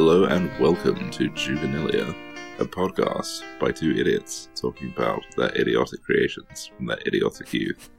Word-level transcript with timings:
Hello 0.00 0.26
and 0.26 0.56
welcome 0.60 1.10
to 1.10 1.28
Juvenilia, 1.30 2.14
a 2.60 2.64
podcast 2.64 3.42
by 3.58 3.72
two 3.72 3.96
idiots 3.96 4.48
talking 4.54 4.92
about 4.96 5.24
their 5.36 5.50
idiotic 5.60 6.04
creations 6.04 6.70
from 6.76 6.86
their 6.86 7.00
idiotic 7.04 7.52
youth. 7.52 7.90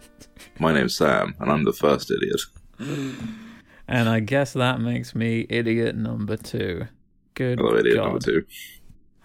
My 0.59 0.73
name's 0.73 0.95
Sam, 0.95 1.35
and 1.41 1.51
I'm 1.51 1.65
the 1.65 1.73
first 1.73 2.09
idiot. 2.09 2.39
And 3.89 4.07
I 4.07 4.21
guess 4.21 4.53
that 4.53 4.79
makes 4.79 5.13
me 5.13 5.45
idiot 5.49 5.97
number 5.97 6.37
two. 6.37 6.87
Good 7.33 7.59
Hello, 7.59 7.75
idiot 7.75 7.97
God. 7.97 8.03
number 8.05 8.19
two. 8.19 8.45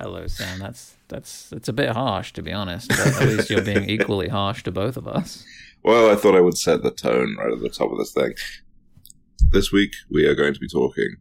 Hello, 0.00 0.26
Sam. 0.26 0.58
That's 0.58 0.96
that's 1.06 1.52
it's 1.52 1.68
a 1.68 1.72
bit 1.72 1.90
harsh 1.90 2.32
to 2.32 2.42
be 2.42 2.52
honest. 2.52 2.88
But 2.88 3.06
at 3.06 3.28
least 3.28 3.50
you're 3.50 3.62
being 3.62 3.88
equally 3.88 4.30
harsh 4.30 4.64
to 4.64 4.72
both 4.72 4.96
of 4.96 5.06
us. 5.06 5.44
Well, 5.84 6.10
I 6.10 6.16
thought 6.16 6.34
I 6.34 6.40
would 6.40 6.58
set 6.58 6.82
the 6.82 6.90
tone 6.90 7.36
right 7.38 7.52
at 7.52 7.60
the 7.60 7.68
top 7.68 7.92
of 7.92 7.98
this 7.98 8.12
thing. 8.12 8.32
This 9.52 9.70
week, 9.70 9.92
we 10.10 10.26
are 10.26 10.34
going 10.34 10.54
to 10.54 10.60
be 10.60 10.66
talking 10.66 11.18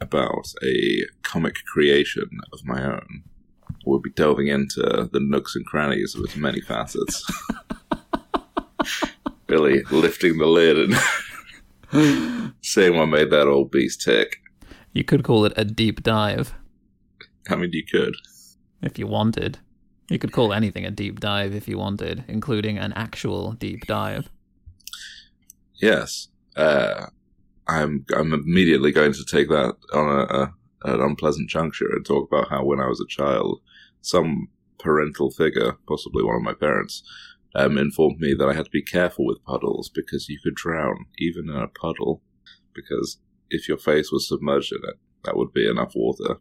about 0.00 0.52
a 0.62 1.02
comic 1.22 1.56
creation 1.72 2.28
of 2.52 2.64
my 2.64 2.84
own. 2.84 3.22
We'll 3.84 4.00
be 4.00 4.10
delving 4.10 4.48
into 4.48 5.08
the 5.12 5.20
nooks 5.20 5.54
and 5.54 5.64
crannies 5.64 6.14
of 6.14 6.24
its 6.24 6.36
many 6.36 6.60
facets. 6.60 7.24
really 9.48 9.82
lifting 9.90 10.38
the 10.38 10.46
lid 10.46 10.92
and 11.92 12.52
seeing 12.62 12.96
what 12.96 13.06
made 13.06 13.30
that 13.30 13.46
old 13.46 13.70
beast 13.70 14.02
tick. 14.02 14.38
You 14.92 15.04
could 15.04 15.22
call 15.22 15.44
it 15.44 15.52
a 15.56 15.64
deep 15.64 16.02
dive 16.02 16.54
I 17.48 17.56
mean, 17.56 17.70
you 17.72 17.84
could. 17.84 18.14
if 18.82 18.98
you 18.98 19.06
wanted. 19.06 19.58
You 20.08 20.18
could 20.18 20.32
call 20.32 20.52
anything 20.52 20.84
a 20.84 20.90
deep 20.90 21.20
dive 21.20 21.54
if 21.54 21.68
you 21.68 21.78
wanted, 21.78 22.24
including 22.28 22.78
an 22.78 22.92
actual 22.92 23.52
deep 23.52 23.86
dive. 23.86 24.30
Yes. 25.74 26.28
Uh, 26.54 27.06
I'm 27.68 28.04
I'm 28.14 28.32
immediately 28.32 28.92
going 28.92 29.12
to 29.12 29.24
take 29.24 29.48
that 29.48 29.76
on 29.92 30.08
a, 30.08 30.22
a 30.22 30.54
an 30.84 31.00
unpleasant 31.00 31.48
juncture 31.48 31.88
and 31.90 32.04
talk 32.04 32.28
about 32.30 32.48
how 32.48 32.64
when 32.64 32.80
I 32.80 32.86
was 32.86 33.00
a 33.00 33.06
child, 33.08 33.60
some 34.02 34.48
parental 34.78 35.30
figure, 35.30 35.76
possibly 35.88 36.22
one 36.22 36.36
of 36.36 36.42
my 36.42 36.54
parents, 36.54 37.02
um, 37.54 37.78
informed 37.78 38.20
me 38.20 38.34
that 38.34 38.48
I 38.48 38.52
had 38.52 38.66
to 38.66 38.70
be 38.70 38.82
careful 38.82 39.24
with 39.24 39.44
puddles 39.44 39.88
because 39.88 40.28
you 40.28 40.38
could 40.42 40.54
drown 40.54 41.06
even 41.18 41.48
in 41.48 41.56
a 41.56 41.68
puddle. 41.68 42.22
Because 42.74 43.18
if 43.50 43.68
your 43.68 43.78
face 43.78 44.12
was 44.12 44.28
submerged 44.28 44.72
in 44.72 44.80
it, 44.88 44.96
that 45.24 45.36
would 45.36 45.52
be 45.52 45.68
enough 45.68 45.92
water. 45.94 46.36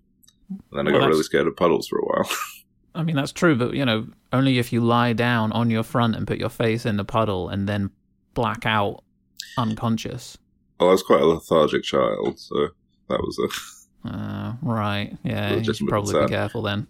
And 0.49 0.61
then 0.73 0.87
I 0.87 0.91
got 0.91 1.07
really 1.07 1.23
scared 1.23 1.47
of 1.47 1.55
puddles 1.55 1.87
for 1.87 1.97
a 1.99 2.05
while. 2.05 2.29
I 2.95 3.03
mean 3.03 3.15
that's 3.15 3.33
true, 3.33 3.55
but 3.55 3.73
you 3.73 3.83
know, 3.83 4.07
only 4.31 4.57
if 4.57 4.71
you 4.71 4.79
lie 4.81 5.13
down 5.13 5.51
on 5.51 5.69
your 5.69 5.83
front 5.83 6.15
and 6.15 6.27
put 6.27 6.37
your 6.37 6.49
face 6.49 6.85
in 6.85 6.97
the 6.97 7.03
puddle 7.03 7.49
and 7.49 7.67
then 7.67 7.89
black 8.33 8.65
out 8.65 9.03
unconscious. 9.57 10.37
Well, 10.79 10.89
I 10.89 10.91
was 10.91 11.03
quite 11.03 11.21
a 11.21 11.25
lethargic 11.25 11.83
child, 11.83 12.39
so 12.39 12.69
that 13.09 13.19
was 13.19 13.39
a. 13.39 14.09
Uh, 14.09 14.53
right. 14.61 15.17
Yeah, 15.23 15.55
you 15.55 15.73
should 15.73 15.87
probably 15.87 16.13
concern. 16.13 16.27
be 16.27 16.33
careful 16.33 16.61
then. 16.61 16.87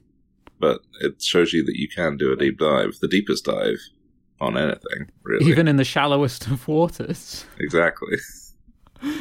But 0.59 0.81
it 1.02 1.22
shows 1.22 1.53
you 1.53 1.64
that 1.66 1.77
you 1.77 1.88
can 1.88 2.17
do 2.17 2.31
a 2.31 2.36
deep 2.36 2.59
dive, 2.59 2.97
the 3.02 3.08
deepest 3.08 3.45
dive 3.45 3.80
on 4.42 4.58
anything, 4.58 5.11
really. 5.23 5.45
Even 5.45 5.67
in 5.67 5.77
the 5.77 5.83
shallowest 5.83 6.47
of 6.47 6.67
waters. 6.67 7.45
exactly. 7.59 8.17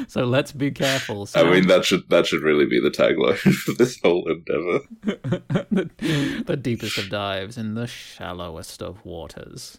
So 0.09 0.25
let's 0.25 0.53
be 0.53 0.71
careful. 0.71 1.29
I 1.35 1.43
mean, 1.43 1.67
that 1.67 1.85
should 1.85 2.09
that 2.09 2.27
should 2.27 2.43
really 2.43 2.65
be 2.65 2.81
the 2.81 2.91
tagline 2.91 3.37
for 3.65 3.73
this 3.73 3.99
whole 4.01 4.27
endeavor. 4.31 4.81
the, 5.03 6.45
the 6.47 6.57
deepest 6.57 6.97
of 6.97 7.11
dives 7.11 7.59
in 7.59 7.75
the 7.75 7.87
shallowest 7.87 8.83
of 8.83 9.05
waters. 9.05 9.79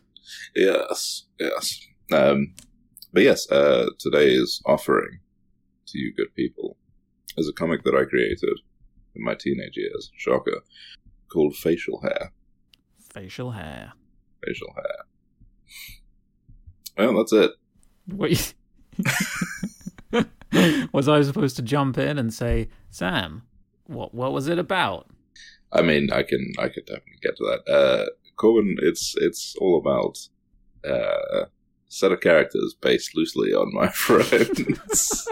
Yes, 0.55 1.23
yes. 1.39 1.79
Um, 2.11 2.53
but 3.15 3.23
yes, 3.23 3.49
uh, 3.49 3.87
today's 3.97 4.61
offering 4.65 5.19
to 5.87 5.97
you 5.97 6.13
good 6.13 6.35
people 6.35 6.75
is 7.37 7.47
a 7.47 7.53
comic 7.53 7.83
that 7.85 7.95
I 7.95 8.03
created 8.03 8.59
in 9.15 9.23
my 9.23 9.35
teenage 9.35 9.77
years. 9.77 10.11
Shocker. 10.17 10.61
Called 11.31 11.55
Facial 11.55 12.01
Hair. 12.01 12.33
Facial 13.13 13.51
hair. 13.51 13.93
Facial 14.45 14.67
Hair. 14.75 15.05
Well, 16.97 17.17
that's 17.17 17.31
it. 17.31 17.51
Wait. 18.09 18.53
was 20.91 21.07
I 21.07 21.21
supposed 21.21 21.55
to 21.55 21.61
jump 21.61 21.97
in 21.97 22.19
and 22.19 22.33
say, 22.33 22.67
Sam, 22.89 23.43
what 23.87 24.13
what 24.13 24.33
was 24.33 24.49
it 24.49 24.59
about? 24.59 25.07
I 25.71 25.81
mean, 25.83 26.11
I 26.11 26.23
can 26.23 26.51
I 26.59 26.67
could 26.67 26.85
definitely 26.85 27.19
get 27.21 27.37
to 27.37 27.45
that. 27.45 27.71
Uh, 27.71 28.09
Corbin, 28.35 28.75
it's 28.81 29.15
it's 29.17 29.55
all 29.61 29.77
about 29.77 30.17
uh, 30.85 31.45
set 31.95 32.11
of 32.11 32.19
characters 32.19 32.75
based 32.81 33.15
loosely 33.15 33.53
on 33.53 33.73
my 33.73 33.87
friends. 33.93 35.27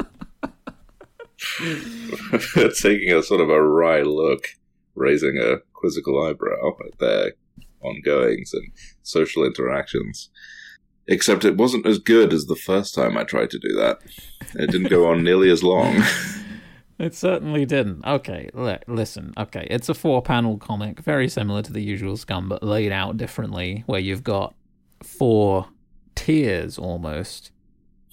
Taking 2.82 3.12
a 3.12 3.22
sort 3.22 3.42
of 3.42 3.50
a 3.50 3.62
wry 3.62 4.02
look, 4.02 4.48
raising 4.96 5.38
a 5.38 5.58
quizzical 5.74 6.26
eyebrow 6.26 6.78
at 6.86 6.98
their 7.00 7.34
ongoings 7.82 8.54
and 8.54 8.72
social 9.02 9.44
interactions. 9.44 10.30
Except 11.06 11.44
it 11.44 11.58
wasn't 11.58 11.86
as 11.86 12.00
good 12.00 12.32
as 12.32 12.46
the 12.46 12.56
first 12.56 12.96
time 12.96 13.18
I 13.18 13.26
tried 13.26 13.50
to 13.50 13.60
do 13.60 13.76
that. 13.76 13.98
It 14.56 14.72
didn't 14.72 14.90
go 14.90 15.10
on 15.12 15.24
nearly 15.24 15.50
as 15.50 15.64
long. 15.64 16.02
It 17.00 17.16
certainly 17.16 17.66
didn't. 17.66 18.06
Okay, 18.06 18.50
li- 18.54 18.78
listen. 18.88 19.34
Okay, 19.36 19.68
it's 19.70 19.90
a 19.90 19.96
four 19.96 20.22
panel 20.22 20.58
comic, 20.58 21.00
very 21.00 21.28
similar 21.28 21.64
to 21.64 21.74
the 21.74 21.82
usual 21.82 22.16
Scum, 22.16 22.48
but 22.48 22.62
laid 22.62 22.92
out 22.92 23.18
differently, 23.18 23.84
where 23.88 24.00
you've 24.00 24.24
got 24.24 24.54
four 25.02 25.68
tiers 26.16 26.78
almost. 26.78 27.52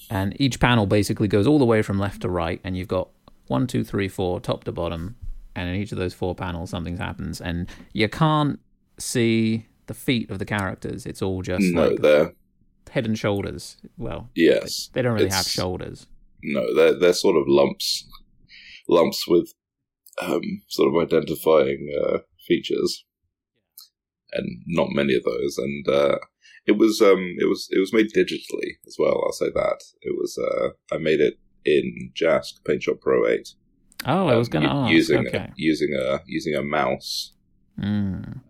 And 0.09 0.38
each 0.41 0.59
panel 0.59 0.87
basically 0.87 1.28
goes 1.28 1.47
all 1.47 1.59
the 1.59 1.65
way 1.65 1.83
from 1.83 1.99
left 1.99 2.22
to 2.22 2.28
right, 2.28 2.61
and 2.65 2.77
you've 2.77 2.88
got 2.88 3.11
one, 3.47 3.66
two, 3.66 3.84
three, 3.84 4.09
four, 4.09 4.41
top 4.41 4.65
to 4.65 4.72
bottom. 4.72 5.16
And 5.55 5.69
in 5.69 5.77
each 5.77 5.93
of 5.93 5.99
those 5.99 6.15
four 6.15 6.34
panels, 6.34 6.71
something 6.71 6.97
happens. 6.97 7.41
And 7.41 7.69
you 7.93 8.09
can't 8.09 8.60
see 8.99 9.66
the 9.87 9.94
feet 9.94 10.31
of 10.31 10.39
the 10.39 10.44
characters. 10.44 11.06
It's 11.06 11.21
all 11.21 11.43
just 11.43 11.65
no, 11.65 11.89
like 11.89 12.00
they're 12.00 12.33
head 12.91 13.06
and 13.06 13.19
shoulders. 13.19 13.77
Well, 13.99 14.31
yes. 14.34 14.89
they 14.93 15.03
don't 15.03 15.15
really 15.15 15.31
have 15.31 15.47
shoulders. 15.47 16.06
No, 16.43 16.75
they're 16.75 16.99
they're 16.99 17.12
sort 17.12 17.37
of 17.37 17.44
lumps, 17.47 18.09
lumps 18.89 19.27
with 19.27 19.53
um, 20.22 20.62
sort 20.69 20.89
of 20.89 21.03
identifying 21.03 21.89
uh, 22.03 22.19
features, 22.47 23.05
and 24.33 24.62
not 24.66 24.89
many 24.91 25.15
of 25.15 25.25
those. 25.25 25.59
And 25.59 25.89
uh, 25.89 26.19
it 26.70 26.78
was 26.78 27.00
um, 27.00 27.25
it 27.38 27.48
was 27.48 27.69
it 27.70 27.81
was 27.84 27.92
made 27.92 28.10
digitally 28.12 28.70
as 28.86 28.97
well. 28.98 29.16
I'll 29.25 29.32
say 29.42 29.50
that 29.54 29.81
it 30.03 30.14
was. 30.16 30.38
Uh, 30.38 30.69
I 30.94 30.98
made 30.98 31.20
it 31.20 31.34
in 31.64 32.10
Jasc 32.14 32.64
Paint 32.64 32.82
Shop 32.84 33.00
Pro 33.00 33.26
Eight. 33.26 33.48
Oh, 34.06 34.28
I 34.28 34.36
was 34.36 34.48
um, 34.48 34.53
going 34.53 34.69
to 34.69 34.75
u- 34.75 34.80
ask. 34.82 34.92
using 34.92 35.26
okay. 35.26 35.50
using 35.56 35.92
a 35.94 36.20
using 36.26 36.54
a 36.54 36.62
mouse. 36.62 37.32
Mm. 37.78 38.41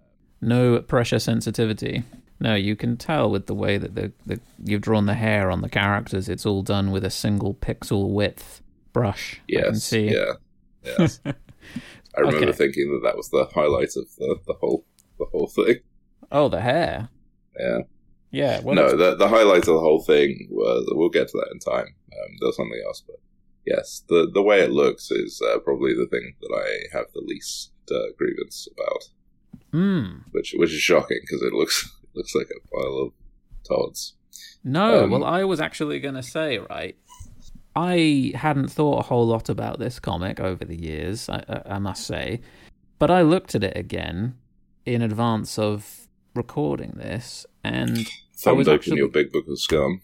No 0.41 0.80
pressure 0.80 1.19
sensitivity. 1.19 2.03
No, 2.42 2.54
you 2.54 2.75
can 2.76 2.97
tell 2.97 3.30
with 3.30 3.47
the 3.47 3.54
way 3.54 3.76
that 3.78 3.94
the, 3.94 4.12
the 4.26 4.41
you've 4.64 4.80
drawn 4.80 5.06
the 5.06 5.14
hair 5.14 5.50
on 5.50 5.60
the 5.62 5.69
characters. 5.69 6.28
It's 6.28 6.47
all 6.47 6.62
done 6.62 6.91
with 6.91 7.04
a 7.04 7.10
single 7.10 7.54
pixel 7.54 8.10
width 8.10 8.62
brush. 8.92 9.41
Yes, 9.48 9.92
yeah, 9.92 10.34
yes. 10.84 11.20
I 12.16 12.20
remember 12.20 12.48
Okay. 12.48 12.53
thinking 12.53 12.92
that 12.92 13.06
that 13.09 13.16
was 13.16 13.28
the 13.30 13.47
highlight 13.54 13.92
of 13.97 14.06
the, 14.19 14.38
the 14.47 14.54
whole 14.54 14.84
the 15.19 15.26
whole 15.32 15.48
thing. 15.48 15.76
Oh, 16.32 16.48
the 16.48 16.60
hair. 16.60 17.09
Yeah. 17.59 17.80
Yeah. 18.30 18.60
Well, 18.60 18.74
no, 18.76 18.96
the 18.96 19.16
the 19.16 19.28
highlight 19.28 19.66
of 19.68 19.74
the 19.74 19.80
whole 19.80 20.02
thing 20.02 20.48
was 20.50 20.86
we'll 20.92 21.08
get 21.08 21.28
to 21.28 21.38
that 21.38 21.50
in 21.52 21.58
time. 21.58 21.94
Um, 22.12 22.36
there's 22.41 22.56
something 22.56 22.80
else, 22.86 23.02
but 23.06 23.16
yes, 23.66 24.02
the 24.08 24.30
the 24.32 24.42
way 24.42 24.60
it 24.60 24.70
looks 24.70 25.10
is 25.10 25.41
uh, 25.42 25.58
probably 25.58 25.94
the 25.94 26.06
thing 26.06 26.34
that 26.41 26.54
I 26.54 26.96
have 26.96 27.06
the 27.14 27.22
least 27.24 27.72
uh, 27.91 28.12
grievance 28.16 28.68
about, 28.72 29.04
Mm. 29.72 30.22
which 30.32 30.54
which 30.56 30.70
is 30.72 30.80
shocking 30.80 31.18
because 31.22 31.42
it 31.42 31.52
looks 31.52 31.84
it 32.02 32.16
looks 32.16 32.34
like 32.34 32.48
a 32.50 32.68
pile 32.74 32.98
of 33.06 33.12
tods. 33.68 34.14
No. 34.64 35.04
Um, 35.04 35.10
well, 35.10 35.24
I 35.24 35.44
was 35.44 35.60
actually 35.60 36.00
going 36.00 36.14
to 36.16 36.22
say 36.22 36.58
right. 36.58 36.97
I 37.76 38.33
hadn't 38.34 38.68
thought 38.68 38.98
a 38.98 39.03
whole 39.03 39.26
lot 39.26 39.48
about 39.48 39.78
this 39.78 40.00
comic 40.00 40.41
over 40.41 40.65
the 40.65 40.76
years. 40.76 41.28
I, 41.28 41.44
I, 41.48 41.74
I 41.74 41.78
must 41.78 42.04
say, 42.06 42.41
but 42.98 43.10
I 43.10 43.22
looked 43.22 43.54
at 43.54 43.62
it 43.62 43.76
again 43.76 44.36
in 44.84 45.03
advance 45.03 45.56
of 45.59 45.99
recording 46.34 46.92
this, 46.97 47.47
and 47.65 48.09
Thumbed 48.36 48.59
was 48.59 48.68
open 48.68 48.78
actually- 48.78 48.97
your 48.98 49.09
big 49.09 49.32
book 49.32 49.48
of 49.48 49.59
scum. 49.59 50.00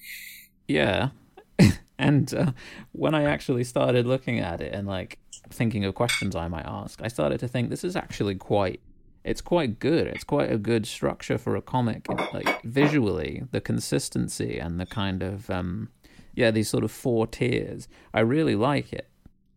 Yeah. 0.69 1.11
and 1.99 2.33
uh, 2.35 2.53
when 2.93 3.15
I 3.15 3.25
actually 3.25 3.65
started 3.65 4.07
looking 4.07 4.41
at 4.41 4.61
it 4.61 4.75
and 4.75 4.87
like 4.87 5.19
thinking 5.49 5.85
of 5.85 5.95
questions 5.95 6.35
I 6.35 6.49
might 6.49 6.67
ask, 6.67 7.01
I 7.03 7.09
started 7.09 7.41
to 7.41 7.49
think 7.49 7.71
this 7.71 7.85
is 7.85 7.97
actually 7.97 8.35
quite 8.35 8.81
it's 9.25 9.41
quite 9.41 9.81
good. 9.81 10.07
It's 10.07 10.23
quite 10.23 10.53
a 10.53 10.57
good 10.57 10.87
structure 10.87 11.37
for 11.37 11.57
a 11.57 11.63
comic. 11.63 12.07
Like 12.33 12.63
visually, 12.63 13.43
the 13.51 13.61
consistency 13.61 14.59
and 14.59 14.79
the 14.79 14.87
kind 14.87 15.23
of 15.23 15.51
um 15.51 15.89
yeah, 16.35 16.51
these 16.51 16.69
sort 16.69 16.85
of 16.85 16.91
four 16.93 17.27
tiers. 17.27 17.89
I 18.15 18.21
really 18.21 18.55
like 18.55 18.93
it. 18.93 19.09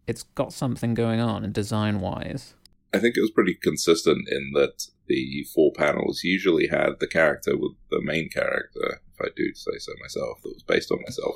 It's 0.07 0.24
got 0.24 0.54
something 0.54 0.94
going 0.95 1.19
on 1.19 1.44
and 1.44 1.54
design 1.54 2.00
wise. 2.00 2.56
I 2.94 3.00
think 3.00 3.15
it 3.15 3.21
was 3.21 3.31
pretty 3.31 3.56
consistent 3.62 4.27
in 4.30 4.51
that 4.56 4.88
the 5.07 5.45
four 5.53 5.71
panels 5.75 6.21
usually 6.24 6.68
had 6.68 7.00
the 7.00 7.07
character 7.07 7.56
with 7.56 7.74
the 7.91 8.01
main 8.01 8.30
character, 8.30 9.01
if 9.13 9.21
I 9.21 9.30
do 9.36 9.53
say 9.53 9.77
so 9.77 9.91
myself, 10.01 10.41
that 10.44 10.53
was 10.53 10.63
based 10.63 10.91
on 10.91 11.00
myself, 11.01 11.36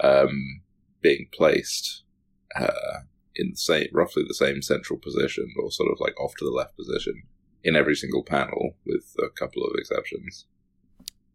um, 0.00 0.62
being 1.02 1.26
placed 1.32 2.04
uh, 2.58 3.00
in 3.34 3.50
the 3.50 3.56
same, 3.56 3.88
roughly 3.92 4.24
the 4.26 4.34
same 4.34 4.62
central 4.62 4.98
position, 4.98 5.46
or 5.62 5.70
sort 5.70 5.90
of 5.92 5.98
like 6.00 6.18
off 6.18 6.34
to 6.38 6.44
the 6.44 6.50
left 6.50 6.76
position 6.76 7.22
in 7.62 7.76
every 7.76 7.94
single 7.96 8.22
panel, 8.22 8.76
with 8.86 9.14
a 9.18 9.28
couple 9.30 9.62
of 9.64 9.72
exceptions. 9.76 10.46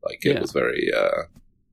Like 0.04 0.26
it 0.26 0.34
Yeah. 0.36 0.42
was 0.42 0.52
very 0.52 0.92
uh, 0.96 1.24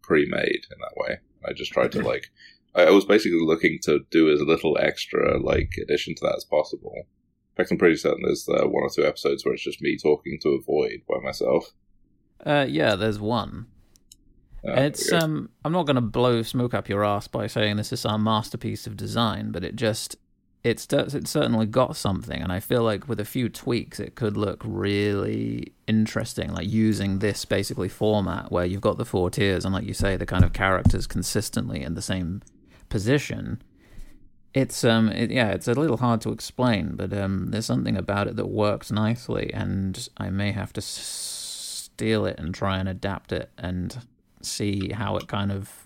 pre-made 0.02 0.62
in 0.70 0.78
that 0.80 0.96
way. 0.96 1.18
I 1.46 1.52
just 1.52 1.72
tried 1.72 1.92
to 1.92 2.02
like. 2.02 2.26
I 2.74 2.82
I 2.84 2.90
was 2.90 3.06
basically 3.06 3.40
looking 3.40 3.78
to 3.84 4.00
do 4.10 4.30
as 4.30 4.40
little 4.40 4.76
extra 4.78 5.40
like 5.40 5.70
addition 5.82 6.14
to 6.16 6.20
that 6.26 6.36
as 6.36 6.44
possible. 6.44 6.94
Fact, 7.58 7.72
I'm 7.72 7.78
pretty 7.78 7.96
certain 7.96 8.22
there's 8.24 8.48
uh, 8.48 8.68
one 8.68 8.84
or 8.84 8.88
two 8.88 9.04
episodes 9.04 9.44
where 9.44 9.52
it's 9.52 9.64
just 9.64 9.82
me 9.82 9.98
talking 9.98 10.38
to 10.42 10.50
a 10.50 10.62
void 10.62 11.02
by 11.08 11.18
myself. 11.20 11.72
Uh, 12.46 12.64
yeah, 12.68 12.94
there's 12.94 13.18
one. 13.18 13.66
Uh, 14.66 14.74
it's 14.74 15.12
um, 15.12 15.50
I'm 15.64 15.72
not 15.72 15.84
going 15.86 15.96
to 15.96 16.00
blow 16.00 16.42
smoke 16.42 16.72
up 16.72 16.88
your 16.88 17.04
ass 17.04 17.26
by 17.26 17.48
saying 17.48 17.76
this 17.76 17.92
is 17.92 18.06
our 18.06 18.18
masterpiece 18.18 18.86
of 18.86 18.96
design, 18.96 19.50
but 19.50 19.64
it 19.64 19.74
just 19.74 20.16
it's 20.62 20.86
it's 20.92 21.30
certainly 21.30 21.66
got 21.66 21.96
something, 21.96 22.40
and 22.40 22.52
I 22.52 22.60
feel 22.60 22.84
like 22.84 23.08
with 23.08 23.18
a 23.18 23.24
few 23.24 23.48
tweaks, 23.48 23.98
it 23.98 24.14
could 24.14 24.36
look 24.36 24.62
really 24.64 25.72
interesting. 25.88 26.52
Like 26.52 26.68
using 26.68 27.18
this 27.18 27.44
basically 27.44 27.88
format 27.88 28.52
where 28.52 28.66
you've 28.66 28.80
got 28.80 28.98
the 28.98 29.04
four 29.04 29.30
tiers, 29.30 29.64
and 29.64 29.74
like 29.74 29.84
you 29.84 29.94
say, 29.94 30.16
the 30.16 30.26
kind 30.26 30.44
of 30.44 30.52
characters 30.52 31.08
consistently 31.08 31.82
in 31.82 31.94
the 31.94 32.02
same 32.02 32.42
position. 32.88 33.62
It's 34.58 34.82
um, 34.82 35.08
it, 35.10 35.30
yeah, 35.30 35.50
it's 35.50 35.68
a 35.68 35.74
little 35.74 35.98
hard 35.98 36.20
to 36.22 36.32
explain, 36.32 36.96
but 36.96 37.12
um, 37.12 37.52
there's 37.52 37.66
something 37.66 37.96
about 37.96 38.26
it 38.26 38.34
that 38.34 38.46
works 38.46 38.90
nicely, 38.90 39.52
and 39.54 40.08
I 40.16 40.30
may 40.30 40.50
have 40.50 40.72
to 40.72 40.80
steal 40.80 42.26
it 42.26 42.40
and 42.40 42.52
try 42.52 42.78
and 42.78 42.88
adapt 42.88 43.30
it 43.30 43.50
and 43.56 43.98
see 44.42 44.90
how 44.90 45.16
it 45.16 45.28
kind 45.28 45.52
of 45.52 45.84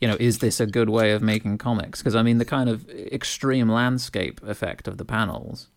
you 0.00 0.08
know 0.08 0.16
is 0.18 0.38
this 0.38 0.58
a 0.58 0.66
good 0.66 0.88
way 0.88 1.12
of 1.12 1.20
making 1.20 1.58
comics? 1.58 2.00
Because 2.00 2.14
i 2.14 2.22
mean 2.22 2.38
the 2.38 2.44
kind 2.44 2.70
of 2.70 2.88
extreme 2.90 3.68
landscape 3.68 4.42
effect 4.42 4.88
of 4.88 4.96
the 4.96 5.04
panels 5.04 5.68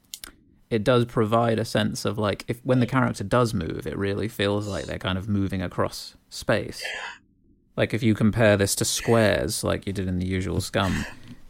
it 0.69 0.83
does 0.83 1.05
provide 1.05 1.59
a 1.59 1.65
sense 1.65 2.05
of 2.05 2.17
like 2.17 2.45
if 2.47 2.59
when 2.63 2.79
the 2.79 2.85
character 2.85 3.23
does 3.23 3.53
move 3.53 3.85
it 3.85 3.97
really 3.97 4.27
feels 4.29 4.67
like 4.67 4.85
they're 4.85 4.97
kind 4.97 5.17
of 5.17 5.27
moving 5.27 5.61
across 5.61 6.15
space. 6.29 6.83
Like 7.75 7.93
if 7.93 8.01
you 8.01 8.15
compare 8.15 8.57
this 8.57 8.73
to 8.75 8.85
squares 8.85 9.63
like 9.63 9.85
you 9.85 9.93
did 9.93 10.07
in 10.07 10.19
the 10.19 10.25
usual 10.25 10.61
scum 10.61 11.05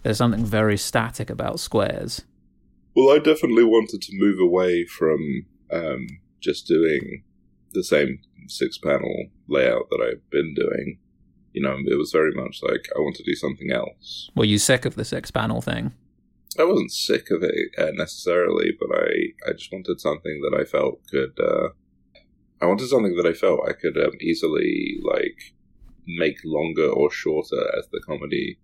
there's 0.07 0.17
something 0.19 0.45
very 0.45 0.77
static 0.77 1.29
about 1.29 1.59
squares 1.59 2.23
Well, 2.95 3.13
I 3.13 3.19
definitely 3.19 3.65
wanted 3.65 4.01
to 4.01 4.11
move 4.13 4.39
away 4.39 4.85
from 4.85 5.45
um, 5.69 6.07
just 6.39 6.65
doing 6.65 7.25
the 7.73 7.83
same 7.83 8.19
six 8.47 8.77
panel 8.77 9.25
layout 9.49 9.89
that 9.89 9.99
I've 10.01 10.29
been 10.29 10.53
doing. 10.53 10.99
You 11.51 11.61
know, 11.63 11.75
it 11.85 11.97
was 11.97 12.11
very 12.13 12.31
much 12.33 12.61
like 12.63 12.87
I 12.95 12.99
want 12.99 13.17
to 13.17 13.23
do 13.23 13.35
something 13.35 13.69
else. 13.69 14.31
were 14.33 14.45
you 14.45 14.59
sick 14.59 14.85
of 14.85 14.95
the 14.95 15.03
six 15.03 15.29
panel 15.29 15.59
thing 15.59 15.91
I 16.57 16.63
wasn't 16.63 16.91
sick 16.91 17.29
of 17.29 17.43
it 17.43 17.69
uh, 17.77 17.91
necessarily, 17.93 18.71
but 18.79 18.89
I, 18.97 19.49
I 19.49 19.51
just 19.51 19.73
wanted 19.73 19.99
something 19.99 20.41
that 20.43 20.57
I 20.57 20.63
felt 20.63 21.01
could. 21.11 21.37
Uh, 21.37 21.69
I 22.61 22.65
wanted 22.65 22.87
something 22.87 23.17
that 23.17 23.27
I 23.27 23.33
felt 23.33 23.67
I 23.67 23.73
could 23.73 23.97
um, 23.97 24.13
easily 24.21 24.99
like 25.03 25.53
make 26.07 26.37
longer 26.45 26.87
or 26.87 27.11
shorter 27.11 27.61
as 27.77 27.89
the 27.91 27.99
comedy, 27.99 28.57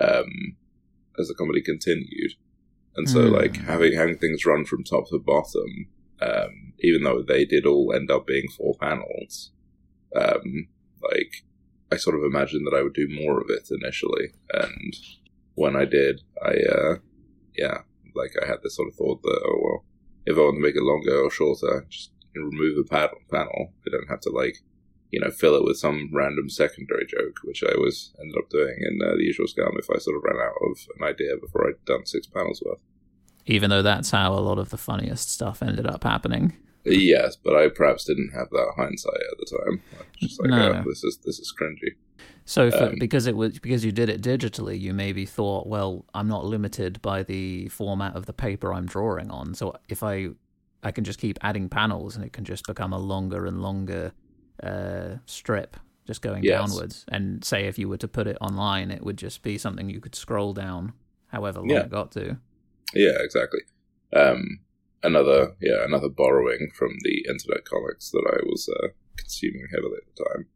um, 0.00 0.56
as 1.18 1.28
the 1.28 1.34
comedy 1.34 1.62
continued, 1.62 2.32
and 2.96 3.08
so 3.08 3.26
Hmm. 3.26 3.34
like 3.34 3.56
having 3.56 3.92
having 3.94 4.18
things 4.18 4.46
run 4.46 4.64
from 4.64 4.84
top 4.84 5.08
to 5.10 5.18
bottom, 5.18 5.88
um, 6.20 6.72
even 6.80 7.02
though 7.02 7.22
they 7.22 7.44
did 7.44 7.66
all 7.66 7.92
end 7.92 8.10
up 8.10 8.26
being 8.26 8.48
four 8.48 8.74
panels, 8.80 9.52
um, 10.14 10.68
like 11.02 11.44
I 11.92 11.96
sort 11.96 12.16
of 12.16 12.24
imagined 12.24 12.66
that 12.66 12.76
I 12.76 12.82
would 12.82 12.94
do 12.94 13.08
more 13.08 13.40
of 13.40 13.48
it 13.50 13.68
initially, 13.70 14.32
and 14.52 14.94
when 15.54 15.76
I 15.76 15.84
did, 15.84 16.22
I 16.42 16.54
uh, 16.78 16.96
yeah, 17.56 17.78
like 18.14 18.32
I 18.42 18.46
had 18.46 18.58
this 18.62 18.76
sort 18.76 18.88
of 18.88 18.94
thought 18.94 19.22
that 19.22 19.40
oh 19.44 19.60
well, 19.62 19.84
if 20.26 20.36
I 20.36 20.40
want 20.40 20.56
to 20.56 20.62
make 20.62 20.76
it 20.76 20.82
longer 20.82 21.20
or 21.20 21.30
shorter, 21.30 21.86
just 21.88 22.10
remove 22.34 22.76
a 22.78 22.84
panel. 22.84 23.18
Panel. 23.30 23.72
I 23.86 23.90
don't 23.90 24.08
have 24.08 24.20
to 24.20 24.30
like 24.30 24.58
you 25.16 25.20
know 25.22 25.30
fill 25.30 25.54
it 25.56 25.64
with 25.64 25.78
some 25.78 26.10
random 26.12 26.50
secondary 26.50 27.06
joke, 27.06 27.38
which 27.42 27.62
I 27.64 27.72
always 27.74 28.12
ended 28.20 28.36
up 28.36 28.50
doing 28.50 28.76
in 28.88 29.00
uh, 29.02 29.16
the 29.16 29.24
usual 29.24 29.46
scum 29.48 29.72
if 29.78 29.88
I 29.88 29.96
sort 29.98 30.16
of 30.18 30.22
ran 30.24 30.36
out 30.36 30.56
of 30.70 30.76
an 30.98 31.08
idea 31.12 31.32
before 31.40 31.66
I'd 31.66 31.82
done 31.86 32.04
six 32.04 32.26
panels 32.26 32.62
worth. 32.64 32.80
even 33.46 33.70
though 33.70 33.80
that's 33.90 34.10
how 34.10 34.34
a 34.34 34.42
lot 34.48 34.58
of 34.58 34.68
the 34.68 34.76
funniest 34.76 35.30
stuff 35.32 35.62
ended 35.62 35.86
up 35.86 36.04
happening 36.04 36.52
Yes, 36.88 37.34
but 37.34 37.56
I 37.56 37.68
perhaps 37.68 38.04
didn't 38.04 38.30
have 38.32 38.48
that 38.50 38.72
hindsight 38.76 39.22
at 39.32 39.38
the 39.40 39.58
time. 39.58 39.82
Just 40.20 40.40
like, 40.40 40.50
No. 40.50 40.72
oh, 40.72 40.88
this 40.88 41.02
is 41.02 41.18
this 41.24 41.38
is 41.40 41.52
cringy. 41.58 41.90
So, 42.44 42.70
for, 42.70 42.84
Um, 42.90 42.96
because 43.00 43.26
it 43.26 43.36
was 43.36 43.58
because 43.58 43.84
you 43.84 43.90
did 43.90 44.08
it 44.08 44.22
digitally, 44.22 44.78
you 44.78 44.94
maybe 44.94 45.26
thought, 45.26 45.66
well, 45.66 46.04
I'm 46.14 46.28
not 46.28 46.44
limited 46.44 47.02
by 47.02 47.24
the 47.24 47.68
format 47.70 48.14
of 48.14 48.26
the 48.26 48.32
paper 48.32 48.72
I'm 48.72 48.86
drawing 48.86 49.32
on. 49.32 49.54
So 49.54 49.74
if 49.88 50.04
I 50.04 50.28
I 50.84 50.92
can 50.92 51.02
just 51.02 51.18
keep 51.18 51.38
adding 51.42 51.68
panels, 51.68 52.14
and 52.14 52.24
it 52.24 52.32
can 52.32 52.44
just 52.44 52.64
become 52.68 52.92
a 52.92 52.98
longer 52.98 53.46
and 53.46 53.60
longer 53.60 54.12
uh, 54.62 55.16
strip, 55.26 55.76
just 56.06 56.22
going 56.22 56.42
Yes. 56.44 56.70
downwards. 56.70 57.04
And 57.08 57.44
say 57.44 57.66
if 57.66 57.78
you 57.78 57.88
were 57.88 57.96
to 57.98 58.08
put 58.08 58.26
it 58.26 58.36
online, 58.40 58.90
it 58.90 59.02
would 59.04 59.16
just 59.18 59.42
be 59.42 59.58
something 59.58 59.88
you 59.90 60.00
could 60.00 60.14
scroll 60.14 60.52
down, 60.52 60.92
however 61.28 61.60
long 61.60 61.70
Yeah. 61.70 61.82
it 61.84 61.90
got 61.90 62.12
to. 62.12 62.38
Yeah, 62.94 63.12
exactly. 63.20 63.60
Um, 64.12 64.60
another 65.02 65.56
yeah, 65.60 65.84
another 65.84 66.08
borrowing 66.08 66.70
from 66.74 66.92
the 67.02 67.24
internet 67.28 67.64
comics 67.64 68.10
that 68.10 68.24
I 68.32 68.44
was 68.46 68.68
uh, 68.68 68.88
consuming 69.16 69.66
heavily 69.74 69.98
at 69.98 70.14
the 70.16 70.24
time. 70.24 70.46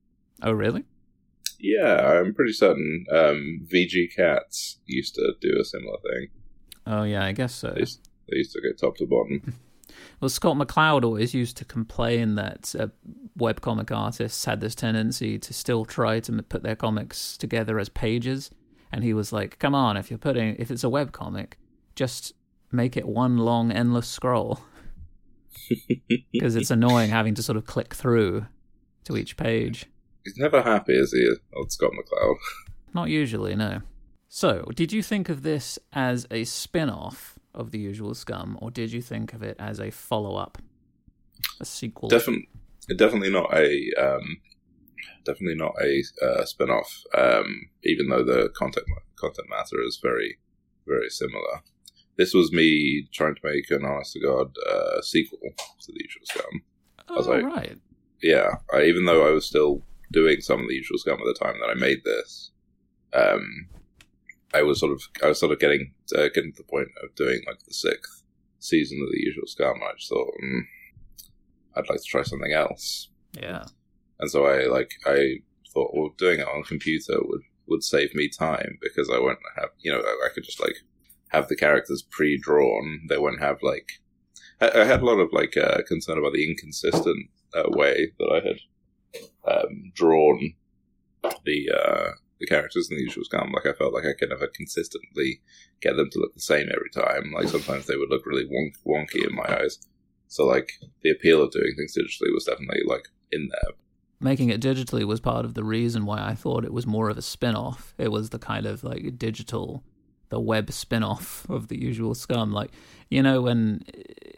Oh, 0.43 0.53
really? 0.53 0.85
Yeah, 1.59 1.97
I'm 2.21 2.33
pretty 2.33 2.53
certain 2.55 3.05
um, 3.13 3.67
VG 3.71 4.15
Cats 4.17 4.79
used 4.87 5.15
to 5.17 5.35
do 5.41 5.59
a 5.61 5.65
similar 5.65 5.99
thing. 6.03 6.29
Oh, 6.87 7.03
yeah, 7.03 7.25
I 7.25 7.33
guess 7.33 7.55
so. 7.55 7.73
They 7.73 7.81
used, 7.81 8.09
they 8.31 8.39
used 8.39 8.53
to 8.53 8.63
go 8.63 8.73
top 8.73 8.97
to 8.99 9.07
bottom. 9.07 9.55
Well, 10.21 10.29
Scott 10.29 10.57
McCloud 10.57 11.05
always 11.05 11.35
used 11.35 11.57
to 11.59 11.65
complain 11.65 12.35
that 12.35 12.75
uh, 12.79 12.89
webcomic 13.39 13.95
artists 13.97 14.45
had 14.45 14.61
this 14.61 14.75
tendency 14.75 15.39
to 15.39 15.53
still 15.55 15.85
try 15.85 16.21
to 16.21 16.43
put 16.43 16.63
their 16.63 16.77
comics 16.77 17.37
together 17.37 17.79
as 17.79 17.89
pages, 17.89 18.51
and 18.93 19.05
he 19.05 19.15
was 19.15 19.33
like, 19.33 19.59
"Come 19.59 19.75
on, 19.75 19.97
if 19.97 20.11
you're 20.11 20.19
putting 20.19 20.57
if 20.57 20.71
it's 20.71 20.85
a 20.85 20.89
webcomic, 20.89 21.55
just 21.95 22.35
make 22.73 22.97
it 22.97 23.07
one 23.07 23.39
long 23.39 23.73
endless 23.73 24.09
scroll 24.09 24.61
because 26.33 26.57
it's 26.57 26.71
annoying 26.71 27.11
having 27.11 27.35
to 27.35 27.43
sort 27.43 27.57
of 27.57 27.67
click 27.67 27.95
through 27.95 28.47
to 29.05 29.17
each 29.17 29.37
page." 29.37 29.87
He's 30.25 30.37
never 30.37 30.63
happy, 30.63 30.93
is 30.93 31.13
he, 31.13 31.35
old 31.57 31.73
Scott 31.73 31.93
McCloud? 31.93 32.35
Not 32.93 33.09
usually, 33.09 33.55
no. 33.55 33.81
So, 34.29 34.71
did 34.77 34.93
you 34.93 35.03
think 35.03 35.29
of 35.29 35.43
this 35.43 35.79
as 35.93 36.27
a 36.31 36.45
spin-off 36.45 37.40
of 37.55 37.71
the 37.71 37.79
usual 37.79 38.15
Scum, 38.15 38.59
or 38.61 38.71
did 38.71 38.93
you 38.93 39.03
think 39.03 39.33
of 39.33 39.43
it 39.43 39.57
as 39.59 39.81
a 39.81 39.91
follow-up, 39.91 40.59
a 41.61 41.65
sequel? 41.65 42.09
Definitely, 42.09 42.49
definitely 42.97 43.31
not 43.31 43.53
a 43.55 43.91
um, 43.99 44.39
definitely 45.25 45.57
not 45.57 45.75
a 45.81 46.03
uh, 46.25 46.45
spin-off. 46.45 47.03
Um, 47.17 47.71
even 47.85 48.09
though 48.09 48.25
the 48.25 48.51
content 48.51 48.87
content 49.17 49.49
matter 49.51 49.81
is 49.83 49.99
very 50.03 50.39
very 50.87 51.11
similar. 51.11 51.63
This 52.17 52.35
was 52.35 52.53
me 52.53 53.09
trying 53.13 53.35
to 53.35 53.41
make 53.45 53.71
an 53.71 53.85
honest 53.85 54.13
to 54.13 54.21
god 54.21 54.55
uh, 54.69 55.01
sequel 55.03 55.39
to 55.39 55.93
the 55.93 56.01
usual 56.03 56.23
scum. 56.25 56.63
I 57.09 57.13
was 57.15 57.27
oh, 57.27 57.31
like- 57.31 57.45
right. 57.45 57.79
Yeah, 58.23 58.57
I, 58.73 58.83
even 58.83 59.07
though 59.07 59.27
I 59.27 59.31
was 59.31 59.47
still 59.47 59.83
doing 60.13 60.43
some 60.43 60.61
of 60.61 60.69
the 60.69 60.75
usual 60.75 60.99
scum 60.99 61.19
at 61.21 61.25
the 61.25 61.43
time 61.43 61.57
that 61.61 61.71
I 61.71 61.75
made 61.75 62.05
this, 62.05 62.51
um, 63.15 63.69
I 64.53 64.63
was 64.63 64.81
sort 64.81 64.93
of 64.93 65.03
I 65.23 65.29
was 65.29 65.39
sort 65.39 65.53
of 65.53 65.59
getting 65.59 65.93
uh, 66.17 66.29
getting 66.35 66.53
to 66.53 66.63
the 66.63 66.69
point 66.69 66.89
of 67.03 67.15
doing 67.15 67.41
like 67.47 67.61
the 67.61 67.75
sixth 67.75 68.23
season 68.59 69.01
of 69.03 69.13
the 69.13 69.21
usual 69.21 69.47
scum. 69.47 69.81
I 69.83 69.93
just 69.97 70.09
thought 70.09 70.33
mm, 70.43 70.61
I'd 71.77 71.89
like 71.89 71.99
to 71.99 72.09
try 72.09 72.23
something 72.23 72.53
else. 72.53 73.09
Yeah. 73.33 73.65
And 74.19 74.31
so 74.31 74.47
I 74.47 74.67
like 74.67 74.93
I 75.07 75.37
thought, 75.73 75.93
well, 75.95 76.11
doing 76.19 76.41
it 76.41 76.49
on 76.49 76.63
computer 76.65 77.19
would 77.21 77.43
would 77.67 77.85
save 77.85 78.15
me 78.15 78.29
time 78.29 78.79
because 78.83 79.09
I 79.09 79.19
won't 79.19 79.39
have 79.57 79.71
you 79.81 79.93
know 79.93 80.01
I, 80.01 80.27
I 80.27 80.29
could 80.35 80.45
just 80.45 80.61
like 80.61 80.77
have 81.29 81.49
the 81.49 81.57
characters 81.57 82.03
pre-drawn. 82.03 83.07
They 83.09 83.19
won't 83.19 83.41
have 83.41 83.59
like 83.63 83.89
I, 84.61 84.81
I 84.81 84.85
had 84.85 85.03
a 85.03 85.05
lot 85.05 85.21
of 85.21 85.33
like 85.33 85.57
uh, 85.57 85.83
concern 85.87 86.19
about 86.19 86.33
the 86.33 86.49
inconsistent 86.49 87.31
uh, 87.55 87.69
way 87.69 88.13
that 88.19 88.31
I 88.31 88.47
had 88.47 89.57
um, 89.57 89.93
drawn 89.95 90.55
the 91.45 91.71
uh, 91.71 92.11
the 92.41 92.47
characters 92.47 92.91
in 92.91 92.97
the 92.97 93.03
usual 93.03 93.25
scum. 93.25 93.53
Like 93.53 93.67
I 93.67 93.75
felt 93.75 93.93
like 93.93 94.07
I 94.07 94.15
could 94.19 94.31
never 94.31 94.49
consistently 94.49 95.41
get 95.81 95.97
them 95.97 96.09
to 96.11 96.19
look 96.19 96.35
the 96.35 96.41
same 96.41 96.69
every 96.75 96.91
time. 96.91 97.33
Like 97.33 97.49
sometimes 97.49 97.87
they 97.87 97.97
would 97.97 98.11
look 98.11 98.27
really 98.27 98.47
wonk- 98.47 98.83
wonky 98.87 99.27
in 99.27 99.35
my 99.35 99.63
eyes. 99.63 99.79
So 100.27 100.47
like 100.47 100.73
the 101.03 101.11
appeal 101.11 101.43
of 101.43 101.53
doing 101.53 101.75
things 101.77 101.97
digitally 101.97 102.33
was 102.33 102.45
definitely 102.45 102.83
like 102.87 103.09
in 103.31 103.49
there. 103.51 103.75
Making 104.21 104.51
it 104.51 104.61
digitally 104.61 105.05
was 105.05 105.21
part 105.21 105.45
of 105.45 105.55
the 105.55 105.65
reason 105.65 106.07
why 106.07 106.21
I 106.23 106.35
thought 106.35 106.65
it 106.65 106.73
was 106.73 106.87
more 106.87 107.11
of 107.11 107.19
a 107.19 107.23
spin 107.23 107.55
off. 107.55 107.95
It 107.99 108.11
was 108.11 108.31
the 108.31 108.39
kind 108.39 108.67
of 108.67 108.83
like 108.83 109.19
digital, 109.19 109.83
the 110.31 110.41
web 110.41 110.73
spin 110.73 111.03
off 111.03 111.47
of 111.51 111.69
the 111.69 111.81
usual 111.81 112.15
scum. 112.15 112.53
Like, 112.53 112.73
you 113.11 113.23
know, 113.23 113.43
when 113.43 113.83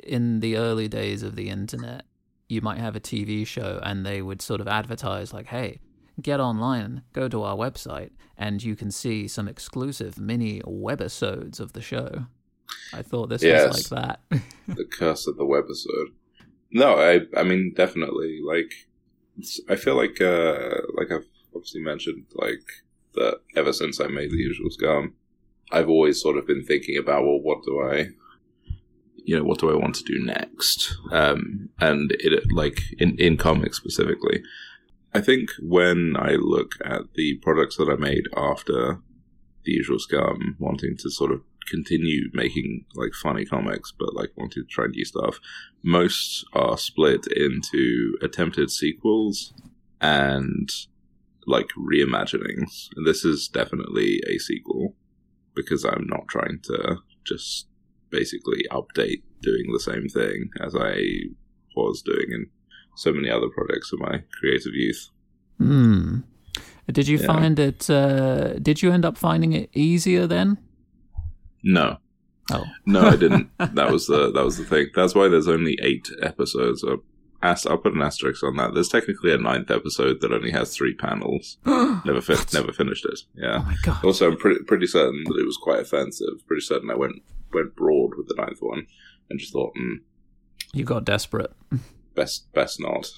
in 0.02 0.40
the 0.40 0.56
early 0.56 0.88
days 0.88 1.22
of 1.22 1.36
the 1.36 1.48
internet, 1.48 2.04
you 2.48 2.60
might 2.60 2.78
have 2.78 2.96
a 2.96 3.00
TV 3.00 3.46
show 3.46 3.80
and 3.82 4.04
they 4.04 4.22
would 4.22 4.42
sort 4.42 4.60
of 4.60 4.68
advertise, 4.68 5.32
like, 5.32 5.46
hey, 5.46 5.78
get 6.20 6.40
online, 6.40 7.02
go 7.12 7.28
to 7.28 7.42
our 7.42 7.56
website, 7.56 8.10
and 8.36 8.62
you 8.62 8.76
can 8.76 8.90
see 8.90 9.28
some 9.28 9.48
exclusive 9.48 10.18
mini 10.18 10.60
webisodes 10.62 11.60
of 11.60 11.72
the 11.72 11.80
show. 11.80 12.26
I 12.92 13.02
thought 13.02 13.28
this 13.28 13.42
Yes. 13.42 13.68
was 13.68 13.92
like 13.92 14.20
that. 14.30 14.42
the 14.68 14.84
curse 14.84 15.26
of 15.26 15.36
the 15.36 15.44
webisode. 15.44 16.12
No, 16.70 16.96
I 16.98 17.20
I 17.38 17.42
mean 17.42 17.72
definitely 17.76 18.40
like 18.44 18.72
I 19.68 19.76
feel 19.76 19.94
like 19.94 20.20
uh 20.20 20.76
like 20.96 21.10
I've 21.10 21.26
obviously 21.54 21.82
mentioned 21.82 22.24
like 22.34 22.64
that 23.14 23.40
ever 23.56 23.72
since 23.72 24.00
I 24.00 24.06
made 24.06 24.30
the 24.30 24.36
usual 24.38 24.70
scum, 24.70 25.14
I've 25.70 25.88
always 25.88 26.20
sort 26.20 26.38
of 26.38 26.46
been 26.46 26.64
thinking 26.64 26.96
about 26.98 27.24
well 27.24 27.40
what 27.40 27.62
do 27.64 27.80
I 27.80 28.06
you 29.16 29.36
know 29.36 29.44
what 29.44 29.58
do 29.60 29.70
I 29.70 29.76
want 29.76 29.94
to 29.96 30.04
do 30.04 30.18
next 30.24 30.96
um 31.12 31.68
and 31.80 32.10
it 32.18 32.42
like 32.52 32.80
in 32.98 33.16
in 33.18 33.36
comics 33.36 33.76
specifically 33.76 34.42
I 35.14 35.20
think 35.20 35.50
when 35.60 36.14
I 36.18 36.32
look 36.32 36.74
at 36.84 37.02
the 37.14 37.34
products 37.42 37.76
that 37.76 37.88
I 37.90 37.96
made 37.96 38.24
after 38.36 39.00
the 39.64 39.72
usual 39.72 39.98
scum 39.98 40.56
wanting 40.58 40.96
to 40.98 41.10
sort 41.10 41.32
of 41.32 41.42
continue 41.68 42.30
making 42.32 42.84
like 42.94 43.12
funny 43.14 43.44
comics, 43.44 43.92
but 43.96 44.14
like 44.14 44.30
wanting 44.36 44.64
to 44.64 44.68
try 44.68 44.86
new 44.86 45.04
stuff. 45.04 45.38
Most 45.82 46.44
are 46.52 46.76
split 46.78 47.26
into 47.28 48.16
attempted 48.22 48.70
sequels 48.70 49.52
and 50.00 50.68
like 51.46 51.68
reimaginings. 51.78 52.88
And 52.96 53.06
this 53.06 53.24
is 53.24 53.48
definitely 53.48 54.20
a 54.28 54.38
sequel 54.38 54.94
because 55.54 55.84
I'm 55.84 56.06
not 56.06 56.28
trying 56.28 56.60
to 56.64 56.96
just 57.24 57.68
basically 58.10 58.64
update 58.70 59.22
doing 59.40 59.72
the 59.72 59.80
same 59.80 60.08
thing 60.08 60.50
as 60.60 60.74
I 60.74 61.02
was 61.76 62.02
doing 62.02 62.26
in 62.30 62.46
so 62.94 63.12
many 63.12 63.30
other 63.30 63.48
projects 63.48 63.92
of 63.92 64.00
my 64.00 64.22
creative 64.38 64.74
youth. 64.74 65.08
Hmm. 65.58 66.18
Did 66.90 67.08
you 67.08 67.18
Yeah. 67.18 67.26
find 67.26 67.58
it? 67.58 67.88
Uh, 67.88 68.54
did 68.58 68.82
you 68.82 68.90
end 68.92 69.04
up 69.04 69.16
finding 69.16 69.52
it 69.52 69.70
easier 69.72 70.26
then? 70.26 70.58
No, 71.62 71.98
Oh, 72.50 72.64
No, 72.86 73.02
I 73.02 73.16
didn't. 73.16 73.50
that 73.58 73.90
was 73.92 74.06
the 74.08 74.30
that 74.32 74.44
was 74.44 74.58
the 74.58 74.64
thing. 74.64 74.88
That's 74.94 75.14
why 75.14 75.28
there's 75.28 75.46
only 75.48 75.78
eight 75.80 76.10
episodes. 76.20 76.84
I'll, 76.84 77.02
I'll 77.68 77.78
put 77.78 77.94
an 77.94 78.02
asterisk 78.02 78.42
on 78.42 78.56
that. 78.56 78.74
There's 78.74 78.88
technically 78.88 79.32
a 79.32 79.38
ninth 79.38 79.70
episode 79.70 80.20
that 80.20 80.32
only 80.32 80.50
has 80.50 80.74
three 80.76 80.94
panels. 80.94 81.58
Never 82.04 82.20
fin- 82.20 82.36
never 82.52 82.72
finished 82.72 83.04
it. 83.06 83.20
Yeah. 83.36 83.58
Oh 83.60 83.64
my 83.64 83.76
god! 83.84 84.04
Also, 84.04 84.30
I'm 84.30 84.36
pretty 84.36 84.62
pretty 84.64 84.86
certain 84.88 85.22
that 85.24 85.38
it 85.38 85.46
was 85.46 85.56
quite 85.56 85.80
offensive. 85.80 86.44
Pretty 86.46 86.62
certain 86.62 86.90
I 86.90 86.96
went 86.96 87.22
went 87.54 87.76
broad 87.76 88.16
with 88.16 88.26
the 88.28 88.34
ninth 88.34 88.58
one 88.60 88.86
and 89.30 89.38
just 89.38 89.52
thought, 89.52 89.72
mm, 89.76 89.98
You 90.74 90.84
got 90.84 91.04
desperate. 91.04 91.52
best 92.14 92.52
best 92.52 92.80
not. 92.80 93.10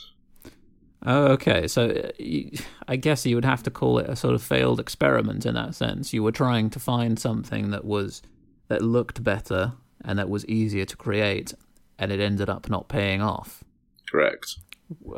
Oh, 1.06 1.26
okay. 1.32 1.68
So 1.68 1.90
uh, 1.90 2.10
you, 2.18 2.50
I 2.88 2.96
guess 2.96 3.26
you 3.26 3.34
would 3.34 3.44
have 3.44 3.62
to 3.64 3.70
call 3.70 3.98
it 3.98 4.08
a 4.08 4.16
sort 4.16 4.34
of 4.34 4.42
failed 4.42 4.80
experiment 4.80 5.44
in 5.44 5.54
that 5.54 5.74
sense. 5.74 6.12
You 6.12 6.22
were 6.22 6.32
trying 6.32 6.70
to 6.70 6.80
find 6.80 7.18
something 7.18 7.70
that 7.70 7.84
was 7.84 8.22
that 8.68 8.80
looked 8.80 9.22
better 9.22 9.74
and 10.04 10.18
that 10.18 10.30
was 10.30 10.46
easier 10.46 10.84
to 10.84 10.96
create, 10.96 11.54
and 11.98 12.10
it 12.10 12.20
ended 12.20 12.48
up 12.48 12.68
not 12.68 12.88
paying 12.88 13.22
off. 13.22 13.62
Correct. 14.10 14.56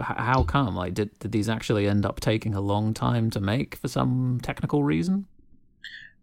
How 0.01 0.43
come? 0.43 0.75
Like, 0.77 0.95
did 0.95 1.17
did 1.19 1.33
these 1.33 1.49
actually 1.49 1.87
end 1.87 2.07
up 2.07 2.21
taking 2.21 2.55
a 2.55 2.61
long 2.61 2.95
time 2.95 3.31
to 3.31 3.41
make 3.41 3.77
for 3.77 3.89
some 3.89 4.41
technical 4.43 4.83
reason? 4.83 5.27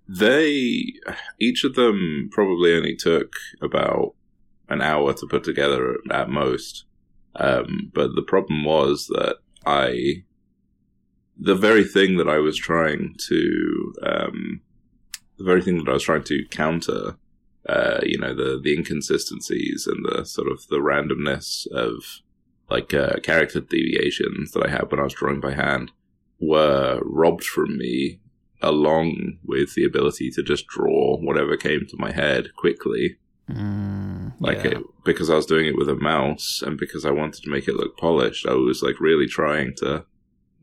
They 0.07 0.93
each 1.39 1.63
of 1.63 1.75
them 1.75 2.29
probably 2.31 2.73
only 2.73 2.95
took 2.95 3.33
about 3.61 4.15
an 4.69 4.81
hour 4.81 5.13
to 5.13 5.27
put 5.27 5.43
together 5.43 5.97
at 6.11 6.29
most. 6.29 6.85
Um, 7.35 7.91
but 7.93 8.15
the 8.15 8.21
problem 8.21 8.63
was 8.63 9.07
that 9.07 9.37
I, 9.65 10.23
the 11.37 11.55
very 11.55 11.83
thing 11.83 12.17
that 12.17 12.29
I 12.29 12.37
was 12.37 12.57
trying 12.57 13.15
to, 13.27 13.93
um, 14.03 14.61
the 15.37 15.43
very 15.43 15.61
thing 15.61 15.77
that 15.77 15.89
I 15.89 15.93
was 15.93 16.03
trying 16.03 16.23
to 16.25 16.45
counter, 16.51 17.17
uh, 17.67 17.99
you 18.03 18.19
know, 18.19 18.35
the 18.35 18.59
the 18.61 18.73
inconsistencies 18.73 19.87
and 19.87 20.05
the 20.05 20.25
sort 20.25 20.51
of 20.51 20.67
the 20.67 20.77
randomness 20.77 21.65
of 21.71 22.03
like 22.69 22.93
uh, 22.93 23.19
character 23.21 23.59
deviations 23.59 24.51
that 24.51 24.65
I 24.65 24.69
had 24.69 24.89
when 24.91 24.99
I 24.99 25.03
was 25.03 25.13
drawing 25.13 25.39
by 25.39 25.53
hand 25.53 25.91
were 26.39 26.99
robbed 27.03 27.43
from 27.43 27.77
me 27.77 28.19
along 28.61 29.37
with 29.43 29.75
the 29.75 29.83
ability 29.83 30.31
to 30.31 30.41
just 30.41 30.67
draw 30.67 31.17
whatever 31.17 31.57
came 31.57 31.85
to 31.87 31.97
my 31.97 32.11
head 32.11 32.55
quickly. 32.55 33.17
Mm, 33.49 34.02
like 34.39 34.63
yeah. 34.63 34.71
it 34.71 34.77
because 35.03 35.29
i 35.29 35.35
was 35.35 35.45
doing 35.45 35.65
it 35.67 35.77
with 35.77 35.89
a 35.89 35.95
mouse 35.95 36.61
and 36.65 36.77
because 36.77 37.05
i 37.05 37.11
wanted 37.11 37.41
to 37.43 37.49
make 37.49 37.67
it 37.67 37.75
look 37.75 37.97
polished 37.97 38.45
i 38.47 38.53
was 38.53 38.81
like 38.81 38.99
really 38.99 39.27
trying 39.27 39.73
to 39.75 40.05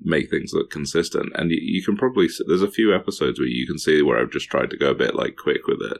make 0.03 0.31
things 0.31 0.53
look 0.55 0.71
consistent 0.71 1.31
and 1.37 1.51
you, 1.51 1.59
you 1.61 1.83
can 1.83 1.97
probably 1.97 2.25
s- 2.27 2.41
there's 2.49 2.63
a 2.63 2.71
few 2.71 2.95
episodes 2.95 3.39
where 3.39 3.49
you 3.49 3.67
can 3.67 3.79
see 3.79 4.01
where 4.03 4.19
i've 4.19 4.31
just 4.31 4.49
tried 4.49 4.71
to 4.71 4.77
go 4.77 4.91
a 4.91 4.95
bit 4.95 5.15
like 5.15 5.37
quick 5.37 5.67
with 5.67 5.81
it 5.83 5.99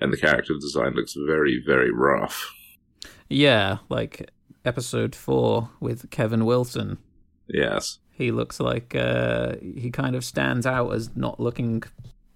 and 0.00 0.12
the 0.12 0.16
character 0.16 0.54
design 0.54 0.94
looks 0.94 1.14
very 1.26 1.62
very 1.64 1.90
rough 1.90 2.52
Yeah, 3.28 3.78
like 3.88 4.30
episode 4.64 5.14
four 5.14 5.70
with 5.80 6.10
Kevin 6.10 6.44
Wilson. 6.44 6.98
yes 7.48 7.98
He 8.10 8.30
looks 8.32 8.58
like 8.60 8.94
uh, 8.94 9.54
he 9.62 9.90
kind 9.90 10.14
of 10.16 10.24
stands 10.24 10.66
out 10.66 10.90
as 10.90 11.14
not 11.16 11.38
looking 11.40 11.82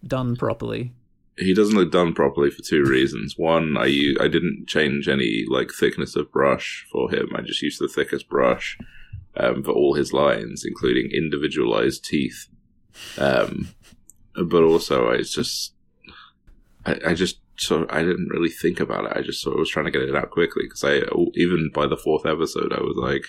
done 0.06 0.36
properly. 0.36 0.92
He 1.36 1.54
doesn't 1.54 1.76
look 1.76 1.90
done 1.90 2.12
properly 2.14 2.50
for 2.50 2.62
two 2.62 2.84
reasons. 2.84 3.36
One, 3.36 3.76
I 3.76 3.88
didn't 3.88 4.66
change 4.68 5.08
any 5.08 5.44
like 5.48 5.70
thickness 5.72 6.16
of 6.16 6.30
brush 6.30 6.86
for 6.92 7.10
him. 7.10 7.30
I 7.34 7.42
just 7.42 7.62
used 7.62 7.80
the 7.80 7.88
thickest 7.88 8.28
brush 8.28 8.78
um, 9.36 9.62
for 9.62 9.72
all 9.72 9.94
his 9.94 10.12
lines, 10.12 10.64
including 10.64 11.10
individualized 11.10 12.04
teeth. 12.04 12.48
Um, 13.18 13.68
but 14.34 14.62
also, 14.62 15.10
I 15.10 15.18
just 15.18 15.74
I, 16.86 16.98
I 17.06 17.14
just 17.14 17.40
so 17.56 17.86
I 17.90 18.02
didn't 18.02 18.28
really 18.28 18.48
think 18.48 18.80
about 18.80 19.06
it. 19.06 19.16
I 19.16 19.22
just 19.22 19.40
sort 19.40 19.54
of 19.54 19.60
was 19.60 19.70
trying 19.70 19.86
to 19.86 19.90
get 19.90 20.02
it 20.02 20.14
out 20.14 20.30
quickly 20.30 20.64
because 20.64 20.84
I 20.84 21.00
even 21.34 21.70
by 21.74 21.86
the 21.86 21.96
fourth 21.96 22.26
episode, 22.26 22.72
I 22.72 22.80
was 22.80 22.96
like, 22.96 23.26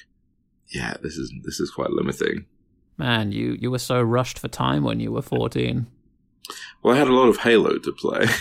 yeah, 0.67 0.95
this 1.01 1.17
is 1.17 1.33
this 1.43 1.59
is 1.59 1.71
quite 1.71 1.91
limiting. 1.91 2.45
Man, 2.97 3.31
you 3.31 3.57
you 3.59 3.71
were 3.71 3.79
so 3.79 4.01
rushed 4.01 4.39
for 4.39 4.47
time 4.47 4.83
when 4.83 4.99
you 4.99 5.11
were 5.11 5.21
fourteen. 5.21 5.87
Well, 6.83 6.95
I 6.95 6.97
had 6.97 7.07
a 7.07 7.13
lot 7.13 7.27
of 7.29 7.37
Halo 7.37 7.77
to 7.77 7.91
play. 7.91 8.25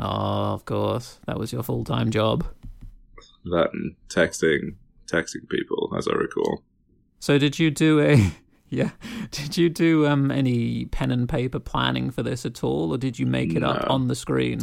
Oh, 0.00 0.52
of 0.54 0.64
course, 0.64 1.18
that 1.26 1.40
was 1.40 1.52
your 1.52 1.64
full 1.64 1.82
time 1.82 2.10
job. 2.12 2.46
that 3.46 3.70
and 3.72 3.96
texting 4.08 4.76
texting 5.10 5.48
people, 5.48 5.92
as 5.98 6.06
I 6.06 6.12
recall. 6.12 6.62
So 7.18 7.36
did 7.36 7.58
you 7.58 7.72
do 7.72 7.98
a 8.00 8.32
yeah? 8.68 8.90
Did 9.32 9.56
you 9.56 9.68
do 9.68 10.06
um 10.06 10.30
any 10.30 10.84
pen 10.84 11.10
and 11.10 11.28
paper 11.28 11.58
planning 11.58 12.12
for 12.12 12.22
this 12.22 12.46
at 12.46 12.62
all, 12.62 12.92
or 12.92 12.98
did 12.98 13.18
you 13.18 13.26
make 13.26 13.54
it 13.54 13.64
up 13.64 13.90
on 13.90 14.06
the 14.06 14.14
screen? 14.14 14.60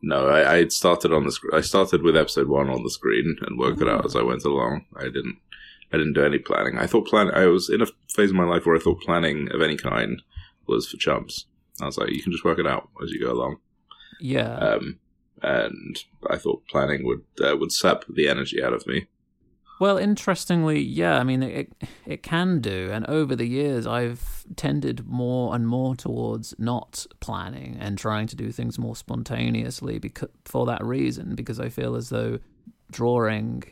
No, 0.00 0.26
I, 0.26 0.56
I 0.56 0.68
started 0.68 1.12
on 1.12 1.26
the 1.26 1.30
sc- 1.32 1.54
I 1.54 1.60
started 1.60 2.02
with 2.02 2.16
episode 2.16 2.48
one 2.48 2.68
on 2.68 2.82
the 2.82 2.90
screen 2.90 3.36
and 3.42 3.60
worked 3.60 3.82
it 3.82 3.88
out 3.88 4.04
as 4.04 4.16
I 4.16 4.22
went 4.22 4.44
along. 4.44 4.86
I 4.96 5.04
didn't 5.04 5.36
I 5.92 5.98
didn't 5.98 6.14
do 6.14 6.24
any 6.24 6.38
planning. 6.38 6.76
I 6.76 6.88
thought 6.88 7.06
plan 7.06 7.30
I 7.32 7.46
was 7.46 7.70
in 7.70 7.82
a 7.82 7.86
phase 8.12 8.30
of 8.30 8.36
my 8.36 8.44
life 8.44 8.66
where 8.66 8.74
I 8.74 8.80
thought 8.80 9.00
planning 9.02 9.48
of 9.52 9.62
any 9.62 9.76
kind 9.76 10.20
was 10.66 10.88
for 10.88 10.96
chumps. 10.96 11.46
I 11.80 11.86
was 11.86 11.98
like, 11.98 12.10
you 12.10 12.22
can 12.22 12.32
just 12.32 12.44
work 12.44 12.58
it 12.58 12.66
out 12.66 12.88
as 13.02 13.10
you 13.10 13.20
go 13.20 13.32
along. 13.32 13.56
Yeah. 14.20 14.54
Um, 14.56 14.98
and 15.42 15.98
I 16.28 16.36
thought 16.36 16.66
planning 16.68 17.04
would 17.04 17.24
uh, 17.44 17.56
would 17.56 17.72
sap 17.72 18.04
the 18.08 18.28
energy 18.28 18.62
out 18.62 18.72
of 18.72 18.86
me. 18.86 19.06
Well, 19.80 19.98
interestingly, 19.98 20.80
yeah, 20.80 21.18
I 21.18 21.24
mean, 21.24 21.42
it 21.42 21.72
it 22.06 22.22
can 22.22 22.60
do, 22.60 22.90
and 22.92 23.04
over 23.06 23.34
the 23.34 23.48
years, 23.48 23.86
I've 23.86 24.44
tended 24.54 25.06
more 25.06 25.54
and 25.54 25.66
more 25.66 25.96
towards 25.96 26.54
not 26.58 27.06
planning 27.18 27.76
and 27.80 27.98
trying 27.98 28.28
to 28.28 28.36
do 28.36 28.52
things 28.52 28.78
more 28.78 28.94
spontaneously 28.94 29.98
because 29.98 30.28
for 30.44 30.66
that 30.66 30.84
reason, 30.84 31.34
because 31.34 31.58
I 31.58 31.68
feel 31.68 31.96
as 31.96 32.10
though 32.10 32.38
drawing 32.92 33.64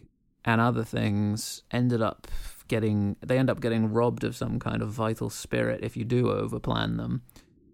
and 0.45 0.61
other 0.61 0.83
things 0.85 1.63
ended 1.71 2.03
up 2.03 2.27
getting 2.67 3.17
they 3.21 3.39
end 3.39 3.51
up 3.51 3.61
getting 3.61 3.93
robbed 3.93 4.25
of 4.25 4.35
some 4.37 4.59
kind 4.59 4.81
of 4.83 4.89
vital 4.91 5.29
spirit 5.29 5.81
if 5.83 5.97
you 5.97 6.05
do 6.05 6.25
overplan 6.25 6.97
them 6.97 7.23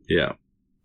Yeah, 0.08 0.32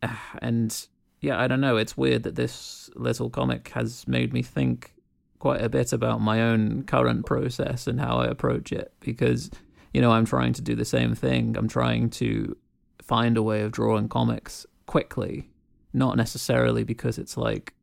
and 0.42 0.88
yeah, 1.22 1.40
I 1.40 1.48
don't 1.48 1.62
know. 1.62 1.78
It's 1.78 1.96
weird 1.96 2.24
that 2.24 2.36
this 2.36 2.90
little 2.96 3.30
comic 3.30 3.70
has 3.70 4.08
made 4.08 4.34
me 4.34 4.42
think 4.42 4.94
quite 5.40 5.62
a 5.62 5.70
bit 5.70 5.94
about 5.94 6.22
my 6.22 6.42
own 6.42 6.84
current 6.84 7.26
process 7.26 7.88
and 7.88 8.00
how 8.00 8.18
I 8.18 8.28
approach 8.28 8.72
it 8.72 8.94
because, 9.00 9.50
you 9.94 10.02
know, 10.02 10.12
I'm 10.12 10.26
trying 10.26 10.54
to 10.54 10.62
do 10.62 10.76
the 10.76 10.86
same 10.86 11.16
thing. 11.16 11.56
I'm 11.58 11.68
trying 11.68 12.10
to 12.12 12.56
find 13.02 13.38
a 13.38 13.44
way 13.44 13.62
of 13.62 13.72
drawing 13.72 14.10
comics 14.10 14.66
quickly, 14.86 15.50
not 15.94 16.18
necessarily 16.18 16.84
because 16.84 17.18
it's 17.18 17.38
like 17.38 17.74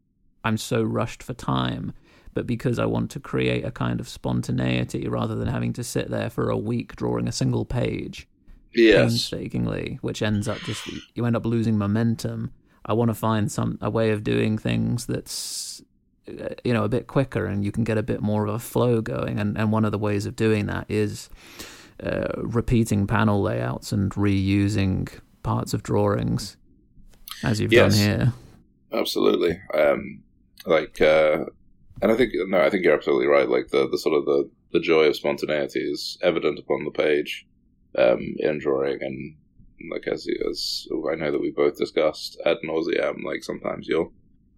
I'm 0.45 0.57
so 0.57 0.83
rushed 0.83 1.23
for 1.23 1.35
time, 1.35 1.93
but 2.35 2.47
because 2.47 2.79
I 2.79 2.87
want 2.87 3.11
to 3.13 3.21
create 3.21 3.65
a 3.65 3.71
kind 3.71 4.01
of 4.01 4.09
spontaneity 4.09 5.09
rather 5.09 5.35
than 5.35 5.49
having 5.49 5.73
to 5.75 5.85
sit 5.85 6.11
there 6.11 6.31
for 6.31 6.51
a 6.51 6.57
week 6.57 6.97
drawing 6.97 7.29
a 7.29 7.33
single 7.33 7.65
page 7.65 8.29
painstakingly, 8.75 9.99
which 10.03 10.23
ends 10.23 10.49
up 10.49 10.59
just 10.59 10.83
you 11.15 11.25
end 11.27 11.37
up 11.37 11.47
losing 11.47 11.79
momentum. 11.79 12.53
I 12.85 12.93
want 12.95 13.11
to 13.11 13.15
find 13.15 13.51
some 13.51 13.79
a 13.81 13.91
way 13.91 14.11
of 14.11 14.23
doing 14.25 14.57
things 14.59 15.07
that's 15.07 15.83
uh, 16.29 16.55
you 16.65 16.73
know 16.73 16.85
a 16.85 16.89
bit 16.89 17.07
quicker 17.07 17.47
and 17.47 17.65
you 17.65 17.73
can 17.73 17.85
get 17.85 17.99
a 17.99 18.03
bit 18.03 18.21
more 18.23 18.47
of 18.47 18.55
a 18.55 18.59
flow 18.59 19.01
going. 19.01 19.39
And 19.39 19.59
and 19.59 19.73
one 19.73 19.85
of 19.85 19.93
the 19.93 19.99
ways 19.99 20.27
of 20.27 20.37
doing 20.37 20.67
that 20.67 20.87
is 20.89 21.29
uh, 22.03 22.29
repeating 22.37 23.07
panel 23.07 23.43
layouts 23.43 23.93
and 23.93 24.11
reusing 24.13 25.09
parts 25.43 25.75
of 25.75 25.83
drawings, 25.83 26.57
as 27.43 27.61
you've 27.61 27.73
Yes. 27.73 27.95
done 27.97 28.03
here. 28.05 28.33
absolutely. 28.93 29.61
Um, 29.75 30.23
like 30.67 31.01
uh 31.01 31.45
and 32.03 32.11
i 32.13 32.17
think 32.17 32.33
no 32.49 32.61
i 32.61 32.69
think 32.69 32.85
you're 32.85 32.93
absolutely 32.97 33.27
right 33.27 33.49
like 33.49 33.69
the 33.69 33.89
the 33.89 33.97
sort 33.97 34.15
of 34.19 34.25
the 34.27 34.51
the 34.73 34.81
joy 34.81 35.05
of 35.05 35.15
spontaneity 35.17 35.79
is 35.79 36.19
evident 36.21 36.59
upon 36.59 36.85
the 36.85 36.91
page 36.91 37.47
um 37.97 38.21
in 38.39 38.59
drawing 38.59 38.99
and 39.01 39.37
like 39.93 40.07
as 40.07 40.27
as 40.51 40.87
i 41.11 41.15
know 41.15 41.31
that 41.31 41.41
we 41.41 41.51
both 41.51 41.77
discussed 41.79 42.41
ad 42.45 42.57
nauseam 42.63 43.23
like 43.25 43.43
sometimes 43.45 43.87
you'll 43.89 44.13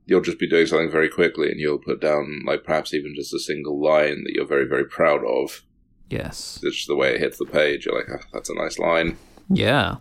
you'll 0.06 0.20
just 0.22 0.38
be 0.38 0.48
doing 0.48 0.66
something 0.66 0.90
very 0.90 1.08
quickly 1.08 1.50
and 1.50 1.60
you'll 1.60 1.78
put 1.78 2.00
down 2.00 2.42
like 2.46 2.64
perhaps 2.64 2.92
even 2.94 3.14
just 3.14 3.34
a 3.34 3.38
single 3.38 3.80
line 3.82 4.24
that 4.24 4.32
you're 4.34 4.46
very 4.46 4.66
very 4.66 4.84
proud 4.84 5.20
of 5.24 5.62
Yes. 6.08 6.58
it's 6.64 6.76
just 6.76 6.88
the 6.88 6.96
way 6.96 7.14
it 7.14 7.20
hits 7.20 7.38
the 7.38 7.44
page 7.46 7.86
you're 7.86 7.94
like 7.96 8.08
oh, 8.12 8.26
that's 8.32 8.50
a 8.50 8.54
nice 8.54 8.78
line 8.78 9.16
Yeah. 9.48 9.96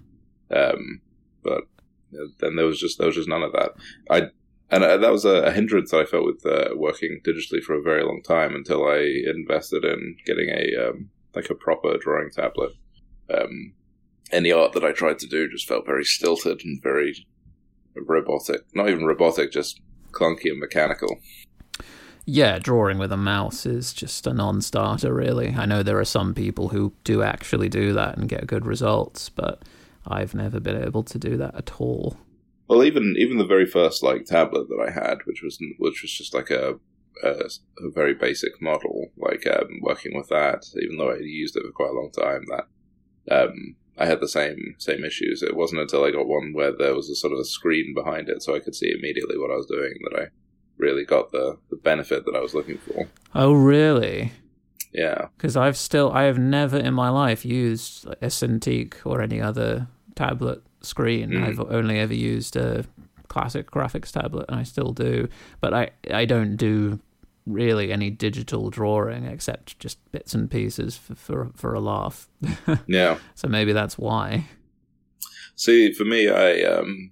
um, 0.52 1.02
but 1.44 1.64
uh, 2.14 2.26
then 2.40 2.56
there 2.56 2.66
was 2.66 2.80
just 2.80 2.98
there 2.98 3.06
was 3.08 3.16
just 3.16 3.30
none 3.30 3.44
of 3.44 3.52
that. 3.52 3.72
I 4.10 4.24
and 4.72 4.84
uh, 4.84 4.98
that 4.98 5.12
was 5.12 5.26
a, 5.26 5.44
a 5.44 5.52
hindrance 5.52 5.92
that 5.92 6.02
I 6.02 6.06
felt 6.06 6.26
with 6.26 6.44
uh, 6.46 6.70
working 6.76 7.22
digitally 7.24 7.62
for 7.62 7.74
a 7.76 7.82
very 7.84 8.04
long 8.04 8.22
time 8.24 8.56
until 8.56 8.88
I 8.88 8.98
invested 9.28 9.84
in 9.86 10.16
getting 10.26 10.50
a 10.50 10.90
um, 10.90 11.10
like 11.36 11.50
a 11.52 11.56
proper 11.56 11.98
drawing 12.00 12.32
tablet. 12.32 12.72
Um, 13.34 13.74
any 14.32 14.52
art 14.52 14.74
that 14.74 14.84
I 14.84 14.92
tried 14.92 15.20
to 15.20 15.28
do 15.28 15.50
just 15.50 15.68
felt 15.68 15.86
very 15.86 16.04
stilted 16.04 16.62
and 16.64 16.82
very 16.82 17.26
robotic. 17.96 18.62
Not 18.74 18.90
even 18.90 19.06
robotic, 19.06 19.52
just 19.52 19.82
clunky 20.12 20.52
and 20.52 20.60
mechanical. 20.60 21.20
Yeah, 22.26 22.60
drawing 22.60 23.00
with 23.00 23.12
a 23.12 23.18
mouse 23.18 23.66
is 23.66 23.92
just 23.92 24.28
a 24.28 24.34
non 24.34 24.62
starter, 24.62 25.14
really. 25.14 25.56
I 25.58 25.66
know 25.66 25.82
there 25.82 26.00
are 26.00 26.06
some 26.06 26.36
people 26.36 26.70
who 26.70 26.94
do 27.04 27.24
actually 27.24 27.70
do 27.70 27.92
that 27.94 28.18
and 28.18 28.30
get 28.30 28.46
good 28.46 28.66
results, 28.66 29.30
but 29.30 29.64
I've 30.06 30.36
never 30.36 30.60
been 30.60 30.82
able 30.82 31.04
to 31.04 31.18
do 31.18 31.38
that 31.38 31.56
at 31.56 31.82
all. 31.82 32.18
Well, 32.68 32.84
even 32.84 33.16
even 33.18 33.40
the 33.40 33.46
very 33.46 33.66
first 33.66 34.04
like 34.04 34.26
tablet 34.26 34.68
that 34.70 34.86
I 34.88 34.92
had, 34.92 35.20
which 35.26 35.42
was 35.42 35.58
which 35.80 36.04
was 36.04 36.12
just 36.12 36.36
like 36.36 36.52
a 36.52 36.76
a, 37.24 37.50
a 37.80 37.90
very 37.90 38.14
basic 38.14 38.62
model, 38.62 39.08
like 39.18 39.48
um, 39.48 39.80
working 39.82 40.16
with 40.16 40.30
that, 40.30 40.66
even 40.80 40.98
though 40.98 41.10
I 41.10 41.16
had 41.16 41.26
used 41.26 41.56
it 41.56 41.64
for 41.66 41.72
quite 41.72 41.90
a 41.90 41.94
long 41.94 42.12
time, 42.12 42.46
that 42.50 42.68
um, 43.30 43.76
I 43.98 44.06
had 44.06 44.22
the 44.22 44.28
same 44.28 44.76
same 44.78 45.04
issues. 45.04 45.44
It 45.44 45.56
wasn't 45.56 45.82
until 45.82 46.06
I 46.06 46.12
got 46.12 46.28
one 46.28 46.54
where 46.54 46.72
there 46.72 46.96
was 46.96 47.10
a 47.10 47.16
sort 47.16 47.34
of 47.34 47.40
a 47.40 47.46
screen 47.46 47.94
behind 47.94 48.30
it, 48.30 48.42
so 48.42 48.56
I 48.56 48.60
could 48.60 48.76
see 48.76 48.92
immediately 48.92 49.38
what 49.38 49.52
I 49.52 49.56
was 49.56 49.66
doing, 49.66 49.94
that 50.04 50.20
I 50.20 50.26
really 50.78 51.06
got 51.06 51.32
the 51.32 51.58
the 51.70 51.76
benefit 51.78 52.26
that 52.26 52.36
I 52.36 52.40
was 52.40 52.54
looking 52.54 52.78
for. 52.78 53.08
Oh, 53.36 53.54
really? 53.54 54.32
Yeah, 54.92 55.28
Because 55.38 55.56
I've 55.56 55.78
still, 55.78 56.12
I 56.12 56.24
have 56.24 56.40
never 56.40 56.76
in 56.76 56.96
my 56.96 57.10
life 57.10 57.46
used 57.46 58.06
like, 58.06 58.18
a 58.24 58.26
Cintiq 58.28 58.96
or 59.06 59.22
any 59.22 59.40
other 59.40 59.88
tablet 60.16 60.64
screen. 60.82 61.30
Mm. 61.30 61.44
I've 61.44 61.60
only 61.60 62.00
ever 62.00 62.16
used 62.16 62.56
a 62.56 62.86
classic 63.28 63.70
graphics 63.70 64.12
tablet, 64.12 64.46
and 64.50 64.60
I 64.60 64.64
still 64.64 64.92
do. 64.92 65.30
But 65.62 65.76
I, 65.76 65.92
I 66.12 66.26
don't 66.26 66.56
do 66.56 67.00
really 67.52 67.92
any 67.92 68.10
digital 68.10 68.70
drawing 68.70 69.26
except 69.26 69.80
just 69.80 70.00
bits 70.12 70.34
and 70.34 70.50
pieces 70.50 70.98
for 70.98 71.16
for, 71.16 71.52
for 71.56 71.74
a 71.74 71.80
laugh. 71.80 72.30
yeah. 72.88 73.18
so 73.36 73.48
maybe 73.48 73.74
that's 73.74 73.98
why. 73.98 74.46
See, 75.56 75.92
for 75.92 76.06
me, 76.06 76.30
I 76.30 76.62
um, 76.62 77.12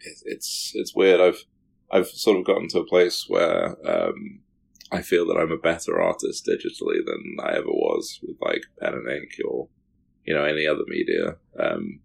it, 0.00 0.18
it's 0.24 0.72
it's 0.74 0.94
weird. 0.94 1.20
I've 1.20 1.44
I've 1.90 2.08
sort 2.08 2.38
of 2.38 2.44
gotten 2.44 2.68
to 2.68 2.80
a 2.80 2.86
place 2.86 3.26
where 3.28 3.76
um, 3.88 4.40
I 4.92 5.02
feel 5.02 5.26
that 5.26 5.38
I'm 5.38 5.52
a 5.52 5.56
better 5.56 6.00
artist 6.00 6.46
digitally 6.46 7.04
than 7.04 7.36
I 7.42 7.52
ever 7.52 7.70
was 7.70 8.20
with 8.22 8.36
like 8.40 8.64
pen 8.80 8.94
and 8.94 9.08
ink 9.08 9.32
or 9.46 9.68
you 10.24 10.34
know 10.34 10.44
any 10.44 10.66
other 10.66 10.84
media. 10.86 11.36
Um, 11.58 12.00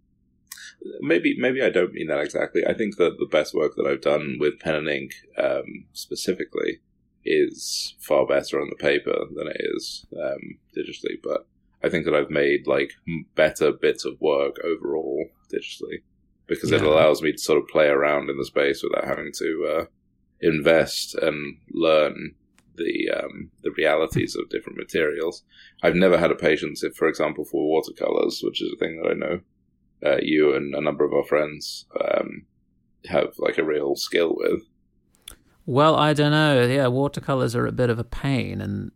maybe 1.01 1.35
maybe 1.37 1.61
I 1.61 1.69
don't 1.69 1.93
mean 1.93 2.07
that 2.07 2.21
exactly. 2.21 2.65
I 2.65 2.73
think 2.73 2.97
that 2.97 3.17
the 3.19 3.25
best 3.25 3.53
work 3.53 3.75
that 3.75 3.85
I've 3.85 4.01
done 4.01 4.37
with 4.39 4.59
pen 4.59 4.75
and 4.75 4.89
ink 4.89 5.13
um, 5.37 5.85
specifically 5.93 6.79
is 7.25 7.95
far 7.99 8.25
better 8.25 8.59
on 8.59 8.69
the 8.69 8.75
paper 8.75 9.15
than 9.35 9.47
it 9.47 9.57
is 9.75 10.05
um, 10.21 10.59
digitally. 10.75 11.17
But 11.23 11.45
I 11.83 11.89
think 11.89 12.05
that 12.05 12.15
I've 12.15 12.29
made 12.29 12.67
like 12.67 12.91
better 13.35 13.71
bits 13.71 14.05
of 14.05 14.19
work 14.21 14.57
overall 14.63 15.25
digitally 15.53 16.03
because 16.47 16.71
it 16.71 16.81
allows 16.81 17.21
me 17.21 17.31
to 17.31 17.37
sort 17.37 17.57
of 17.57 17.67
play 17.67 17.87
around 17.87 18.29
in 18.29 18.37
the 18.37 18.45
space 18.45 18.83
without 18.83 19.07
having 19.07 19.31
to 19.37 19.77
uh, 19.79 19.85
invest 20.41 21.15
and 21.15 21.57
learn 21.71 22.35
the 22.75 23.09
um, 23.15 23.51
the 23.61 23.71
realities 23.77 24.35
of 24.35 24.49
different 24.49 24.77
materials. 24.77 25.43
I've 25.83 25.95
never 25.95 26.17
had 26.17 26.31
a 26.31 26.35
patience, 26.35 26.83
if, 26.83 26.95
for 26.95 27.07
example, 27.07 27.45
for 27.45 27.69
watercolors, 27.69 28.41
which 28.43 28.61
is 28.61 28.73
a 28.73 28.77
thing 28.77 29.01
that 29.01 29.09
I 29.09 29.13
know 29.13 29.39
uh, 30.05 30.17
you 30.21 30.53
and 30.55 30.73
a 30.75 30.81
number 30.81 31.05
of 31.05 31.13
our 31.13 31.23
friends 31.23 31.85
um, 31.99 32.45
have 33.05 33.33
like 33.37 33.57
a 33.57 33.63
real 33.63 33.95
skill 33.95 34.35
with. 34.35 34.63
Well, 35.65 35.95
I 35.95 36.13
don't 36.13 36.31
know. 36.31 36.65
Yeah, 36.65 36.87
watercolors 36.87 37.55
are 37.55 37.65
a 37.65 37.71
bit 37.71 37.89
of 37.89 37.99
a 37.99 38.03
pain, 38.03 38.61
and 38.61 38.91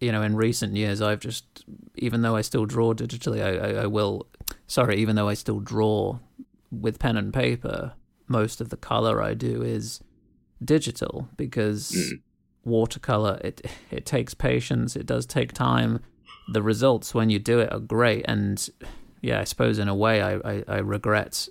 you 0.00 0.12
know, 0.12 0.22
in 0.22 0.36
recent 0.36 0.76
years, 0.76 1.00
I've 1.00 1.20
just, 1.20 1.64
even 1.96 2.22
though 2.22 2.36
I 2.36 2.40
still 2.42 2.66
draw 2.66 2.92
digitally, 2.92 3.42
I, 3.42 3.68
I, 3.80 3.82
I 3.82 3.86
will. 3.86 4.26
Sorry, 4.66 4.96
even 4.96 5.16
though 5.16 5.28
I 5.28 5.34
still 5.34 5.60
draw 5.60 6.18
with 6.70 6.98
pen 6.98 7.16
and 7.16 7.32
paper, 7.32 7.92
most 8.28 8.60
of 8.60 8.68
the 8.70 8.76
color 8.76 9.22
I 9.22 9.34
do 9.34 9.62
is 9.62 10.00
digital 10.64 11.28
because 11.36 11.90
Mm. 11.92 12.20
watercolor 12.64 13.40
it 13.42 13.60
it 13.90 14.06
takes 14.06 14.34
patience. 14.34 14.94
It 14.96 15.06
does 15.06 15.26
take 15.26 15.52
time. 15.52 16.00
The 16.52 16.62
results 16.62 17.14
when 17.14 17.30
you 17.30 17.38
do 17.38 17.58
it 17.60 17.72
are 17.72 17.78
great, 17.80 18.24
and 18.28 18.68
yeah, 19.20 19.40
I 19.40 19.44
suppose 19.44 19.78
in 19.78 19.88
a 19.88 19.94
way, 19.94 20.20
I, 20.22 20.34
I, 20.36 20.64
I 20.68 20.78
regret 20.78 21.48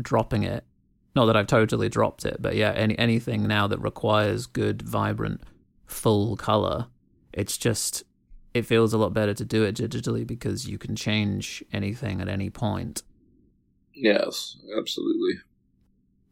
dropping 0.00 0.42
it 0.44 0.64
not 1.14 1.26
that 1.26 1.36
I've 1.36 1.46
totally 1.46 1.88
dropped 1.88 2.24
it, 2.24 2.36
but 2.40 2.56
yeah, 2.56 2.72
any 2.72 2.98
anything 2.98 3.46
now 3.46 3.66
that 3.66 3.78
requires 3.78 4.46
good, 4.46 4.82
vibrant, 4.82 5.42
full 5.86 6.36
color, 6.36 6.86
it's 7.32 7.58
just 7.58 8.04
it 8.54 8.66
feels 8.66 8.92
a 8.92 8.98
lot 8.98 9.14
better 9.14 9.34
to 9.34 9.44
do 9.44 9.64
it 9.64 9.76
digitally 9.76 10.26
because 10.26 10.68
you 10.68 10.78
can 10.78 10.94
change 10.94 11.64
anything 11.72 12.20
at 12.20 12.28
any 12.28 12.50
point. 12.50 13.02
Yes, 13.94 14.56
absolutely. 14.78 15.40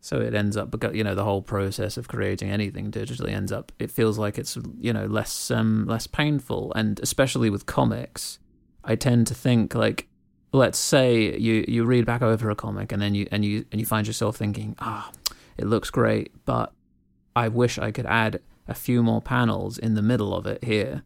So 0.02 0.18
it 0.20 0.34
ends 0.34 0.56
up, 0.56 0.70
because 0.70 0.94
you 0.94 1.04
know, 1.04 1.14
the 1.14 1.24
whole 1.24 1.42
process 1.42 1.96
of 1.96 2.08
creating 2.08 2.50
anything 2.50 2.90
digitally 2.90 3.32
ends 3.32 3.52
up. 3.52 3.70
It 3.78 3.90
feels 3.90 4.18
like 4.18 4.38
it's 4.38 4.56
you 4.78 4.92
know 4.92 5.06
less 5.06 5.50
um 5.50 5.86
less 5.86 6.06
painful, 6.06 6.72
and 6.74 6.98
especially 7.00 7.50
with 7.50 7.66
comics, 7.66 8.38
I 8.82 8.96
tend 8.96 9.26
to 9.26 9.34
think 9.34 9.74
like, 9.74 10.08
let's 10.52 10.78
say 10.78 11.36
you 11.38 11.64
you 11.68 11.84
read 11.84 12.06
back 12.06 12.22
over 12.22 12.50
a 12.50 12.54
comic 12.54 12.92
and 12.92 13.00
then 13.00 13.14
you 13.14 13.26
and 13.30 13.44
you 13.44 13.64
and 13.70 13.80
you 13.80 13.86
find 13.86 14.06
yourself 14.06 14.36
thinking, 14.36 14.74
ah, 14.78 15.10
it 15.56 15.66
looks 15.66 15.90
great, 15.90 16.32
but 16.44 16.72
I 17.36 17.48
wish 17.48 17.78
I 17.78 17.90
could 17.90 18.06
add 18.06 18.40
a 18.66 18.74
few 18.74 19.02
more 19.02 19.20
panels 19.20 19.78
in 19.78 19.94
the 19.94 20.02
middle 20.02 20.34
of 20.34 20.46
it 20.46 20.64
here. 20.64 21.02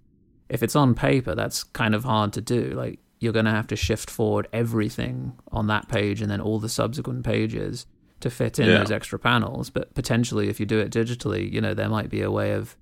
If 0.48 0.62
it's 0.62 0.76
on 0.76 0.94
paper, 0.94 1.34
that's 1.34 1.64
kind 1.64 1.94
of 1.94 2.04
hard 2.04 2.32
to 2.34 2.40
do. 2.40 2.70
Like 2.70 2.98
you're 3.20 3.32
going 3.32 3.44
to 3.46 3.50
have 3.50 3.66
to 3.68 3.76
shift 3.76 4.10
forward 4.10 4.46
everything 4.52 5.32
on 5.50 5.66
that 5.68 5.88
page 5.88 6.20
and 6.20 6.30
then 6.30 6.40
all 6.40 6.58
the 6.58 6.68
subsequent 6.68 7.24
pages 7.24 7.86
to 8.20 8.28
fit 8.30 8.58
in 8.58 8.66
Yeah. 8.68 8.78
those 8.78 8.90
extra 8.90 9.18
panels. 9.18 9.70
But 9.70 9.94
potentially, 9.94 10.48
if 10.48 10.60
you 10.60 10.66
do 10.66 10.78
it 10.78 10.90
digitally, 10.90 11.50
you 11.50 11.60
know, 11.60 11.72
there 11.74 11.88
might 11.88 12.10
be 12.10 12.20
a 12.20 12.30
way 12.30 12.52
of 12.52 12.76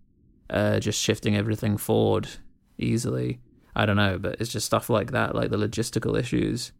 uh, 0.50 0.80
just 0.80 1.00
shifting 1.00 1.36
everything 1.36 1.76
forward 1.76 2.28
easily. 2.78 3.38
I 3.74 3.86
don't 3.86 3.96
know, 3.96 4.18
but 4.18 4.36
it's 4.40 4.52
just 4.52 4.66
stuff 4.66 4.90
like 4.90 5.12
that, 5.12 5.34
like 5.34 5.50
the 5.50 5.56
logistical 5.56 6.18
issues. 6.18 6.72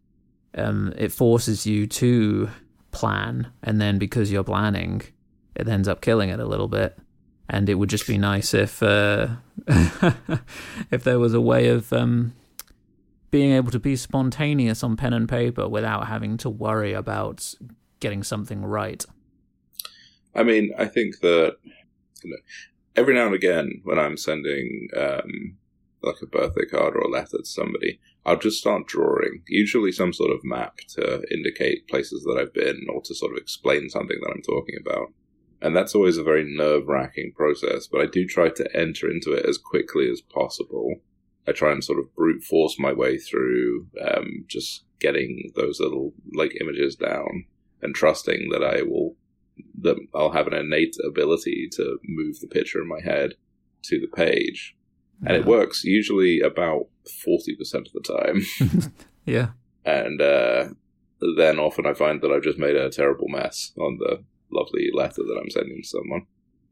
Um, 0.55 0.93
it 0.97 1.11
forces 1.11 1.65
you 1.65 1.87
to 1.87 2.49
plan, 2.91 3.51
and 3.63 3.81
then 3.81 3.97
because 3.97 4.31
you're 4.31 4.43
planning, 4.43 5.01
it 5.55 5.67
ends 5.67 5.87
up 5.87 6.01
killing 6.01 6.29
it 6.29 6.39
a 6.39 6.45
little 6.45 6.67
bit. 6.67 6.97
And 7.49 7.67
it 7.67 7.75
would 7.75 7.89
just 7.89 8.07
be 8.07 8.17
nice 8.17 8.53
if 8.53 8.81
uh, 8.81 9.27
if 9.67 11.03
there 11.03 11.19
was 11.19 11.33
a 11.33 11.41
way 11.41 11.67
of 11.67 11.91
um, 11.91 12.33
being 13.31 13.51
able 13.51 13.71
to 13.71 13.79
be 13.79 13.95
spontaneous 13.95 14.83
on 14.83 14.95
pen 14.95 15.13
and 15.13 15.27
paper 15.27 15.67
without 15.67 16.07
having 16.07 16.37
to 16.37 16.49
worry 16.49 16.93
about 16.93 17.53
getting 17.99 18.23
something 18.23 18.63
right. 18.63 19.03
I 20.35 20.43
mean, 20.43 20.71
I 20.77 20.85
think 20.85 21.19
that 21.21 21.57
you 22.23 22.29
know, 22.29 22.37
every 22.95 23.15
now 23.15 23.25
and 23.25 23.35
again, 23.35 23.81
when 23.83 23.99
I'm 23.99 24.17
sending 24.17 24.87
um, 24.95 25.57
like 26.03 26.21
a 26.21 26.27
birthday 26.27 26.65
card 26.65 26.95
or 26.95 27.01
a 27.01 27.09
letter 27.09 27.37
to 27.37 27.45
somebody, 27.45 27.99
I'll 28.25 28.37
just 28.37 28.59
start 28.59 28.87
drawing, 28.87 29.43
usually 29.47 29.91
some 29.91 30.13
sort 30.13 30.31
of 30.31 30.43
map 30.43 30.77
to 30.95 31.23
indicate 31.31 31.87
places 31.87 32.23
that 32.23 32.37
I've 32.39 32.53
been 32.53 32.85
or 32.93 33.01
to 33.01 33.15
sort 33.15 33.31
of 33.33 33.37
explain 33.37 33.89
something 33.89 34.17
that 34.21 34.31
I'm 34.33 34.41
talking 34.41 34.75
about. 34.79 35.13
And 35.61 35.75
that's 35.75 35.95
always 35.95 36.17
a 36.17 36.23
very 36.23 36.43
nerve 36.45 36.87
wracking 36.87 37.33
process, 37.35 37.87
but 37.87 38.01
I 38.01 38.05
do 38.05 38.25
try 38.25 38.49
to 38.49 38.77
enter 38.77 39.09
into 39.09 39.31
it 39.31 39.45
as 39.45 39.57
quickly 39.57 40.09
as 40.09 40.21
possible. 40.21 40.95
I 41.47 41.53
try 41.53 41.71
and 41.71 41.83
sort 41.83 41.99
of 41.99 42.13
brute 42.15 42.43
force 42.43 42.77
my 42.77 42.91
way 42.93 43.17
through 43.17 43.87
um, 44.05 44.45
just 44.47 44.83
getting 44.99 45.51
those 45.55 45.79
little 45.79 46.13
like 46.33 46.57
images 46.59 46.95
down 46.95 47.45
and 47.81 47.93
trusting 47.93 48.49
that 48.51 48.63
I 48.63 48.81
will 48.81 49.15
that 49.81 49.97
I'll 50.15 50.31
have 50.31 50.47
an 50.47 50.53
innate 50.53 50.95
ability 51.05 51.69
to 51.73 51.99
move 52.03 52.39
the 52.39 52.47
picture 52.47 52.81
in 52.81 52.87
my 52.87 53.01
head 53.01 53.33
to 53.83 53.99
the 53.99 54.07
page. 54.07 54.75
And 55.25 55.37
it 55.37 55.45
works 55.45 55.83
usually 55.83 56.41
about 56.41 56.87
40% 57.07 57.73
of 57.73 57.93
the 57.93 58.01
time. 58.01 58.91
Yeah. 59.25 59.51
And 59.85 60.21
uh, 60.21 60.69
then 61.37 61.59
often 61.59 61.85
I 61.85 61.93
find 61.93 62.21
that 62.21 62.31
I've 62.31 62.43
just 62.43 62.59
made 62.59 62.75
a 62.75 62.89
terrible 62.89 63.27
mess 63.29 63.71
on 63.77 63.97
the 63.97 64.23
lovely 64.51 64.89
letter 64.93 65.21
that 65.23 65.39
I'm 65.41 65.49
sending 65.49 65.81
to 65.81 65.87
someone. 65.87 66.27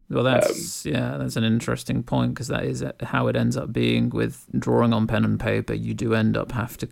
Well, 0.10 0.26
that's 0.26 0.86
um, 0.86 0.92
yeah, 0.92 1.18
that's 1.18 1.38
an 1.38 1.46
interesting 1.46 2.04
point 2.04 2.34
because 2.34 2.50
that 2.50 2.66
is 2.66 2.84
how 3.02 3.28
it 3.28 3.38
ends 3.38 3.56
up 3.56 3.72
being 3.72 4.10
with 4.10 4.46
drawing 4.60 4.92
on 4.92 5.08
pen 5.08 5.24
and 5.24 5.40
paper. 5.40 5.74
You 5.74 5.94
do 5.94 6.14
end 6.14 6.36
up 6.36 6.52
have 6.52 6.78
to, 6.80 6.90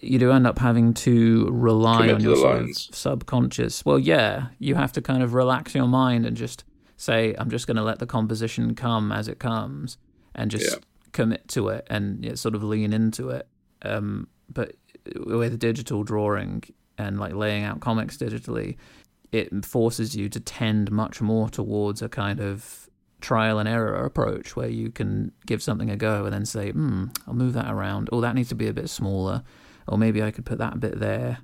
you 0.00 0.18
do 0.18 0.32
end 0.32 0.48
up 0.48 0.58
having 0.58 0.92
to 0.94 1.48
rely 1.52 2.10
on 2.10 2.20
your 2.20 2.34
sort 2.34 2.62
of 2.62 2.76
subconscious. 2.76 3.84
Well, 3.84 4.00
yeah, 4.00 4.48
you 4.58 4.74
have 4.74 4.92
to 4.94 5.00
kind 5.00 5.22
of 5.22 5.34
relax 5.34 5.76
your 5.76 5.86
mind 5.86 6.26
and 6.26 6.36
just 6.36 6.64
say, 6.96 7.36
"I'm 7.38 7.50
just 7.50 7.68
going 7.68 7.76
to 7.76 7.84
let 7.84 8.00
the 8.00 8.06
composition 8.06 8.74
come 8.74 9.12
as 9.12 9.28
it 9.28 9.38
comes," 9.38 9.96
and 10.34 10.50
just 10.50 10.70
yeah. 10.70 10.78
commit 11.12 11.48
to 11.48 11.68
it 11.68 11.86
and 11.90 12.22
you 12.24 12.30
know, 12.30 12.34
sort 12.34 12.54
of 12.54 12.62
lean 12.62 12.92
into 12.92 13.30
it. 13.30 13.48
Um, 13.82 14.28
but 14.48 14.74
with 15.26 15.58
digital 15.58 16.04
drawing 16.04 16.64
and 16.98 17.18
like 17.18 17.34
laying 17.34 17.64
out 17.64 17.80
comics 17.80 18.16
digitally, 18.16 18.76
it 19.32 19.64
forces 19.64 20.16
you 20.16 20.28
to 20.28 20.40
tend 20.40 20.90
much 20.90 21.20
more 21.20 21.48
towards 21.48 22.02
a 22.02 22.08
kind 22.08 22.40
of 22.40 22.88
trial 23.20 23.58
and 23.58 23.68
error 23.68 24.04
approach 24.04 24.56
where 24.56 24.68
you 24.68 24.90
can 24.90 25.32
give 25.46 25.62
something 25.62 25.90
a 25.90 25.96
go 25.96 26.24
and 26.24 26.32
then 26.32 26.46
say, 26.46 26.70
hmm, 26.70 27.06
I'll 27.26 27.34
move 27.34 27.52
that 27.54 27.70
around. 27.70 28.08
Oh, 28.12 28.20
that 28.20 28.34
needs 28.34 28.48
to 28.48 28.54
be 28.54 28.66
a 28.66 28.72
bit 28.72 28.90
smaller. 28.90 29.42
Or 29.86 29.98
maybe 29.98 30.22
I 30.22 30.30
could 30.30 30.46
put 30.46 30.58
that 30.58 30.80
bit 30.80 30.98
there. 30.98 31.38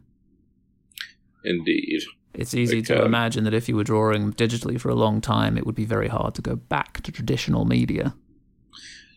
Indeed. 1.45 2.03
It's 2.35 2.55
easy 2.55 2.83
to 2.83 3.05
imagine 3.05 3.45
that 3.45 3.55
if 3.55 3.69
you 3.69 3.77
were 3.77 3.85
drawing 3.85 4.33
digitally 4.33 4.79
for 4.79 4.91
a 4.91 4.95
long 4.95 5.21
time, 5.21 5.57
it 5.57 5.65
would 5.65 5.75
be 5.75 5.87
very 5.87 6.09
hard 6.09 6.35
to 6.35 6.43
go 6.43 6.57
back 6.57 7.01
to 7.03 7.13
traditional 7.13 7.65
media. 7.65 8.15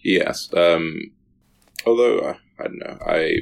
Yes. 0.03 0.49
Um, 0.53 1.11
although, 1.85 2.19
uh, 2.19 2.37
I 2.59 2.63
don't 2.63 2.79
know. 2.79 2.97
I 3.05 3.41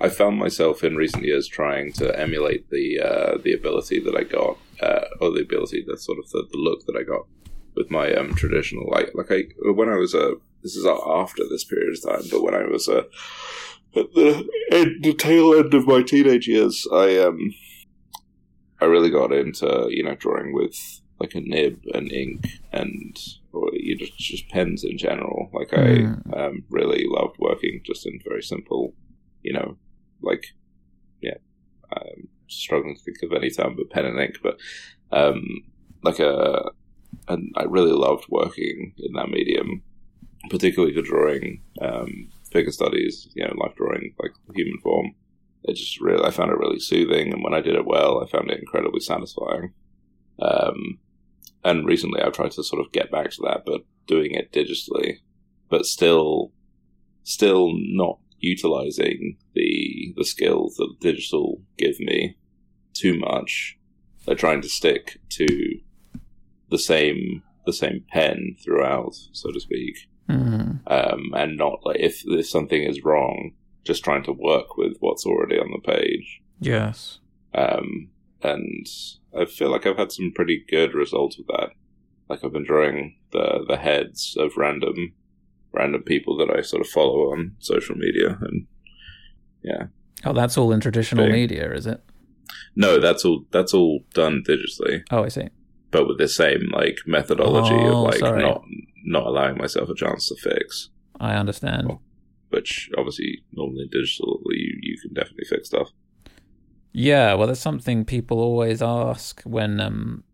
I 0.00 0.08
found 0.08 0.38
myself 0.38 0.84
in 0.84 0.96
recent 0.96 1.24
years 1.24 1.48
trying 1.48 1.92
to 1.94 2.18
emulate 2.18 2.70
the 2.70 3.00
uh, 3.00 3.38
the 3.42 3.52
ability 3.52 4.00
that 4.00 4.16
I 4.16 4.24
got, 4.24 4.58
uh, 4.80 5.06
or 5.20 5.32
the 5.32 5.42
ability, 5.42 5.84
the 5.86 5.98
sort 5.98 6.18
of 6.18 6.30
the, 6.30 6.46
the 6.50 6.58
look 6.58 6.86
that 6.86 6.96
I 6.96 7.02
got 7.02 7.26
with 7.74 7.90
my 7.90 8.12
um, 8.14 8.34
traditional 8.34 8.88
like 8.90 9.10
like 9.14 9.30
I 9.30 9.44
when 9.72 9.88
I 9.88 9.96
was 9.96 10.14
a 10.14 10.28
uh, 10.28 10.34
this 10.62 10.76
is 10.76 10.86
after 10.86 11.44
this 11.48 11.64
period 11.64 11.96
of 11.96 12.02
time, 12.02 12.28
but 12.30 12.42
when 12.42 12.54
I 12.54 12.64
was 12.64 12.88
uh, 12.88 13.04
at 13.96 14.12
the 14.14 14.48
end, 14.72 15.02
the 15.02 15.14
tail 15.14 15.54
end 15.54 15.72
of 15.74 15.86
my 15.86 16.02
teenage 16.02 16.48
years, 16.48 16.86
I 16.92 17.18
um 17.18 17.54
I 18.80 18.84
really 18.84 19.10
got 19.10 19.32
into 19.32 19.86
you 19.90 20.02
know 20.04 20.14
drawing 20.14 20.52
with 20.52 21.00
like 21.20 21.34
a 21.34 21.40
nib 21.40 21.80
and 21.94 22.12
ink 22.12 22.46
and 22.72 23.16
or 23.52 23.70
you 23.72 23.96
just 23.96 24.16
just 24.18 24.48
pens 24.48 24.84
in 24.84 24.98
general. 24.98 25.50
Like 25.52 25.72
I 25.72 25.76
mm. 25.76 26.38
um, 26.38 26.64
really 26.70 27.06
loved 27.08 27.36
working 27.38 27.80
just 27.84 28.06
in 28.06 28.20
very 28.24 28.42
simple, 28.42 28.94
you 29.42 29.52
know, 29.52 29.76
like 30.22 30.44
yeah, 31.20 31.38
I'm 31.92 32.28
struggling 32.48 32.96
to 32.96 33.02
think 33.02 33.18
of 33.22 33.32
any 33.32 33.50
time 33.50 33.76
but 33.76 33.90
pen 33.90 34.06
and 34.06 34.20
ink, 34.20 34.38
but 34.42 34.58
um, 35.10 35.42
like 36.02 36.18
a 36.18 36.70
and 37.28 37.52
I 37.56 37.64
really 37.64 37.92
loved 37.92 38.26
working 38.28 38.94
in 38.98 39.12
that 39.14 39.28
medium, 39.28 39.82
particularly 40.50 40.94
for 40.94 41.02
drawing 41.02 41.62
um, 41.80 42.28
figure 42.50 42.72
studies, 42.72 43.28
you 43.34 43.44
know, 43.44 43.54
life 43.56 43.74
drawing, 43.76 44.14
like 44.20 44.32
human 44.54 44.78
form. 44.80 45.14
It 45.64 45.74
just 45.74 46.00
really, 46.00 46.24
I 46.24 46.30
found 46.30 46.50
it 46.50 46.58
really 46.58 46.80
soothing, 46.80 47.32
and 47.32 47.42
when 47.42 47.54
I 47.54 47.60
did 47.60 47.74
it 47.74 47.86
well, 47.86 48.22
I 48.22 48.30
found 48.30 48.50
it 48.50 48.60
incredibly 48.60 49.00
satisfying. 49.00 49.72
Um, 50.40 50.98
and 51.64 51.86
recently, 51.86 52.20
I've 52.20 52.32
tried 52.32 52.52
to 52.52 52.62
sort 52.62 52.84
of 52.84 52.92
get 52.92 53.10
back 53.10 53.30
to 53.30 53.42
that, 53.42 53.62
but 53.66 53.82
doing 54.06 54.32
it 54.32 54.52
digitally, 54.52 55.18
but 55.68 55.86
still, 55.86 56.52
still 57.24 57.70
not 57.74 58.18
utilizing 58.40 59.36
the 59.54 60.14
the 60.16 60.24
skills 60.24 60.76
that 60.76 60.96
digital 61.00 61.60
give 61.76 61.98
me 62.00 62.36
too 62.94 63.18
much. 63.18 63.76
They're 64.24 64.36
trying 64.36 64.62
to 64.62 64.68
stick 64.68 65.18
to 65.30 65.46
the 66.70 66.78
same 66.78 67.42
the 67.66 67.72
same 67.72 68.04
pen 68.08 68.56
throughout, 68.62 69.14
so 69.32 69.50
to 69.50 69.60
speak, 69.60 70.08
mm-hmm. 70.28 70.76
um, 70.86 71.32
and 71.34 71.56
not 71.56 71.80
like 71.84 72.00
if 72.00 72.22
if 72.26 72.48
something 72.48 72.82
is 72.82 73.04
wrong, 73.04 73.52
just 73.84 74.04
trying 74.04 74.22
to 74.24 74.32
work 74.32 74.76
with 74.76 74.96
what's 75.00 75.26
already 75.26 75.58
on 75.58 75.70
the 75.72 75.80
page. 75.80 76.40
Yes. 76.60 77.18
Um, 77.54 78.10
and 78.42 78.86
I 79.36 79.44
feel 79.44 79.70
like 79.70 79.86
I've 79.86 79.98
had 79.98 80.12
some 80.12 80.32
pretty 80.34 80.64
good 80.68 80.94
results 80.94 81.38
with 81.38 81.46
that. 81.48 81.70
Like 82.28 82.44
I've 82.44 82.52
been 82.52 82.66
drawing 82.66 83.16
the 83.32 83.64
the 83.66 83.76
heads 83.76 84.36
of 84.38 84.56
random 84.56 85.14
random 85.72 86.02
people 86.02 86.36
that 86.38 86.54
I 86.54 86.62
sort 86.62 86.82
of 86.82 86.88
follow 86.88 87.32
on 87.32 87.56
social 87.58 87.96
media, 87.96 88.38
and 88.40 88.66
yeah. 89.62 89.86
Oh, 90.24 90.32
that's 90.32 90.58
all 90.58 90.72
in 90.72 90.80
traditional 90.80 91.28
media, 91.28 91.72
is 91.72 91.86
it? 91.86 92.02
No, 92.74 93.00
that's 93.00 93.24
all. 93.24 93.44
That's 93.50 93.74
all 93.74 94.00
done 94.14 94.42
digitally. 94.46 95.02
Oh, 95.10 95.24
I 95.24 95.28
see. 95.28 95.48
But 95.90 96.06
with 96.06 96.18
the 96.18 96.28
same 96.28 96.70
like 96.72 96.98
methodology 97.06 97.74
oh, 97.74 97.98
of 97.98 98.04
like 98.04 98.18
sorry. 98.18 98.42
not 98.42 98.62
not 99.04 99.26
allowing 99.26 99.56
myself 99.58 99.88
a 99.88 99.94
chance 99.94 100.28
to 100.28 100.36
fix. 100.36 100.90
I 101.20 101.34
understand. 101.34 101.88
Well, 101.88 102.02
which 102.50 102.90
obviously 102.96 103.42
normally 103.52 103.88
digitally 103.88 104.36
you 104.50 104.78
you 104.82 104.98
can 105.00 105.14
definitely 105.14 105.46
fix 105.48 105.68
stuff. 105.68 105.90
Yeah, 106.98 107.34
well, 107.34 107.46
that's 107.46 107.60
something 107.60 108.04
people 108.04 108.40
always 108.40 108.82
ask 108.82 109.40
when 109.42 109.78
um, 109.78 110.24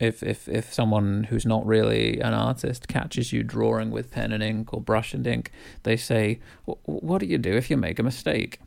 if 0.00 0.22
if 0.22 0.48
if 0.48 0.72
someone 0.72 1.24
who's 1.24 1.44
not 1.44 1.66
really 1.66 2.18
an 2.20 2.32
artist 2.32 2.88
catches 2.88 3.30
you 3.30 3.42
drawing 3.42 3.90
with 3.90 4.10
pen 4.10 4.32
and 4.32 4.42
ink 4.42 4.72
or 4.72 4.80
brush 4.80 5.12
and 5.12 5.26
ink, 5.26 5.52
they 5.82 5.98
say, 5.98 6.40
"What 6.64 7.18
do 7.18 7.26
you 7.26 7.36
do 7.36 7.52
if 7.52 7.68
you 7.68 7.76
make 7.76 7.98
a 7.98 8.02
mistake?" 8.02 8.58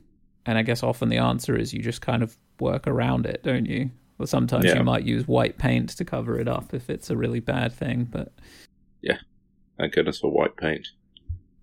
And 0.45 0.55
I 0.55 0.61
guess 0.61 0.83
often 0.83 1.09
the 1.09 1.17
answer 1.17 1.57
is 1.57 1.73
you 1.73 1.81
just 1.81 2.01
kind 2.01 2.21
of 2.21 2.37
work 2.59 2.85
around 2.85 3.25
it, 3.25 3.41
don't 3.41 3.65
you? 3.65 3.89
Well, 4.19 4.27
sometimes 4.27 4.65
yeah. 4.65 4.77
you 4.77 4.83
might 4.83 5.03
use 5.03 5.27
white 5.27 5.57
paint 5.57 5.89
to 5.97 6.05
cover 6.05 6.39
it 6.39 6.47
up 6.47 6.75
if 6.75 6.91
it's 6.91 7.09
a 7.09 7.17
really 7.17 7.39
bad 7.39 7.73
thing, 7.73 8.03
but 8.03 8.31
yeah, 9.01 9.17
thank 9.79 9.93
goodness 9.93 10.19
for 10.19 10.31
white 10.31 10.57
paint. 10.57 10.89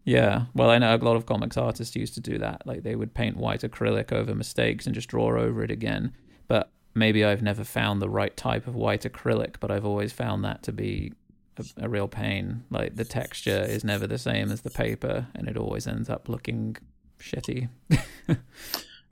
Yeah, 0.08 0.46
well, 0.54 0.70
I 0.70 0.78
know 0.78 0.94
a 0.94 0.96
lot 0.96 1.16
of 1.16 1.26
comics 1.26 1.58
artists 1.58 1.94
used 1.94 2.14
to 2.14 2.20
do 2.22 2.38
that. 2.38 2.66
Like 2.66 2.82
they 2.82 2.96
would 2.96 3.12
paint 3.12 3.36
white 3.36 3.60
acrylic 3.60 4.10
over 4.10 4.34
mistakes 4.34 4.86
and 4.86 4.94
just 4.94 5.10
draw 5.10 5.38
over 5.38 5.62
it 5.62 5.70
again. 5.70 6.14
But 6.46 6.70
maybe 6.94 7.26
I've 7.26 7.42
never 7.42 7.62
found 7.62 8.00
the 8.00 8.08
right 8.08 8.34
type 8.34 8.66
of 8.66 8.74
white 8.74 9.02
acrylic, 9.02 9.56
but 9.60 9.70
I've 9.70 9.84
always 9.84 10.14
found 10.14 10.46
that 10.46 10.62
to 10.62 10.72
be 10.72 11.12
a, 11.58 11.84
a, 11.84 11.88
real 11.90 12.08
pain. 12.08 12.64
Like 12.70 12.96
the 12.96 13.04
texture 13.04 13.60
is 13.68 13.84
never 13.84 14.06
the 14.06 14.16
same 14.16 14.50
as 14.50 14.62
the 14.62 14.70
paper, 14.70 15.26
and 15.34 15.46
it 15.46 15.58
always 15.58 15.86
ends 15.86 16.08
up 16.08 16.26
looking 16.30 16.78
shitty. 17.18 17.68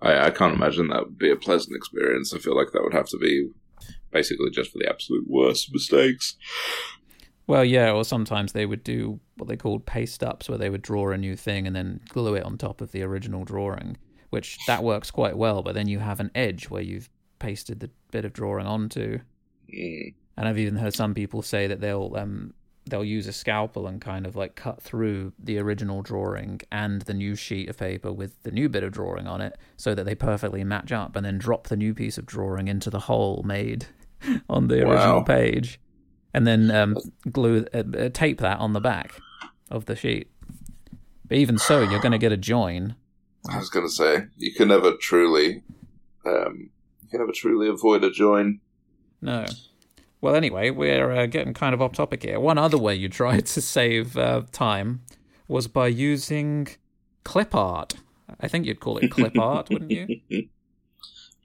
I, 0.01 0.19
I 0.29 0.31
can't 0.31 0.55
imagine 0.55 0.89
that 0.89 1.05
would 1.05 1.19
be 1.19 1.31
a 1.31 1.37
pleasant 1.37 1.77
experience. 1.77 2.33
I 2.33 2.39
feel 2.39 2.57
like 2.57 2.73
that 2.73 2.83
would 2.83 2.95
have 2.95 3.11
to 3.11 3.19
be 3.19 3.51
basically 4.13 4.49
just 4.49 4.73
for 4.73 4.79
the 4.79 4.89
absolute 4.89 5.29
worst 5.29 5.71
mistakes. 5.75 6.37
Well, 7.47 7.65
yeah, 7.65 7.93
or 7.93 8.05
sometimes 8.05 8.53
they 8.53 8.67
would 8.67 8.83
do 8.83 9.21
what 9.37 9.49
they 9.49 9.57
called 9.57 9.87
paste 9.87 10.25
ups, 10.25 10.49
where 10.49 10.59
they 10.59 10.71
would 10.71 10.83
draw 10.83 11.11
a 11.11 11.19
new 11.19 11.37
thing 11.37 11.67
and 11.67 11.77
then 11.77 12.01
glue 12.09 12.35
it 12.35 12.45
on 12.45 12.59
top 12.59 12.81
of 12.81 12.93
the 12.93 13.03
original 13.03 13.45
drawing, 13.45 13.97
which 14.31 14.59
that 14.67 14.83
works 14.83 15.11
quite 15.11 15.37
well. 15.37 15.63
But 15.63 15.75
then 15.75 15.87
you 15.89 16.01
have 16.01 16.19
an 16.19 16.33
edge 16.35 16.69
where 16.71 16.83
you've 16.83 17.09
pasted 17.39 17.81
the 17.81 17.91
bit 18.11 18.25
of 18.25 18.33
drawing 18.33 18.67
onto. 18.67 19.21
Mm. 19.73 20.15
And 20.37 20.49
I've 20.49 20.59
even 20.59 20.77
heard 20.77 20.95
some 20.95 21.15
people 21.15 21.41
say 21.41 21.67
that 21.69 21.81
they'll 21.81 22.13
um, 22.17 22.53
they'll 22.89 23.05
use 23.05 23.27
a 23.27 23.33
scalpel 23.33 23.87
and 23.87 24.01
kind 24.01 24.27
of 24.27 24.37
like 24.37 24.55
cut 24.55 24.83
through 24.83 25.33
the 25.39 25.59
original 25.59 26.03
drawing 26.03 26.61
and 26.71 27.03
the 27.03 27.15
new 27.15 27.35
sheet 27.35 27.69
of 27.69 27.77
paper 27.77 28.13
with 28.13 28.43
the 28.43 28.51
new 28.51 28.69
bit 28.69 28.83
of 28.85 28.93
drawing 28.93 29.27
on 29.27 29.41
it 29.41 29.57
so 29.77 29.95
that 29.95 30.05
they 30.05 30.15
perfectly 30.15 30.63
match 30.63 30.93
up 30.93 31.17
and 31.17 31.27
then 31.27 31.39
drop 31.39 31.67
the 31.67 31.77
new 31.77 31.95
piece 31.95 32.17
of 32.19 32.27
drawing 32.27 32.69
into 32.69 32.91
the 32.91 33.01
hole 33.01 33.43
made 33.45 33.87
on 34.49 34.69
the 34.69 34.77
original 34.87 35.17
wow. 35.17 35.23
page 35.23 35.81
and 36.37 36.47
then 36.47 36.71
um, 36.71 36.97
glue 37.33 37.67
uh, 37.75 37.83
uh, 37.99 38.09
tape 38.11 38.39
that 38.39 38.59
on 38.59 38.73
the 38.73 38.81
back 38.81 39.21
of 39.71 39.87
the 39.87 39.97
sheet 39.97 40.31
but 41.27 41.37
even 41.37 41.59
so 41.59 41.81
you're 41.83 42.01
going 42.01 42.13
to 42.13 42.19
get 42.19 42.31
a 42.31 42.37
join 42.37 42.95
i 43.51 43.59
was 43.59 43.69
going 43.71 43.87
to 43.87 43.93
say 43.93 44.27
you 44.37 44.53
can 44.55 44.69
never 44.69 44.93
truly 44.93 45.63
um, 46.27 46.71
you 47.03 47.09
can 47.09 47.21
never 47.21 47.33
truly 47.33 47.69
avoid 47.69 48.03
a 48.03 48.11
join. 48.11 48.61
No. 49.23 49.47
Well, 50.21 50.35
anyway, 50.35 50.71
we're 50.71 51.13
uh, 51.13 51.27
getting 51.27 51.55
kind 51.55 51.75
of 51.75 51.81
off 51.81 51.93
topic 51.93 52.25
here. 52.25 52.41
One 52.41 52.59
other 52.59 52.79
way 52.79 52.95
you 52.95 53.09
tried 53.09 53.47
to 53.47 53.61
save 53.61 54.17
uh, 54.17 54.43
time 54.51 55.03
was 55.47 55.69
by 55.69 55.87
using 55.87 56.69
clip 57.23 57.55
art. 57.55 57.95
I 58.41 58.49
think 58.49 58.67
you'd 58.67 58.81
call 58.81 58.99
it 58.99 59.11
clip 59.11 59.39
art, 59.39 59.71
wouldn't 59.71 59.91
you? 59.93 60.49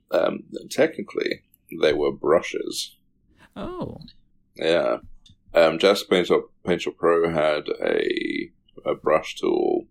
Um, 0.09 0.43
technically, 0.69 1.43
they 1.81 1.93
were 1.93 2.11
brushes. 2.11 2.95
Oh. 3.55 3.99
Yeah. 4.55 4.97
Um, 5.53 5.79
Paintshop, 5.79 6.43
Paintshop 6.65 6.97
Pro 6.97 7.29
had 7.31 7.67
a, 7.83 8.51
a 8.85 8.95
brush 8.95 9.35
tool. 9.35 9.85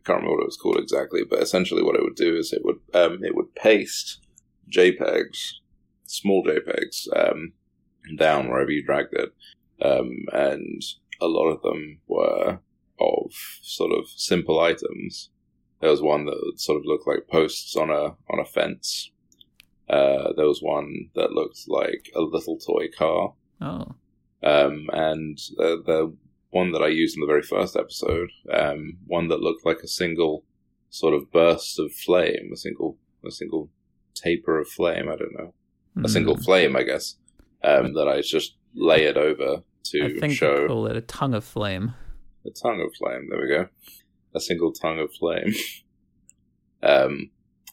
I 0.00 0.06
can't 0.06 0.16
remember 0.18 0.36
what 0.36 0.42
it 0.42 0.46
was 0.46 0.56
called 0.56 0.78
exactly, 0.78 1.22
but 1.28 1.40
essentially 1.40 1.82
what 1.82 1.96
it 1.96 2.02
would 2.02 2.16
do 2.16 2.36
is 2.36 2.52
it 2.52 2.64
would 2.64 2.80
um, 2.94 3.22
it 3.22 3.34
would 3.34 3.54
paste 3.54 4.20
JPEGs, 4.70 5.54
small 6.04 6.44
JPEGs, 6.44 7.08
um, 7.16 7.52
down 8.16 8.48
wherever 8.48 8.70
you 8.70 8.84
dragged 8.84 9.14
it. 9.14 9.32
Um, 9.80 10.26
and 10.32 10.82
a 11.20 11.26
lot 11.26 11.48
of 11.48 11.62
them 11.62 12.00
were 12.06 12.60
of 13.00 13.32
sort 13.62 13.92
of 13.92 14.08
simple 14.08 14.60
items. 14.60 15.30
There 15.80 15.90
was 15.90 16.02
one 16.02 16.24
that 16.26 16.54
sort 16.56 16.78
of 16.78 16.86
looked 16.86 17.06
like 17.06 17.28
posts 17.28 17.76
on 17.76 17.90
a 17.90 18.16
on 18.30 18.40
a 18.40 18.44
fence. 18.44 19.10
Uh, 19.88 20.32
there 20.36 20.46
was 20.46 20.62
one 20.62 21.10
that 21.14 21.32
looked 21.32 21.68
like 21.68 22.10
a 22.14 22.20
little 22.20 22.58
toy 22.58 22.88
car. 22.96 23.34
Oh. 23.60 23.94
Um, 24.42 24.88
and 24.92 25.38
the, 25.56 25.82
the 25.84 26.14
one 26.50 26.72
that 26.72 26.82
I 26.82 26.88
used 26.88 27.16
in 27.16 27.20
the 27.20 27.26
very 27.26 27.42
first 27.42 27.76
episode, 27.76 28.30
um, 28.52 28.98
one 29.06 29.28
that 29.28 29.40
looked 29.40 29.64
like 29.66 29.78
a 29.82 29.88
single 29.88 30.44
sort 30.90 31.14
of 31.14 31.30
burst 31.32 31.78
of 31.78 31.92
flame, 31.92 32.50
a 32.52 32.56
single 32.56 32.96
a 33.26 33.30
single 33.30 33.70
taper 34.14 34.58
of 34.60 34.68
flame. 34.68 35.08
I 35.10 35.16
don't 35.16 35.32
know, 35.36 35.52
a 36.04 36.08
single 36.08 36.36
Mm. 36.36 36.44
flame, 36.44 36.76
I 36.76 36.82
guess. 36.84 37.16
Um, 37.64 37.94
that 37.94 38.06
I 38.08 38.20
just 38.20 38.56
layered 38.74 39.16
over 39.16 39.62
to 39.84 40.04
I 40.04 40.20
think 40.20 40.34
show 40.34 40.60
they 40.62 40.66
call 40.68 40.86
it 40.86 40.96
a 40.96 41.00
tongue 41.00 41.34
of 41.34 41.44
flame. 41.44 41.94
a 42.46 42.50
tongue 42.50 42.80
of 42.80 42.94
flame. 42.96 43.28
There 43.30 43.40
we 43.40 43.48
go. 43.48 43.68
A 44.34 44.40
single 44.40 44.72
tongue 44.72 45.00
of 45.00 45.12
flame. 45.14 45.52
um, 46.82 47.30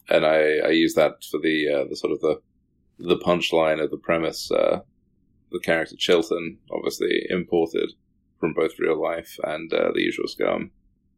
and 0.10 0.26
I, 0.26 0.58
I 0.65 0.69
use 0.69 0.93
that 0.96 1.24
for 1.30 1.39
the 1.39 1.69
uh, 1.69 1.86
the 1.89 1.96
sort 1.96 2.13
of 2.13 2.22
the 2.22 2.41
the 3.00 3.17
punchline 3.17 3.84
of 3.84 3.91
the 3.91 3.98
premise. 3.98 4.50
Uh, 4.52 4.80
the 5.53 5.59
character 5.59 5.95
Chilton, 5.97 6.57
obviously 6.71 7.25
imported 7.29 7.93
from 8.39 8.53
both 8.53 8.79
real 8.79 9.01
life 9.01 9.37
and 9.43 9.71
uh, 9.71 9.91
the 9.93 10.01
usual 10.01 10.27
scum, 10.27 10.71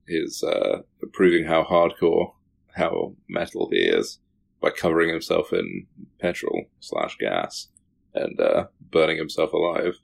is 0.07 0.43
uh, 0.43 0.81
proving 1.13 1.45
how 1.45 1.63
hardcore, 1.63 2.33
how 2.75 3.15
metal 3.27 3.69
he 3.71 3.79
is 3.79 4.19
by 4.61 4.69
covering 4.69 5.09
himself 5.09 5.51
in 5.51 5.87
petrol 6.19 6.65
slash 6.79 7.17
gas 7.17 7.69
and 8.13 8.39
uh, 8.39 8.67
burning 8.91 9.17
himself 9.17 9.53
alive. 9.53 9.95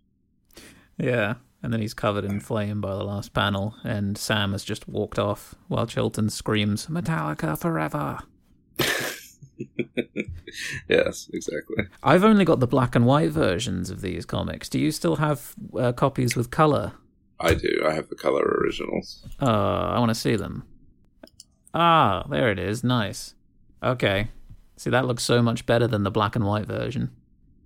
Yeah. 0.98 1.36
And 1.64 1.72
then 1.72 1.80
he's 1.80 1.94
covered 1.94 2.26
in 2.26 2.40
flame 2.40 2.82
by 2.82 2.96
the 2.96 3.04
last 3.04 3.34
panel, 3.34 3.76
and 3.84 4.18
Sam 4.18 4.54
has 4.54 4.64
just 4.64 4.88
walked 4.88 5.20
off 5.20 5.54
while 5.68 5.86
Chilton 5.86 6.32
screams, 6.32 6.88
Metallica 6.88 7.56
forever. 7.56 8.18
yes, 10.90 11.30
exactly. 11.34 11.86
I've 12.04 12.24
only 12.24 12.46
got 12.46 12.60
the 12.60 12.68
black 12.68 12.96
and 12.96 13.06
white 13.06 13.32
versions 13.32 13.90
of 13.90 14.02
these 14.02 14.26
comics. 14.26 14.70
Do 14.70 14.80
you 14.80 14.92
still 14.92 15.18
have 15.18 15.56
uh, 15.78 15.92
copies 15.94 16.36
with 16.36 16.52
color? 16.52 16.94
I 17.40 17.56
do. 17.56 17.84
I 17.86 17.94
have 17.94 18.10
the 18.10 18.16
color 18.16 18.44
originals. 18.44 19.26
Uh, 19.42 19.46
I 19.46 20.00
want 20.00 20.10
to 20.10 20.16
see 20.16 20.36
them. 20.36 20.64
Ah, 21.74 22.26
there 22.30 22.52
it 22.52 22.60
is. 22.60 22.84
Nice. 22.84 23.34
Okay. 23.82 24.30
See, 24.78 24.90
that 24.90 25.06
looks 25.06 25.24
so 25.24 25.42
much 25.42 25.66
better 25.66 25.88
than 25.88 26.04
the 26.04 26.12
black 26.12 26.36
and 26.36 26.46
white 26.46 26.66
version. 26.66 27.12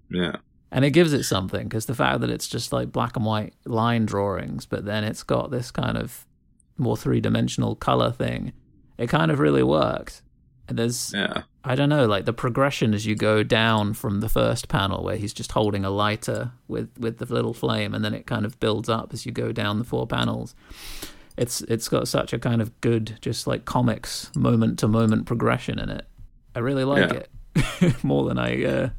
Yeah. 0.09 0.37
And 0.71 0.83
it 0.83 0.91
gives 0.91 1.13
it 1.13 1.23
something 1.23 1.67
because 1.67 1.85
the 1.85 1.95
fact 1.95 2.21
that 2.21 2.29
it's 2.29 2.47
just 2.47 2.73
like 2.73 2.91
black 2.91 3.15
and 3.15 3.25
white 3.25 3.53
line 3.65 4.05
drawings, 4.05 4.65
but 4.65 4.85
then 4.85 5.03
it's 5.03 5.23
got 5.23 5.51
this 5.51 5.71
kind 5.71 5.97
of 5.97 6.25
more 6.77 6.97
three 6.97 7.21
dimensional 7.21 7.75
color 7.75 8.11
thing, 8.11 8.51
it 8.97 9.07
kind 9.07 9.31
of 9.31 9.39
really 9.39 9.63
works. 9.63 10.21
There's, 10.67 11.13
Yeah. 11.13 11.43
I 11.63 11.75
don't 11.75 11.89
know, 11.89 12.05
like 12.05 12.25
the 12.25 12.33
progression 12.33 12.93
as 12.93 13.05
you 13.05 13.15
go 13.15 13.41
down 13.43 13.93
from 13.93 14.19
the 14.19 14.29
first 14.29 14.67
panel 14.67 15.03
where 15.03 15.15
he's 15.17 15.33
just 15.33 15.51
holding 15.53 15.83
a 15.85 15.89
lighter 15.89 16.51
with, 16.67 16.89
with 16.99 17.17
the 17.17 17.25
little 17.33 17.53
flame, 17.53 17.93
and 17.95 18.03
then 18.05 18.13
it 18.13 18.25
kind 18.27 18.45
of 18.45 18.59
builds 18.59 18.87
up 18.89 19.13
as 19.13 19.25
you 19.25 19.31
go 19.31 19.51
down 19.51 19.79
the 19.79 19.83
four 19.85 20.05
panels. 20.07 20.53
It's 21.37 21.61
it's 21.61 21.89
got 21.89 22.07
such 22.07 22.31
a 22.33 22.39
kind 22.39 22.61
of 22.61 22.79
good, 22.81 23.17
just 23.19 23.45
like 23.45 23.65
comics 23.65 24.31
moment 24.35 24.79
to 24.79 24.87
moment 24.87 25.25
progression 25.25 25.79
in 25.79 25.89
it. 25.89 26.05
I 26.55 26.59
really 26.59 26.83
like 26.85 27.11
Yeah. 27.11 27.23
it 27.87 28.03
more 28.03 28.25
than 28.27 28.37
I 28.39 28.63
uh, 28.63 28.89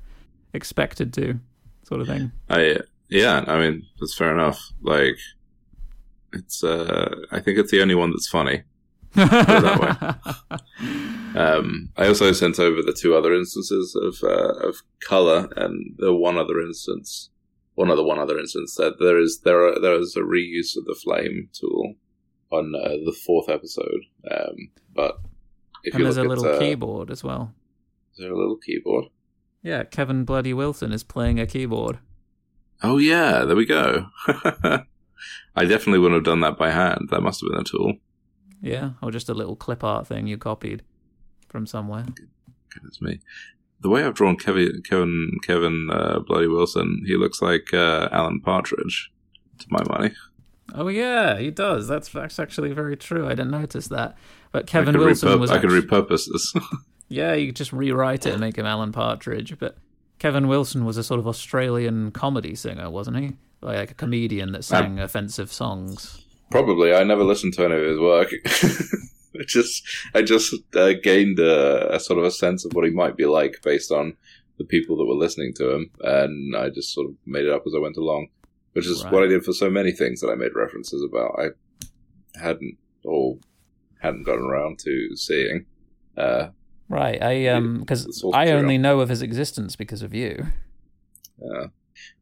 expected 0.53 1.13
to, 1.15 1.39
sort 1.85 2.01
of 2.03 2.07
thing. 2.09 2.33
I 2.51 2.81
yeah, 3.09 3.43
I 3.47 3.59
mean 3.59 3.87
that's 4.01 4.15
fair 4.15 4.33
enough. 4.35 4.61
Like 4.83 5.17
it's 6.33 6.63
uh 6.63 7.15
I 7.33 7.41
think 7.41 7.59
it's 7.59 7.71
the 7.71 7.81
only 7.81 7.95
one 7.95 8.11
that's 8.11 8.29
funny. 8.29 8.63
Um 11.37 11.91
I 11.97 12.07
also 12.07 12.33
sent 12.33 12.59
over 12.59 12.81
the 12.83 12.97
two 12.99 13.15
other 13.15 13.35
instances 13.35 13.95
of 13.95 14.17
uh, 14.23 14.67
of 14.67 14.77
color 15.01 15.49
and 15.57 15.95
the 15.99 16.15
one 16.15 16.39
other 16.39 16.61
instance 16.61 17.29
one 17.75 17.91
other 17.91 18.03
one 18.03 18.19
other 18.19 18.39
instance 18.39 18.75
that 18.77 18.99
there 18.99 19.19
is 19.19 19.41
there 19.41 19.67
are 19.67 19.79
there 19.79 19.95
is 19.95 20.17
a 20.17 20.21
reuse 20.21 20.77
of 20.79 20.87
the 20.87 20.95
flame 20.95 21.51
tool 21.53 21.95
on 22.51 22.75
uh, 22.75 22.89
the 23.05 23.15
fourth 23.27 23.51
episode. 23.51 24.01
Um 24.31 24.71
but 24.95 25.19
if 25.85 25.95
and 25.95 26.05
there's 26.05 26.17
a 26.17 26.23
look 26.23 26.39
little 26.39 26.47
at 26.47 26.55
uh, 26.55 26.59
keyboard 26.59 27.11
as 27.11 27.23
well. 27.23 27.53
is 28.13 28.19
there 28.21 28.33
a 28.33 28.39
little 28.39 28.57
keyboard? 28.57 29.07
Yeah, 29.63 29.85
Kevin 29.85 30.25
Bloody 30.25 30.55
Wilson 30.55 30.93
is 30.93 31.05
playing 31.05 31.39
a 31.39 31.47
keyboard. 31.47 31.99
Oh 32.83 32.97
yeah, 32.99 33.45
there 33.45 33.57
we 33.57 33.67
go. 33.67 34.07
I 35.55 35.65
definitely 35.65 35.99
wouldn't 35.99 36.19
have 36.19 36.25
done 36.25 36.41
that 36.41 36.57
by 36.57 36.71
hand. 36.71 37.09
That 37.11 37.23
must 37.23 37.41
have 37.41 37.51
been 37.51 37.61
a 37.61 37.65
tool. 37.65 37.95
Yeah, 38.61 38.91
or 39.03 39.11
just 39.11 39.29
a 39.29 39.35
little 39.35 39.57
clip 39.57 39.85
art 39.85 40.07
thing 40.07 40.27
you 40.27 40.39
copied 40.39 40.83
from 41.49 41.67
somewhere. 41.67 42.07
Goodness 42.71 43.01
me. 43.01 43.21
The 43.81 43.91
way 43.91 44.05
I've 44.05 44.15
drawn 44.15 44.37
Kevin 44.37 44.83
Kevin 44.83 45.33
Kevin 45.43 45.89
uh, 45.91 46.21
Bloody 46.21 46.49
Wilson, 46.49 47.05
he 47.07 47.17
looks 47.17 47.43
like 47.43 47.73
uh, 47.73 48.09
Alan 48.11 48.41
Partridge, 48.41 49.13
to 49.59 49.67
my 49.71 49.83
money. 49.89 50.15
Oh 50.75 50.89
yeah, 50.89 51.39
he 51.39 51.51
does. 51.51 51.87
That's 51.87 52.09
that's 52.09 52.39
actually 52.39 52.73
very 52.73 52.97
true. 52.97 53.27
I 53.27 53.31
didn't 53.31 53.51
notice 53.51 53.89
that. 53.89 54.17
But 54.53 54.67
Kevin 54.67 54.99
Wilson 54.99 55.41
was. 55.41 55.51
I 55.51 55.59
could 55.59 55.71
repurpose 55.71 56.29
this. 56.31 56.55
yeah, 57.09 57.35
you 57.35 57.47
could 57.49 57.57
just 57.57 57.73
rewrite 57.73 58.27
it 58.27 58.33
and 58.33 58.41
make 58.41 58.57
him 58.57 58.67
Alan 58.67 58.93
Partridge. 58.93 59.59
But 59.59 59.77
Kevin 60.19 60.49
Wilson 60.49 60.85
was 60.85 60.97
a 60.97 61.05
sort 61.05 61.21
of 61.21 61.27
Australian 61.27 62.11
comedy 62.11 62.55
singer, 62.55 62.91
wasn't 62.91 63.19
he? 63.19 63.37
Like 63.61 63.91
a 63.91 63.95
comedian 63.95 64.53
that 64.53 64.65
sang 64.65 64.99
offensive 64.99 65.53
songs. 65.53 66.26
Probably. 66.51 66.93
I 66.95 67.03
never 67.05 67.25
listened 67.25 67.55
to 67.55 67.65
any 67.65 67.75
of 67.75 67.83
his 67.83 67.99
work. 67.99 68.29
I 69.39 69.43
just 69.47 69.83
I 70.15 70.23
just 70.23 70.55
uh, 70.75 70.93
gained 71.03 71.39
a, 71.39 71.95
a 71.97 72.01
sort 72.01 72.19
of 72.19 72.25
a 72.25 72.31
sense 72.31 72.65
of 72.65 72.73
what 72.73 72.85
he 72.87 72.91
might 72.91 73.17
be 73.17 73.27
like 73.27 73.61
based 73.63 73.91
on 73.93 74.17
the 74.59 74.65
people 74.65 74.97
that 74.97 75.05
were 75.05 75.15
listening 75.15 75.53
to 75.55 75.71
him, 75.75 75.91
and 76.01 76.57
I 76.57 76.71
just 76.71 76.95
sort 76.95 77.09
of 77.09 77.15
made 77.27 77.45
it 77.45 77.53
up 77.53 77.65
as 77.67 77.75
I 77.77 77.79
went 77.81 77.99
along, 77.99 78.29
which 78.73 78.87
is 78.87 79.05
Right. 79.05 79.13
what 79.13 79.23
I 79.25 79.27
did 79.27 79.45
for 79.45 79.53
so 79.53 79.69
many 79.69 79.93
things 79.93 80.21
that 80.21 80.31
I 80.31 80.35
made 80.35 80.55
references 80.55 81.03
about. 81.03 81.39
I 81.39 81.49
hadn't 82.41 82.79
or 83.05 83.39
hadn't 84.01 84.23
gotten 84.25 84.45
around 84.47 84.79
to 84.81 85.15
seeing. 85.17 85.67
Uh, 86.17 86.49
Right. 86.89 87.21
I 87.23 87.49
um 87.49 87.81
because 87.81 88.25
I 88.33 88.53
only 88.53 88.79
know 88.79 89.01
of 89.01 89.09
his 89.09 89.21
existence 89.21 89.75
because 89.77 90.03
of 90.03 90.15
you. 90.15 90.47
uh, 91.43 91.67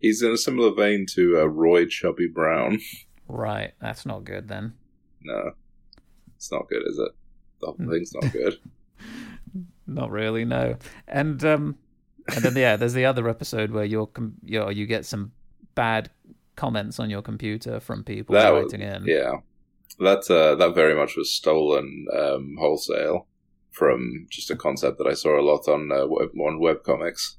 he's 0.01 0.23
in 0.23 0.33
a 0.33 0.39
similar 0.39 0.75
vein 0.75 1.05
to 1.15 1.39
uh, 1.39 1.45
Roy 1.45 1.85
Chubby 1.87 2.27
Brown. 2.27 2.81
Right. 3.29 3.73
That's 3.81 4.05
not 4.07 4.25
good 4.25 4.49
then. 4.49 4.75
No, 5.23 5.53
it's 6.37 6.53
not 6.53 6.69
good, 6.69 6.83
is 6.87 6.99
it? 6.99 7.13
The 7.61 7.69
Hmm. 7.73 7.85
whole 7.85 7.93
thing's 7.93 8.13
not 8.15 8.33
good. 8.33 8.59
Not 9.87 10.11
really, 10.11 10.45
no. 10.45 10.77
And 11.07 11.45
um, 11.45 11.77
and 12.35 12.45
then 12.45 12.57
yeah, 12.57 12.77
there's 12.77 12.95
the 12.95 13.05
other 13.05 13.29
episode 13.29 13.71
where 13.71 13.85
you're 13.85 14.07
com- 14.07 14.35
you 14.43 14.69
you 14.71 14.87
get 14.87 15.05
some 15.07 15.33
bad 15.75 16.11
comments 16.57 16.99
on 17.01 17.11
your 17.11 17.23
computer 17.23 17.81
from 17.81 18.05
people 18.05 18.35
That 18.35 18.51
was- 18.51 18.65
writing 18.73 18.81
in. 18.87 19.05
Yeah, 19.07 19.39
that 19.99 20.31
uh, 20.31 20.55
that 20.57 20.75
very 20.75 20.95
much 20.95 21.17
was 21.17 21.33
stolen 21.33 22.07
um, 22.17 22.57
wholesale 22.59 23.27
from 23.71 24.27
just 24.31 24.51
a 24.51 24.57
concept 24.57 24.99
that 24.99 25.07
I 25.07 25.15
saw 25.15 25.39
a 25.39 25.43
lot 25.43 25.67
on 25.69 25.91
uh, 25.93 26.07
web, 26.07 26.31
on 26.39 26.61
webcomics, 26.61 27.37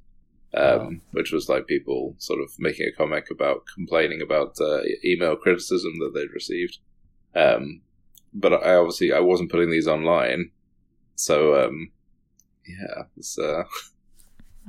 um, 0.53 1.01
which 1.11 1.31
was 1.31 1.49
like 1.49 1.67
people 1.67 2.15
sort 2.17 2.39
of 2.41 2.49
making 2.59 2.87
a 2.87 2.95
comic 2.95 3.29
about 3.31 3.63
complaining 3.73 4.21
about 4.21 4.55
uh, 4.61 4.81
email 5.03 5.35
criticism 5.35 5.93
that 5.99 6.11
they'd 6.13 6.33
received. 6.33 6.77
Um, 7.35 7.81
but 8.33 8.53
I 8.53 8.75
obviously 8.75 9.11
I 9.13 9.19
wasn't 9.19 9.51
putting 9.51 9.69
these 9.71 9.87
online, 9.87 10.51
so 11.15 11.65
um, 11.65 11.91
yeah, 12.67 13.03
it's, 13.17 13.37
uh, 13.37 13.63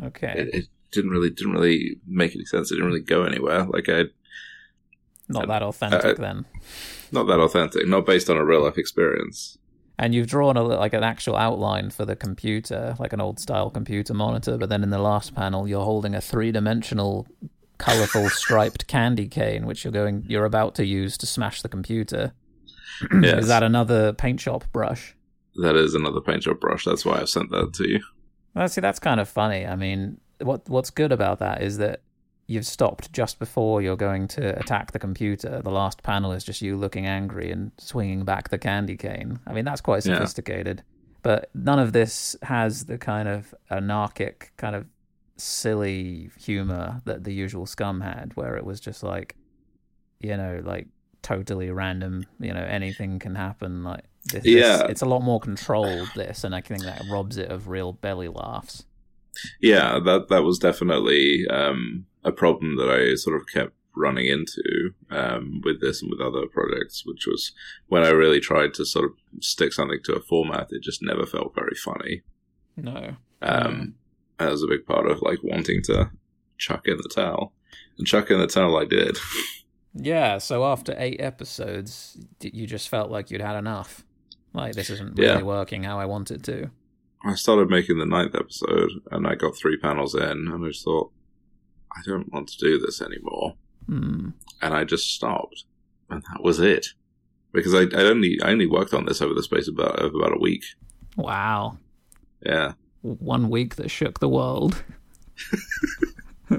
Okay. 0.04 0.34
it, 0.36 0.54
it 0.54 0.66
didn't 0.92 1.10
really 1.10 1.30
didn't 1.30 1.52
really 1.52 1.96
make 2.06 2.34
any 2.34 2.44
sense. 2.44 2.70
It 2.70 2.74
didn't 2.74 2.88
really 2.88 3.00
go 3.00 3.24
anywhere. 3.24 3.64
Like 3.64 3.88
I 3.88 4.04
not 5.28 5.48
that 5.48 5.62
authentic 5.62 6.04
uh, 6.04 6.22
then. 6.22 6.44
not 7.10 7.24
that 7.26 7.40
authentic, 7.40 7.86
not 7.88 8.06
based 8.06 8.30
on 8.30 8.36
a 8.36 8.44
real 8.44 8.62
life 8.64 8.78
experience. 8.78 9.58
And 9.98 10.14
you've 10.14 10.26
drawn 10.26 10.56
a 10.56 10.62
like 10.62 10.92
an 10.92 11.02
actual 11.02 11.36
outline 11.36 11.90
for 11.90 12.04
the 12.04 12.16
computer, 12.16 12.96
like 12.98 13.12
an 13.12 13.20
old 13.20 13.40
style 13.40 13.70
computer 13.70 14.12
monitor, 14.12 14.58
but 14.58 14.68
then 14.68 14.82
in 14.82 14.90
the 14.90 14.98
last 14.98 15.34
panel 15.34 15.66
you're 15.66 15.84
holding 15.84 16.14
a 16.14 16.20
three 16.20 16.52
dimensional 16.52 17.26
colorful 17.78 18.28
striped 18.42 18.86
candy 18.86 19.28
cane 19.28 19.66
which 19.66 19.84
you're 19.84 19.92
going 19.92 20.24
you're 20.26 20.46
about 20.46 20.74
to 20.74 20.86
use 20.86 21.16
to 21.18 21.26
smash 21.26 21.62
the 21.62 21.68
computer. 21.68 22.32
Yes. 23.20 23.40
Is 23.42 23.48
that 23.48 23.62
another 23.62 24.14
paint 24.14 24.40
shop 24.40 24.64
brush? 24.72 25.14
That 25.56 25.76
is 25.76 25.94
another 25.94 26.22
paint 26.22 26.44
shop 26.44 26.60
brush. 26.60 26.86
That's 26.86 27.04
why 27.04 27.20
I've 27.20 27.28
sent 27.28 27.50
that 27.50 27.74
to 27.74 27.86
you. 27.86 28.00
Well, 28.54 28.68
see, 28.68 28.80
that's 28.80 28.98
kind 28.98 29.20
of 29.20 29.28
funny. 29.28 29.66
I 29.66 29.76
mean, 29.76 30.18
what 30.40 30.66
what's 30.68 30.90
good 30.90 31.12
about 31.12 31.38
that 31.40 31.62
is 31.62 31.76
that 31.78 32.00
you've 32.46 32.66
stopped 32.66 33.12
just 33.12 33.38
before 33.38 33.82
you're 33.82 33.96
going 33.96 34.28
to 34.28 34.58
attack 34.58 34.92
the 34.92 34.98
computer. 34.98 35.60
The 35.62 35.70
last 35.70 36.02
panel 36.02 36.32
is 36.32 36.44
just 36.44 36.62
you 36.62 36.76
looking 36.76 37.04
angry 37.06 37.50
and 37.50 37.72
swinging 37.78 38.24
back 38.24 38.50
the 38.50 38.58
candy 38.58 38.96
cane. 38.96 39.40
I 39.46 39.52
mean, 39.52 39.64
that's 39.64 39.80
quite 39.80 40.06
Yeah. 40.06 40.14
sophisticated. 40.14 40.82
But 41.22 41.50
none 41.54 41.80
of 41.80 41.92
this 41.92 42.36
has 42.42 42.84
the 42.84 42.98
kind 42.98 43.28
of 43.28 43.52
anarchic, 43.70 44.52
kind 44.56 44.76
of 44.76 44.86
silly 45.36 46.30
humor 46.38 47.02
that 47.04 47.24
the 47.24 47.32
usual 47.32 47.66
Scum 47.66 48.00
had, 48.00 48.32
where 48.36 48.56
it 48.56 48.64
was 48.64 48.80
just 48.80 49.02
like, 49.02 49.36
you 50.20 50.36
know, 50.36 50.62
like 50.64 50.86
totally 51.22 51.70
random. 51.70 52.24
You 52.40 52.52
know, 52.54 52.62
anything 52.62 53.18
can 53.18 53.34
happen. 53.34 53.82
Like 53.84 54.04
this, 54.32 54.44
this- 54.44 54.54
Yeah. 54.54 54.86
it's 54.88 55.02
a 55.02 55.06
lot 55.06 55.22
more 55.22 55.40
controlled. 55.40 56.08
This, 56.14 56.44
and 56.44 56.54
I 56.54 56.60
think 56.60 56.82
that 56.84 57.02
robs 57.10 57.36
it 57.36 57.50
of 57.50 57.68
real 57.68 57.92
belly 57.92 58.28
laughs. 58.28 58.84
Yeah, 59.60 59.98
that 60.04 60.28
that 60.28 60.44
was 60.44 60.58
definitely 60.58 61.46
um, 61.50 62.06
a 62.26 62.32
problem 62.32 62.76
that 62.76 62.90
I 62.90 63.14
sort 63.14 63.40
of 63.40 63.46
kept 63.52 63.72
running 63.94 64.26
into 64.26 64.90
um, 65.10 65.62
with 65.64 65.80
this 65.80 66.02
and 66.02 66.10
with 66.10 66.20
other 66.20 66.46
projects, 66.46 67.04
which 67.06 67.26
was 67.26 67.52
when 67.86 68.02
I 68.02 68.08
really 68.10 68.40
tried 68.40 68.74
to 68.74 68.84
sort 68.84 69.06
of 69.06 69.12
stick 69.40 69.72
something 69.72 70.00
to 70.04 70.14
a 70.14 70.20
format, 70.20 70.68
it 70.70 70.82
just 70.82 71.02
never 71.02 71.24
felt 71.24 71.54
very 71.54 71.74
funny. 71.74 72.22
No. 72.76 73.16
Um, 73.40 73.94
That 74.38 74.50
was 74.50 74.62
a 74.62 74.66
big 74.66 74.84
part 74.84 75.06
of 75.10 75.22
like 75.22 75.38
wanting 75.42 75.80
to 75.84 76.10
chuck 76.58 76.82
in 76.86 76.98
the 76.98 77.08
towel, 77.08 77.54
and 77.96 78.06
chuck 78.06 78.30
in 78.30 78.38
the 78.38 78.46
towel 78.46 78.76
I 78.76 78.84
did. 78.84 79.16
Yeah, 79.98 80.36
so 80.36 80.66
after 80.66 80.94
eight 80.98 81.22
episodes, 81.22 82.18
you 82.42 82.66
just 82.66 82.90
felt 82.90 83.10
like 83.10 83.30
you'd 83.30 83.40
had 83.40 83.56
enough. 83.56 84.04
Like, 84.52 84.74
this 84.74 84.90
isn't 84.90 85.18
really 85.18 85.38
Yeah. 85.38 85.42
working 85.42 85.84
how 85.84 85.98
I 85.98 86.04
want 86.04 86.30
it 86.30 86.42
to. 86.42 86.70
I 87.24 87.34
started 87.34 87.70
making 87.70 87.96
the 87.98 88.04
ninth 88.04 88.34
episode, 88.34 88.90
and 89.10 89.26
I 89.26 89.36
got 89.36 89.56
three 89.56 89.78
panels 89.78 90.14
in, 90.14 90.22
and 90.52 90.62
I 90.64 90.68
just 90.68 90.84
thought, 90.84 91.12
I 91.96 92.00
don't 92.04 92.32
want 92.32 92.48
to 92.48 92.58
do 92.58 92.78
this 92.78 93.00
anymore. 93.00 93.54
Hmm. 93.86 94.30
and 94.62 94.74
I 94.74 94.82
just 94.84 95.14
stopped, 95.14 95.64
and 96.10 96.22
that 96.32 96.42
was 96.42 96.58
it. 96.58 96.88
Because 97.52 97.72
I, 97.74 97.82
I 97.96 98.02
only 98.04 98.38
I 98.42 98.50
only 98.50 98.66
worked 98.66 98.92
on 98.92 99.04
this 99.06 99.22
over 99.22 99.32
the 99.32 99.42
space 99.42 99.68
of 99.68 99.78
about 99.78 99.98
of 100.00 100.14
about 100.14 100.34
a 100.36 100.40
week. 100.40 100.64
Wow. 101.16 101.78
Yeah, 102.44 102.72
One 103.02 103.48
week 103.48 103.76
that 103.76 103.90
shook 103.90 104.18
the 104.20 104.28
world. 104.28 104.82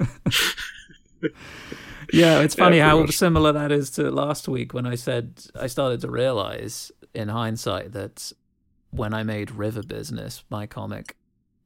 yeah, 2.12 2.40
it's 2.40 2.54
funny 2.54 2.78
Yeah, 2.78 2.88
how 2.90 3.00
much. 3.00 3.16
similar 3.16 3.52
that 3.52 3.70
is 3.72 3.90
to 3.92 4.10
last 4.10 4.48
week 4.48 4.72
when 4.74 4.86
I 4.86 4.94
said 4.94 5.40
I 5.54 5.66
started 5.66 6.00
to 6.02 6.10
realize 6.10 6.90
in 7.14 7.28
hindsight 7.28 7.92
that 7.92 8.32
when 8.90 9.12
I 9.14 9.22
made 9.22 9.50
River 9.50 9.82
Business, 9.82 10.42
my 10.50 10.66
comic, 10.66 11.16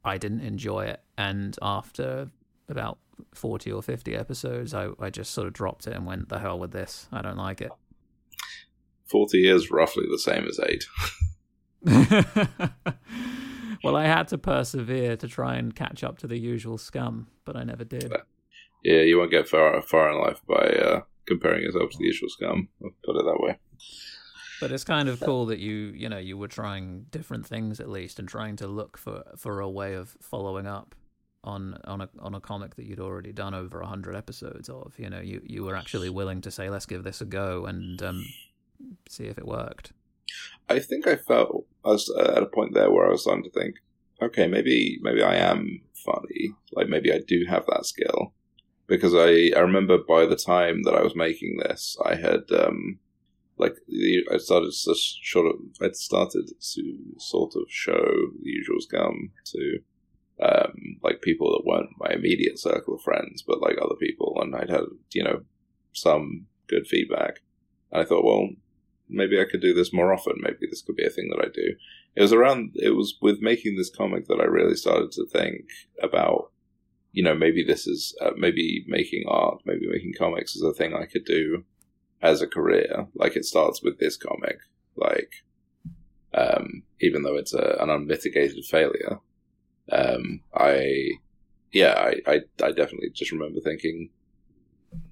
I 0.05 0.19
didn't 0.19 0.41
enjoy 0.41 0.87
it. 0.87 1.01
And 1.17 1.57
after 1.63 2.31
about 2.69 2.99
40 3.35 3.73
or 3.73 3.83
50 3.83 4.15
episodes, 4.15 4.75
I, 4.75 4.89
I 5.01 5.11
just 5.11 5.33
sort 5.33 5.47
of 5.47 5.53
dropped 5.53 5.87
it 5.87 5.95
and 5.95 6.07
went, 6.07 6.29
the 6.29 6.39
hell 6.39 6.59
with 6.59 6.73
this. 6.73 7.09
I 7.13 7.23
don't 7.23 7.37
like 7.37 7.61
it. 7.61 7.71
forty 9.05 9.49
is 9.49 9.71
roughly 9.71 10.05
the 10.11 10.19
same 10.19 10.47
as 10.47 10.59
eight. 10.61 10.85
well, 13.83 13.97
I 13.97 14.05
had 14.05 14.29
to 14.29 14.39
persevere 14.39 15.17
to 15.17 15.29
try 15.29 15.57
and 15.57 15.75
catch 15.75 16.05
up 16.05 16.19
to 16.19 16.27
the 16.27 16.39
usual 16.39 16.79
scum, 16.79 17.29
but 17.45 17.57
I 17.57 17.65
never 17.65 17.85
did. 17.85 18.13
Yeah, 18.85 19.01
you 19.01 19.19
won't 19.19 19.31
get 19.31 19.49
far 19.49 19.81
far 19.83 20.11
in 20.11 20.19
life 20.19 20.41
by 20.47 20.69
uh, 20.69 21.01
comparing 21.27 21.63
yourself 21.63 21.91
to 21.91 21.99
the 21.99 22.05
usual 22.05 22.29
scum. 22.29 22.69
I'll 22.83 22.91
put 23.05 23.17
it 23.17 23.25
that 23.25 23.41
way. 23.41 23.59
But 24.61 24.71
it's 24.71 24.85
kind 24.85 25.09
of 25.09 25.19
cool 25.19 25.47
that 25.47 25.59
you, 25.59 25.93
you 25.95 26.09
know, 26.09 26.19
you 26.19 26.39
were 26.39 26.47
trying 26.47 27.07
different 27.11 27.45
things 27.47 27.81
at 27.81 27.89
least, 27.89 28.21
and 28.21 28.29
trying 28.29 28.57
to 28.57 28.69
look 28.69 28.97
for 28.97 29.25
for 29.37 29.61
a 29.61 29.69
way 29.69 29.95
of 29.95 30.17
following 30.21 30.67
up 30.67 30.95
on 31.45 31.79
on 31.85 32.01
a 32.01 32.09
on 32.19 32.35
a 32.35 32.41
comic 32.41 32.77
that 32.77 32.87
you'd 32.87 33.01
already 33.01 33.33
done 33.33 33.55
over 33.55 33.81
a 33.81 33.87
hundred 33.87 34.17
episodes 34.17 34.69
of. 34.69 34.95
You 34.99 35.11
know, 35.11 35.21
you 35.21 35.43
you 35.45 35.65
were 35.65 35.77
actually 35.77 36.11
willing 36.11 36.41
to 36.43 36.51
say, 36.51 36.71
let's 36.71 36.87
give 36.87 37.05
this 37.05 37.21
a 37.21 37.25
go 37.25 37.67
and 37.67 38.03
um, 38.03 38.27
see 39.09 39.25
if 39.25 39.39
it 39.39 39.47
worked. 39.47 39.93
I 40.69 40.79
think 40.79 41.07
I 41.07 41.17
felt 41.17 41.67
I 41.85 41.89
was 41.89 42.11
at 42.11 42.43
a 42.43 42.47
point 42.47 42.75
there 42.75 42.91
where 42.91 43.07
I 43.07 43.11
was 43.11 43.23
starting 43.23 43.45
to 43.45 43.51
think, 43.51 43.77
okay, 44.21 44.47
maybe 44.47 44.99
maybe 45.03 45.23
I 45.23 45.37
am 45.37 45.81
funny. 45.95 46.55
Like 46.73 46.89
maybe 46.89 47.13
I 47.13 47.21
do 47.27 47.45
have 47.49 47.67
that 47.67 47.87
skill. 47.87 48.33
Because 48.89 49.15
I, 49.15 49.57
I 49.57 49.61
remember 49.61 49.97
by 49.97 50.27
the 50.27 50.37
time 50.37 50.83
that 50.83 50.95
I 50.95 51.03
was 51.03 51.17
making 51.17 51.59
this, 51.59 51.97
I 52.05 52.17
had 52.17 52.43
um, 52.51 52.99
like 53.57 53.77
I 54.31 54.37
started 54.39 54.73
to 54.73 54.95
sort 54.95 55.47
of 55.47 55.61
I'd 55.81 55.97
started 55.97 56.49
to 56.49 56.99
sort 57.19 57.55
of 57.57 57.63
show 57.69 58.05
the 58.43 58.51
usual 58.51 58.81
scum 58.81 59.31
to 59.47 59.79
um, 60.41 60.97
like 61.03 61.23
people 61.23 61.53
that 61.53 61.67
weren't 61.67 61.91
my 61.99 62.11
immediate 62.13 62.59
circle 62.59 62.95
of 62.95 63.03
friends, 63.03 63.43
but 63.43 63.61
like 63.61 63.77
other 63.81 63.97
people, 64.01 64.39
and 64.41 64.55
I'd 64.55 64.71
had 64.71 64.85
you 65.13 65.25
know 65.25 65.43
some 65.93 66.47
good 66.69 66.87
feedback. 66.87 67.41
And 67.91 68.01
I 68.01 68.05
thought, 68.05 68.25
well, 68.25 68.49
maybe 69.09 69.39
I 69.41 69.45
could 69.51 69.61
do 69.61 69.75
this 69.75 69.93
more 69.93 70.13
often. 70.13 70.35
Maybe 70.39 70.67
this 70.69 70.83
could 70.83 70.97
be 70.97 71.05
a 71.05 71.11
thing 71.11 71.31
that 71.31 71.45
I 71.45 71.49
do. 71.53 71.75
It 72.17 72.23
was 72.23 72.33
around. 72.33 72.73
It 72.75 72.97
was 72.97 73.17
with 73.21 73.41
making 73.41 73.77
this 73.77 73.91
comic 73.91 74.27
that 74.29 74.41
I 74.41 74.45
really 74.45 74.77
started 74.77 75.13
to 75.13 75.27
think 75.27 75.67
about. 76.03 76.51
You 77.13 77.23
know, 77.23 77.35
maybe 77.35 77.63
this 77.63 77.87
is 77.87 78.17
uh, 78.23 78.31
maybe 78.37 78.85
making 78.89 79.25
art, 79.29 79.61
maybe 79.67 79.87
making 79.87 80.15
comics 80.19 80.57
is 80.57 80.63
a 80.63 80.73
thing 80.73 80.95
I 80.95 81.05
could 81.05 81.27
do 81.27 81.65
as 82.23 82.41
a 82.41 82.47
career. 82.47 83.07
Like 83.15 83.37
it 83.37 83.45
starts 83.45 83.83
with 83.83 83.99
this 83.99 84.17
comic, 84.17 84.57
like 84.97 85.31
um, 86.33 86.85
even 87.01 87.23
though 87.23 87.37
it's 87.37 87.53
a, 87.53 87.77
an 87.81 87.91
unmitigated 87.91 88.65
failure. 88.65 89.19
Um, 89.93 90.41
I, 90.55 91.11
yeah, 91.71 91.93
I, 91.95 92.15
I, 92.27 92.41
I 92.63 92.73
definitely 92.73 93.11
just 93.15 93.31
remember 93.31 93.61
thinking, 93.61 94.11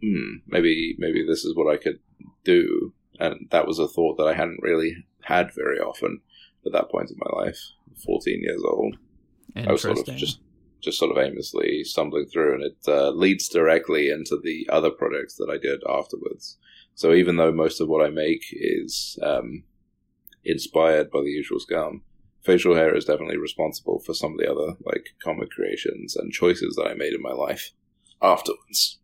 hmm, 0.02 0.36
maybe, 0.46 0.96
maybe 0.98 1.24
this 1.26 1.44
is 1.44 1.54
what 1.54 1.72
I 1.72 1.76
could 1.76 1.98
do, 2.44 2.92
and 3.18 3.46
that 3.50 3.66
was 3.66 3.78
a 3.78 3.86
thought 3.86 4.16
that 4.16 4.26
I 4.26 4.34
hadn't 4.34 4.62
really 4.62 4.96
had 5.22 5.54
very 5.54 5.78
often 5.78 6.22
at 6.64 6.72
that 6.72 6.90
point 6.90 7.10
in 7.10 7.18
my 7.18 7.44
life. 7.44 7.58
Fourteen 8.06 8.40
years 8.42 8.62
old, 8.64 8.96
I 9.54 9.72
was 9.72 9.82
sort 9.82 9.98
of 9.98 10.16
just, 10.16 10.40
just 10.80 10.98
sort 10.98 11.10
of 11.10 11.22
aimlessly 11.22 11.84
stumbling 11.84 12.26
through, 12.32 12.54
and 12.54 12.62
it 12.62 12.78
uh, 12.88 13.10
leads 13.10 13.48
directly 13.48 14.08
into 14.08 14.40
the 14.42 14.66
other 14.72 14.90
projects 14.90 15.34
that 15.36 15.50
I 15.52 15.58
did 15.58 15.82
afterwards. 15.86 16.56
So 16.94 17.12
even 17.12 17.36
though 17.36 17.52
most 17.52 17.80
of 17.80 17.88
what 17.88 18.04
I 18.04 18.10
make 18.10 18.42
is 18.52 19.18
um, 19.22 19.64
inspired 20.44 21.10
by 21.10 21.20
the 21.20 21.30
usual 21.30 21.60
scum, 21.60 22.02
facial 22.42 22.74
hair 22.74 22.96
is 22.96 23.04
definitely 23.04 23.36
responsible 23.36 24.00
for 24.00 24.14
some 24.14 24.32
of 24.32 24.38
the 24.38 24.50
other 24.50 24.74
like 24.84 25.14
comic 25.22 25.50
creations 25.50 26.16
and 26.16 26.32
choices 26.32 26.76
that 26.76 26.86
I 26.86 26.94
made 26.94 27.12
in 27.12 27.22
my 27.22 27.32
life 27.32 27.72
afterwards. 28.22 28.98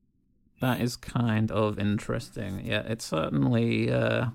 That 0.61 0.81
is 0.81 0.97
kind 0.97 1.51
of 1.51 1.79
interesting. 1.79 2.65
Yeah, 2.65 2.81
it 2.81 3.03
certainly 3.03 3.93
uh, 3.93 4.27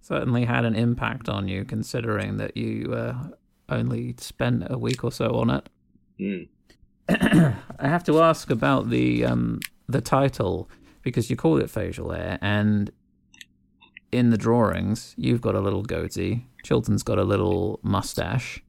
certainly 0.00 0.46
had 0.46 0.64
an 0.64 0.74
impact 0.74 1.28
on 1.28 1.46
you, 1.46 1.64
considering 1.64 2.38
that 2.38 2.56
you 2.56 2.94
uh, 2.94 3.14
only 3.68 4.14
spent 4.18 4.64
a 4.70 4.78
week 4.78 5.04
or 5.04 5.12
so 5.12 5.34
on 5.34 5.50
it. 5.50 5.68
Mm. 6.18 6.48
I 7.78 7.88
have 7.88 8.04
to 8.04 8.20
ask 8.22 8.50
about 8.50 8.88
the 8.88 9.24
um, 9.26 9.60
the 9.88 10.00
title 10.00 10.70
because 11.02 11.30
you 11.30 11.36
called 11.36 11.60
it 11.60 11.70
facial 11.70 12.10
hair, 12.10 12.38
and 12.40 12.90
in 14.12 14.30
the 14.30 14.38
drawings 14.38 15.14
you've 15.16 15.40
got 15.40 15.54
a 15.54 15.60
little 15.60 15.82
goatee. 15.82 16.46
Chilton's 16.62 17.02
got 17.02 17.18
a 17.18 17.24
little 17.24 17.78
mustache. 17.82 18.62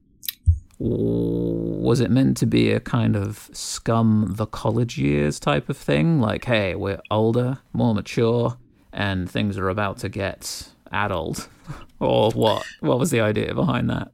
Was 0.80 2.00
it 2.00 2.10
meant 2.10 2.38
to 2.38 2.46
be 2.46 2.72
a 2.72 2.80
kind 2.80 3.18
of 3.18 3.50
scum 3.52 4.34
the 4.36 4.46
college 4.46 4.98
years 4.98 5.40
type 5.40 5.68
of 5.68 5.78
thing? 5.78 6.22
Like, 6.22 6.46
hey, 6.46 6.76
we're 6.76 7.02
older, 7.12 7.60
more 7.74 7.94
mature, 7.94 8.58
and 8.94 9.30
things 9.30 9.58
are 9.58 9.68
about 9.68 9.98
to 10.00 10.10
get 10.10 10.70
adult, 10.92 11.50
or 12.00 12.32
what? 12.32 12.66
What 12.80 12.98
was 13.00 13.12
the 13.12 13.20
idea 13.20 13.54
behind 13.54 13.90
that? 13.90 14.12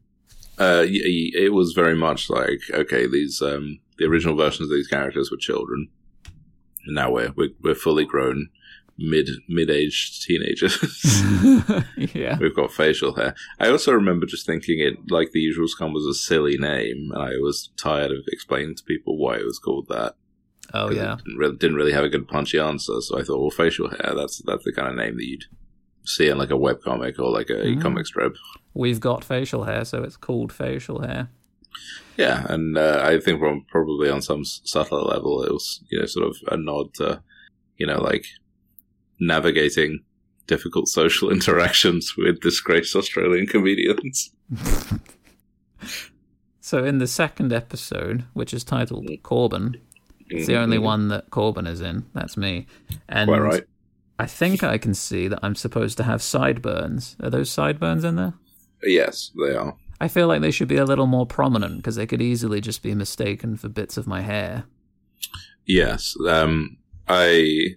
Uh, 0.57 0.85
it 0.87 1.53
was 1.53 1.73
very 1.73 1.95
much 1.95 2.29
like 2.29 2.61
okay, 2.71 3.07
these 3.07 3.41
um, 3.41 3.79
the 3.97 4.05
original 4.05 4.35
versions 4.35 4.69
of 4.69 4.75
these 4.75 4.87
characters 4.87 5.29
were 5.29 5.37
children, 5.37 5.89
and 6.85 6.95
now 6.95 7.11
we're 7.11 7.31
we're, 7.35 7.49
we're 7.61 7.75
fully 7.75 8.05
grown, 8.05 8.49
mid 8.97 9.29
mid 9.49 9.69
aged 9.69 10.23
teenagers. 10.23 10.77
yeah. 12.13 12.37
We've 12.39 12.55
got 12.55 12.71
facial 12.71 13.15
hair. 13.15 13.35
I 13.59 13.69
also 13.69 13.91
remember 13.91 14.25
just 14.25 14.45
thinking 14.45 14.79
it 14.79 14.93
like 15.11 15.31
the 15.31 15.39
usual 15.39 15.67
scum 15.67 15.93
was 15.93 16.05
a 16.05 16.13
silly 16.13 16.57
name, 16.57 17.11
and 17.13 17.21
I 17.21 17.37
was 17.41 17.71
tired 17.77 18.11
of 18.11 18.19
explaining 18.27 18.75
to 18.75 18.83
people 18.83 19.17
why 19.17 19.35
it 19.35 19.45
was 19.45 19.59
called 19.59 19.87
that. 19.89 20.15
Oh 20.73 20.89
yeah. 20.91 21.17
didn't 21.17 21.37
really, 21.37 21.55
didn't 21.57 21.75
really 21.75 21.91
have 21.93 22.03
a 22.03 22.09
good 22.09 22.27
punchy 22.27 22.57
answer. 22.59 22.99
So 23.01 23.19
I 23.19 23.23
thought, 23.23 23.39
well, 23.39 23.49
facial 23.51 23.89
hair. 23.89 24.13
That's 24.15 24.41
that's 24.45 24.63
the 24.63 24.73
kind 24.73 24.87
of 24.89 24.95
name 24.95 25.17
that 25.17 25.25
you'd 25.25 25.45
see 26.05 26.27
in 26.29 26.37
like 26.37 26.51
a 26.51 26.57
web 26.57 26.81
comic 26.81 27.19
or 27.19 27.29
like 27.31 27.49
a 27.49 27.53
Mm. 27.53 27.81
comic 27.81 28.05
strip. 28.07 28.35
We've 28.73 28.99
got 28.99 29.23
facial 29.23 29.63
hair, 29.63 29.85
so 29.85 30.03
it's 30.03 30.17
called 30.17 30.51
facial 30.51 31.01
hair. 31.01 31.29
Yeah, 32.17 32.45
and 32.49 32.77
uh, 32.77 33.01
I 33.03 33.19
think 33.19 33.39
from 33.39 33.65
probably 33.69 34.09
on 34.09 34.21
some 34.21 34.45
subtler 34.45 35.01
level, 35.01 35.43
it 35.43 35.51
was 35.51 35.83
you 35.91 35.99
know 35.99 36.05
sort 36.05 36.27
of 36.27 36.37
a 36.51 36.57
nod 36.57 36.93
to 36.95 37.21
you 37.77 37.85
know 37.85 37.99
like 38.01 38.25
navigating 39.19 40.03
difficult 40.47 40.87
social 40.87 41.29
interactions 41.37 42.13
with 42.17 42.39
disgraced 42.41 42.95
Australian 42.95 43.47
comedians. 43.47 44.31
So 46.61 46.83
in 46.83 46.97
the 46.97 47.07
second 47.07 47.53
episode, 47.53 48.25
which 48.33 48.53
is 48.53 48.63
titled 48.63 49.07
Corbin, 49.21 49.77
it's 50.29 50.47
the 50.47 50.55
only 50.57 50.77
Mhm. 50.77 50.81
one 50.83 51.07
that 51.09 51.29
Corbin 51.29 51.67
is 51.67 51.79
in. 51.81 52.05
That's 52.13 52.35
me. 52.37 52.65
And 53.07 53.27
Quite 53.27 53.39
right. 53.41 53.63
I 54.17 54.25
think 54.25 54.63
I 54.63 54.77
can 54.79 54.93
see 54.95 55.27
that 55.27 55.39
I'm 55.43 55.55
supposed 55.55 55.97
to 55.97 56.03
have 56.03 56.21
sideburns. 56.23 57.15
Are 57.21 57.29
those 57.29 57.49
sideburns 57.51 58.03
in 58.03 58.15
there? 58.15 58.33
Yes, 58.81 59.31
they 59.39 59.53
are. 59.55 59.75
I 60.01 60.07
feel 60.07 60.27
like 60.27 60.41
they 60.41 60.51
should 60.51 60.67
be 60.67 60.77
a 60.77 60.85
little 60.85 61.05
more 61.07 61.25
prominent 61.25 61.77
because 61.77 61.95
they 61.95 62.07
could 62.07 62.21
easily 62.21 62.61
just 62.61 62.81
be 62.81 62.95
mistaken 62.95 63.57
for 63.57 63.69
bits 63.69 63.97
of 63.97 64.07
my 64.07 64.21
hair. 64.21 64.65
Yes. 65.65 66.15
Um, 66.27 66.77
I 67.07 67.75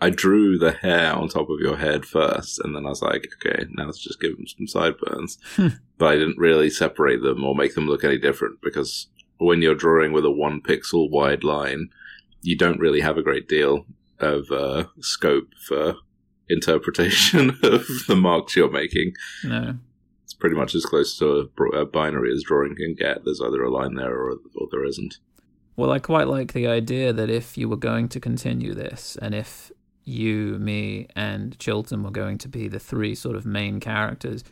I 0.00 0.10
drew 0.10 0.58
the 0.58 0.72
hair 0.72 1.12
on 1.12 1.28
top 1.28 1.50
of 1.50 1.60
your 1.60 1.76
head 1.76 2.04
first, 2.04 2.60
and 2.60 2.74
then 2.74 2.86
I 2.86 2.90
was 2.90 3.02
like, 3.02 3.28
okay, 3.36 3.64
now 3.70 3.86
let's 3.86 3.98
just 3.98 4.20
give 4.20 4.36
them 4.36 4.46
some 4.46 4.66
sideburns. 4.66 5.38
but 5.98 6.06
I 6.06 6.16
didn't 6.16 6.38
really 6.38 6.70
separate 6.70 7.22
them 7.22 7.44
or 7.44 7.54
make 7.54 7.74
them 7.74 7.86
look 7.86 8.04
any 8.04 8.18
different 8.18 8.60
because 8.62 9.08
when 9.38 9.62
you're 9.62 9.74
drawing 9.74 10.12
with 10.12 10.24
a 10.24 10.30
one 10.30 10.60
pixel 10.60 11.10
wide 11.10 11.44
line, 11.44 11.88
you 12.42 12.56
don't 12.56 12.80
really 12.80 13.00
have 13.00 13.16
a 13.16 13.22
great 13.22 13.48
deal 13.48 13.86
of 14.18 14.50
uh, 14.50 14.84
scope 15.00 15.48
for 15.66 15.96
interpretation 16.48 17.50
of 17.62 17.86
the 18.06 18.16
marks 18.16 18.56
you're 18.56 18.70
making. 18.70 19.12
No. 19.44 19.76
It's 20.24 20.34
pretty 20.34 20.56
much 20.56 20.74
as 20.74 20.84
close 20.84 21.18
to 21.18 21.50
a, 21.58 21.64
a 21.78 21.86
binary 21.86 22.32
as 22.32 22.42
drawing 22.42 22.76
can 22.76 22.94
get. 22.94 23.24
There's 23.24 23.40
either 23.40 23.62
a 23.62 23.70
line 23.70 23.94
there 23.94 24.14
or, 24.14 24.36
or 24.54 24.68
there 24.70 24.84
isn't. 24.84 25.18
Well, 25.76 25.90
I 25.90 25.98
quite 25.98 26.26
like 26.26 26.52
the 26.52 26.66
idea 26.66 27.12
that 27.12 27.28
if 27.28 27.58
you 27.58 27.68
were 27.68 27.76
going 27.76 28.08
to 28.08 28.20
continue 28.20 28.74
this, 28.74 29.16
and 29.20 29.34
if 29.34 29.70
you, 30.04 30.58
me, 30.58 31.08
and 31.14 31.58
Chilton 31.58 32.02
were 32.02 32.10
going 32.10 32.38
to 32.38 32.48
be 32.48 32.68
the 32.68 32.78
three 32.78 33.14
sort 33.14 33.36
of 33.36 33.44
main 33.44 33.78
characters, 33.80 34.42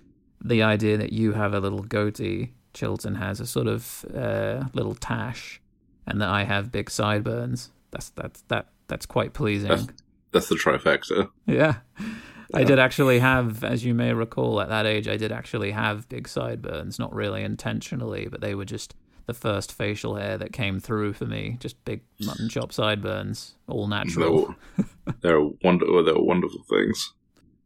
the 0.45 0.63
idea 0.63 0.99
that 0.99 1.13
you 1.13 1.33
have 1.33 1.55
a 1.55 1.61
little 1.61 1.83
goatee, 1.83 2.53
Chilton 2.75 3.15
has 3.15 3.41
a 3.41 3.47
sort 3.47 3.69
of 3.69 4.05
uh, 4.15 4.65
little 4.75 4.95
tash, 4.95 5.61
and 6.07 6.21
that 6.21 6.29
I 6.29 6.45
have 6.45 6.71
big 6.71 6.91
sideburns. 6.91 7.71
That's 7.91 8.11
that's 8.11 8.43
that 8.49 8.69
that's 8.89 9.07
quite 9.07 9.33
pleasing. 9.33 9.71
That's, 9.71 9.87
that's 10.33 10.49
the 10.49 10.57
trifecta. 10.57 11.31
Yeah. 11.47 11.77
I 12.53 12.63
did 12.63 12.79
actually 12.79 13.19
have, 13.19 13.65
as 13.65 13.85
you 13.85 13.95
may 13.95 14.13
recall, 14.13 14.61
at 14.61 14.69
that 14.69 14.87
age, 14.87 15.09
I 15.09 15.17
did 15.17 15.33
actually 15.33 15.73
have 15.73 16.09
big 16.09 16.29
sideburns, 16.29 16.99
not 16.99 17.13
really 17.13 17.43
intentionally, 17.43 18.29
but 18.31 18.41
they 18.41 18.55
were 18.55 18.65
just 18.67 18.95
the 19.27 19.35
first 19.35 19.73
facial 19.73 20.17
hair 20.17 20.37
that 20.39 20.53
came 20.53 20.81
through 20.81 21.15
for 21.15 21.27
me. 21.27 21.57
Just 21.61 21.83
big 21.85 22.03
mutton 22.21 22.49
chop 22.49 22.73
sideburns, 22.73 23.55
all 23.69 23.87
natural. 23.87 24.55
They're, 24.77 24.87
they're, 25.21 25.41
wonder- 25.63 26.03
they're 26.03 26.15
wonderful 26.19 26.63
things. 26.69 27.13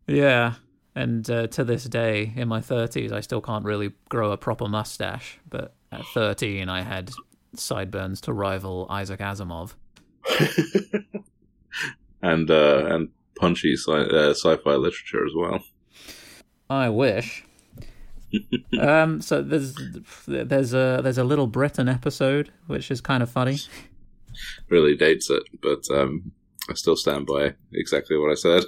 Yeah. 0.06 0.54
And 0.94 1.28
uh, 1.30 1.46
to 1.48 1.64
this 1.64 1.84
day, 1.84 2.32
in 2.34 2.48
my 2.48 2.60
30s, 2.60 3.12
I 3.12 3.20
still 3.20 3.40
can't 3.40 3.64
really 3.64 3.92
grow 4.08 4.32
a 4.32 4.36
proper 4.36 4.66
mustache. 4.68 5.38
But 5.48 5.74
at 5.92 6.04
13, 6.06 6.68
I 6.68 6.82
had 6.82 7.10
sideburns 7.54 8.20
to 8.22 8.32
rival 8.32 8.86
Isaac 8.90 9.20
Asimov. 9.20 9.74
and 12.22 12.50
uh, 12.50 12.86
and 12.90 13.08
punchy 13.36 13.76
sci- 13.76 13.92
uh, 13.92 14.30
sci-fi 14.30 14.74
literature 14.74 15.24
as 15.24 15.32
well. 15.36 15.60
I 16.68 16.88
wish. 16.88 17.44
um, 18.80 19.20
so 19.20 19.42
there's 19.42 19.74
there's 20.26 20.74
a 20.74 21.00
there's 21.02 21.18
a 21.18 21.24
Little 21.24 21.46
Britain 21.46 21.88
episode 21.88 22.50
which 22.66 22.90
is 22.90 23.00
kind 23.00 23.22
of 23.22 23.30
funny. 23.30 23.58
Really 24.68 24.96
dates 24.96 25.30
it, 25.30 25.42
but 25.62 25.82
um, 25.90 26.32
I 26.68 26.74
still 26.74 26.96
stand 26.96 27.26
by 27.26 27.54
exactly 27.72 28.16
what 28.16 28.30
I 28.30 28.34
said. 28.34 28.64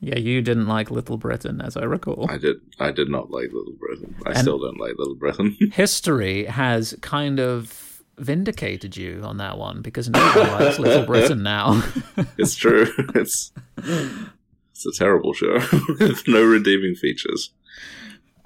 Yeah, 0.00 0.18
you 0.18 0.42
didn't 0.42 0.66
like 0.66 0.90
Little 0.90 1.16
Britain, 1.16 1.60
as 1.62 1.76
I 1.76 1.84
recall. 1.84 2.26
I 2.30 2.36
did. 2.36 2.56
I 2.78 2.90
did 2.90 3.08
not 3.08 3.30
like 3.30 3.52
Little 3.52 3.74
Britain. 3.78 4.14
I 4.26 4.30
and 4.30 4.38
still 4.38 4.58
don't 4.58 4.78
like 4.78 4.98
Little 4.98 5.14
Britain. 5.14 5.56
history 5.72 6.44
has 6.44 6.94
kind 7.00 7.40
of 7.40 8.02
vindicated 8.18 8.96
you 8.96 9.22
on 9.24 9.38
that 9.38 9.58
one 9.58 9.82
because 9.82 10.08
no 10.08 10.20
one 10.20 10.50
likes 10.50 10.78
Little 10.78 11.06
Britain 11.06 11.42
now. 11.42 11.82
it's 12.38 12.54
true. 12.54 12.86
It's 13.14 13.52
it's 13.78 14.86
a 14.86 14.92
terrible 14.92 15.32
show 15.32 15.54
with 16.00 16.26
no 16.28 16.42
redeeming 16.44 16.96
features. 16.96 17.50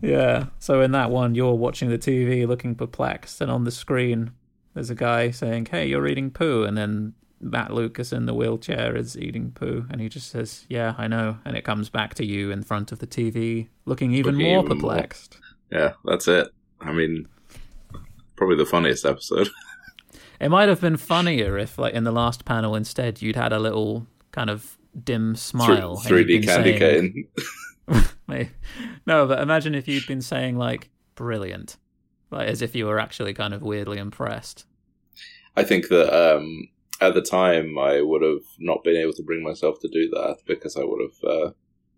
Yeah. 0.00 0.46
So 0.58 0.80
in 0.80 0.92
that 0.92 1.10
one, 1.10 1.34
you're 1.34 1.54
watching 1.54 1.90
the 1.90 1.98
TV, 1.98 2.46
looking 2.46 2.74
perplexed, 2.74 3.40
and 3.40 3.50
on 3.50 3.64
the 3.64 3.70
screen, 3.70 4.32
there's 4.74 4.90
a 4.90 4.94
guy 4.94 5.30
saying, 5.30 5.66
"Hey, 5.66 5.86
you're 5.86 6.06
eating 6.06 6.30
poo," 6.30 6.64
and 6.64 6.76
then 6.76 7.14
Matt 7.40 7.72
Lucas 7.72 8.12
in 8.12 8.26
the 8.26 8.34
wheelchair 8.34 8.96
is 8.96 9.16
eating 9.16 9.52
poo, 9.52 9.86
and 9.90 10.00
he 10.00 10.08
just 10.08 10.30
says, 10.30 10.66
"Yeah, 10.68 10.94
I 10.98 11.08
know," 11.08 11.38
and 11.44 11.56
it 11.56 11.64
comes 11.64 11.88
back 11.88 12.14
to 12.14 12.24
you 12.24 12.50
in 12.50 12.62
front 12.62 12.92
of 12.92 12.98
the 12.98 13.06
TV, 13.06 13.68
looking 13.86 14.12
even 14.12 14.36
looking 14.36 14.52
more 14.52 14.64
even 14.64 14.76
perplexed. 14.76 15.38
More. 15.70 15.80
Yeah, 15.80 15.92
that's 16.04 16.28
it. 16.28 16.48
I 16.80 16.92
mean, 16.92 17.26
probably 18.36 18.56
the 18.56 18.66
funniest 18.66 19.04
episode. 19.04 19.48
it 20.40 20.48
might 20.48 20.68
have 20.68 20.80
been 20.80 20.96
funnier 20.96 21.58
if, 21.58 21.78
like, 21.78 21.94
in 21.94 22.04
the 22.04 22.12
last 22.12 22.44
panel, 22.44 22.74
instead 22.74 23.20
you'd 23.20 23.36
had 23.36 23.52
a 23.52 23.58
little 23.58 24.06
kind 24.32 24.50
of 24.50 24.78
dim 25.04 25.34
smile. 25.34 25.96
Three 25.96 26.24
D 26.24 26.40
candy 26.40 26.78
saying, 26.78 27.12
cane. 27.12 27.28
no, 29.06 29.26
but 29.26 29.40
imagine 29.40 29.74
if 29.74 29.88
you'd 29.88 30.06
been 30.06 30.22
saying 30.22 30.56
like 30.56 30.90
"brilliant," 31.14 31.76
like 32.30 32.48
as 32.48 32.62
if 32.62 32.74
you 32.74 32.86
were 32.86 32.98
actually 32.98 33.34
kind 33.34 33.54
of 33.54 33.62
weirdly 33.62 33.98
impressed. 33.98 34.66
I 35.56 35.64
think 35.64 35.88
that 35.88 36.14
um, 36.14 36.68
at 37.00 37.14
the 37.14 37.22
time 37.22 37.78
I 37.78 38.02
would 38.02 38.22
have 38.22 38.44
not 38.58 38.84
been 38.84 38.96
able 38.96 39.12
to 39.14 39.22
bring 39.22 39.42
myself 39.42 39.80
to 39.80 39.88
do 39.88 40.08
that 40.10 40.38
because 40.46 40.76
I 40.76 40.84
would 40.84 41.00
have 41.00 41.30
uh, 41.30 41.50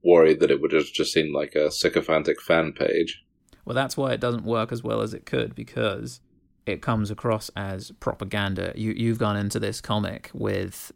worried 0.02 0.40
that 0.40 0.50
it 0.50 0.60
would 0.60 0.72
have 0.72 0.86
just 0.86 1.12
seemed 1.12 1.34
like 1.34 1.54
a 1.54 1.70
sycophantic 1.70 2.40
fan 2.40 2.72
page. 2.72 3.22
Well, 3.64 3.74
that's 3.74 3.96
why 3.96 4.12
it 4.12 4.20
doesn't 4.20 4.44
work 4.44 4.72
as 4.72 4.82
well 4.82 5.02
as 5.02 5.12
it 5.12 5.26
could 5.26 5.54
because 5.54 6.20
it 6.66 6.82
comes 6.82 7.10
across 7.10 7.50
as 7.56 7.90
propaganda. 8.00 8.72
You 8.74 8.92
you've 8.92 9.18
gone 9.18 9.36
into 9.36 9.58
this 9.58 9.80
comic 9.80 10.30
with 10.32 10.92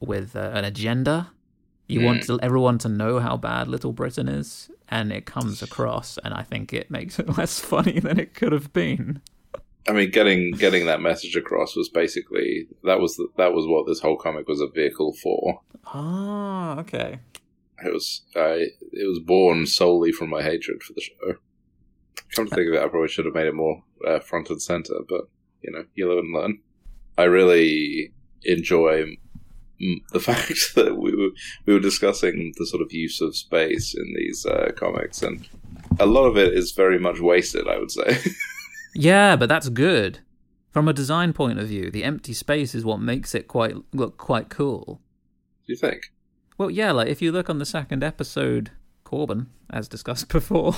with 0.00 0.36
uh, 0.36 0.50
an 0.54 0.64
agenda 0.64 1.30
you 1.86 2.00
mm. 2.00 2.04
want 2.04 2.22
to, 2.24 2.38
everyone 2.42 2.78
to 2.78 2.88
know 2.88 3.18
how 3.18 3.36
bad 3.36 3.68
Little 3.68 3.92
Britain 3.92 4.28
is, 4.28 4.70
and 4.88 5.12
it 5.12 5.26
comes 5.26 5.62
across, 5.62 6.18
and 6.18 6.34
I 6.34 6.42
think 6.42 6.72
it 6.72 6.90
makes 6.90 7.18
it 7.18 7.36
less 7.36 7.60
funny 7.60 8.00
than 8.00 8.18
it 8.18 8.34
could 8.34 8.52
have 8.52 8.72
been. 8.72 9.20
I 9.88 9.92
mean, 9.92 10.10
getting 10.10 10.50
getting 10.52 10.86
that 10.86 11.00
message 11.00 11.36
across 11.36 11.76
was 11.76 11.88
basically 11.88 12.66
that 12.82 12.98
was 12.98 13.16
the, 13.16 13.28
that 13.36 13.52
was 13.52 13.66
what 13.66 13.86
this 13.86 14.00
whole 14.00 14.16
comic 14.16 14.48
was 14.48 14.60
a 14.60 14.66
vehicle 14.66 15.12
for. 15.22 15.60
Ah, 15.86 16.78
okay. 16.80 17.20
It 17.84 17.92
was 17.92 18.22
I 18.34 18.66
it 18.92 19.08
was 19.08 19.20
born 19.20 19.66
solely 19.66 20.10
from 20.10 20.30
my 20.30 20.42
hatred 20.42 20.82
for 20.82 20.92
the 20.92 21.00
show. 21.00 21.36
Come 22.34 22.48
to 22.48 22.54
think 22.54 22.68
of 22.68 22.74
it, 22.74 22.82
I 22.82 22.88
probably 22.88 23.08
should 23.08 23.26
have 23.26 23.34
made 23.34 23.46
it 23.46 23.54
more 23.54 23.84
uh, 24.06 24.18
front 24.18 24.50
and 24.50 24.60
center, 24.60 24.94
but 25.08 25.28
you 25.62 25.70
know, 25.70 25.84
you 25.94 26.08
live 26.08 26.18
and 26.18 26.34
learn. 26.34 26.58
I 27.16 27.24
really 27.24 28.12
enjoy 28.42 29.16
the 29.78 30.20
fact 30.20 30.74
that 30.74 30.96
we 30.96 31.14
were 31.14 31.30
we 31.64 31.72
were 31.72 31.80
discussing 31.80 32.52
the 32.56 32.66
sort 32.66 32.82
of 32.82 32.92
use 32.92 33.20
of 33.20 33.36
space 33.36 33.94
in 33.94 34.14
these 34.14 34.46
uh, 34.46 34.72
comics, 34.76 35.22
and 35.22 35.48
a 35.98 36.06
lot 36.06 36.24
of 36.24 36.36
it 36.36 36.54
is 36.54 36.72
very 36.72 36.98
much 36.98 37.20
wasted. 37.20 37.68
I 37.68 37.78
would 37.78 37.90
say. 37.90 38.18
yeah, 38.94 39.36
but 39.36 39.48
that's 39.48 39.68
good. 39.68 40.20
From 40.70 40.88
a 40.88 40.92
design 40.92 41.32
point 41.32 41.58
of 41.58 41.68
view, 41.68 41.90
the 41.90 42.04
empty 42.04 42.34
space 42.34 42.74
is 42.74 42.84
what 42.84 43.00
makes 43.00 43.34
it 43.34 43.48
quite 43.48 43.76
look 43.92 44.16
quite 44.18 44.48
cool. 44.48 45.00
Do 45.66 45.72
you 45.72 45.76
think? 45.76 46.12
Well, 46.58 46.70
yeah. 46.70 46.92
Like 46.92 47.08
if 47.08 47.22
you 47.22 47.32
look 47.32 47.50
on 47.50 47.58
the 47.58 47.66
second 47.66 48.02
episode, 48.04 48.70
Corbin, 49.04 49.48
as 49.70 49.88
discussed 49.88 50.28
before, 50.32 50.74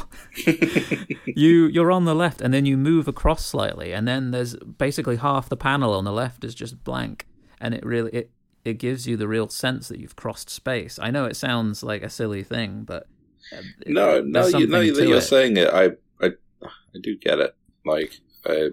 you 1.27 1.67
you're 1.67 1.93
on 1.93 2.05
the 2.05 2.15
left, 2.15 2.41
and 2.41 2.53
then 2.53 2.67
you 2.67 2.77
move 2.77 3.09
across 3.09 3.45
slightly, 3.45 3.93
and 3.93 4.07
then 4.07 4.31
there's 4.31 4.57
basically 4.57 5.17
half 5.17 5.49
the 5.49 5.57
panel 5.57 5.95
on 5.95 6.05
the 6.05 6.13
left 6.13 6.45
is 6.45 6.55
just 6.55 6.85
blank, 6.85 7.27
and 7.61 7.75
it 7.75 7.85
really 7.85 8.11
it 8.13 8.31
it 8.65 8.75
gives 8.75 9.07
you 9.07 9.17
the 9.17 9.29
real 9.29 9.49
sense 9.49 9.89
that 9.89 9.99
you've 9.99 10.17
crossed 10.17 10.51
space. 10.51 10.99
I 11.01 11.11
know 11.11 11.25
it 11.25 11.37
sounds 11.37 11.83
like 11.83 12.03
a 12.03 12.11
silly 12.11 12.43
thing, 12.43 12.85
but 12.85 13.07
uh, 13.53 13.63
no, 13.87 14.21
no, 14.21 14.47
you, 14.47 14.67
no, 14.67 14.81
that 14.81 15.09
you're 15.09 15.19
it. 15.19 15.23
saying 15.23 15.57
it, 15.57 15.69
I, 15.69 15.91
I, 16.25 16.33
I 16.63 16.99
do 17.03 17.17
get 17.17 17.39
it. 17.39 17.55
Like 17.85 18.13
I, 18.47 18.71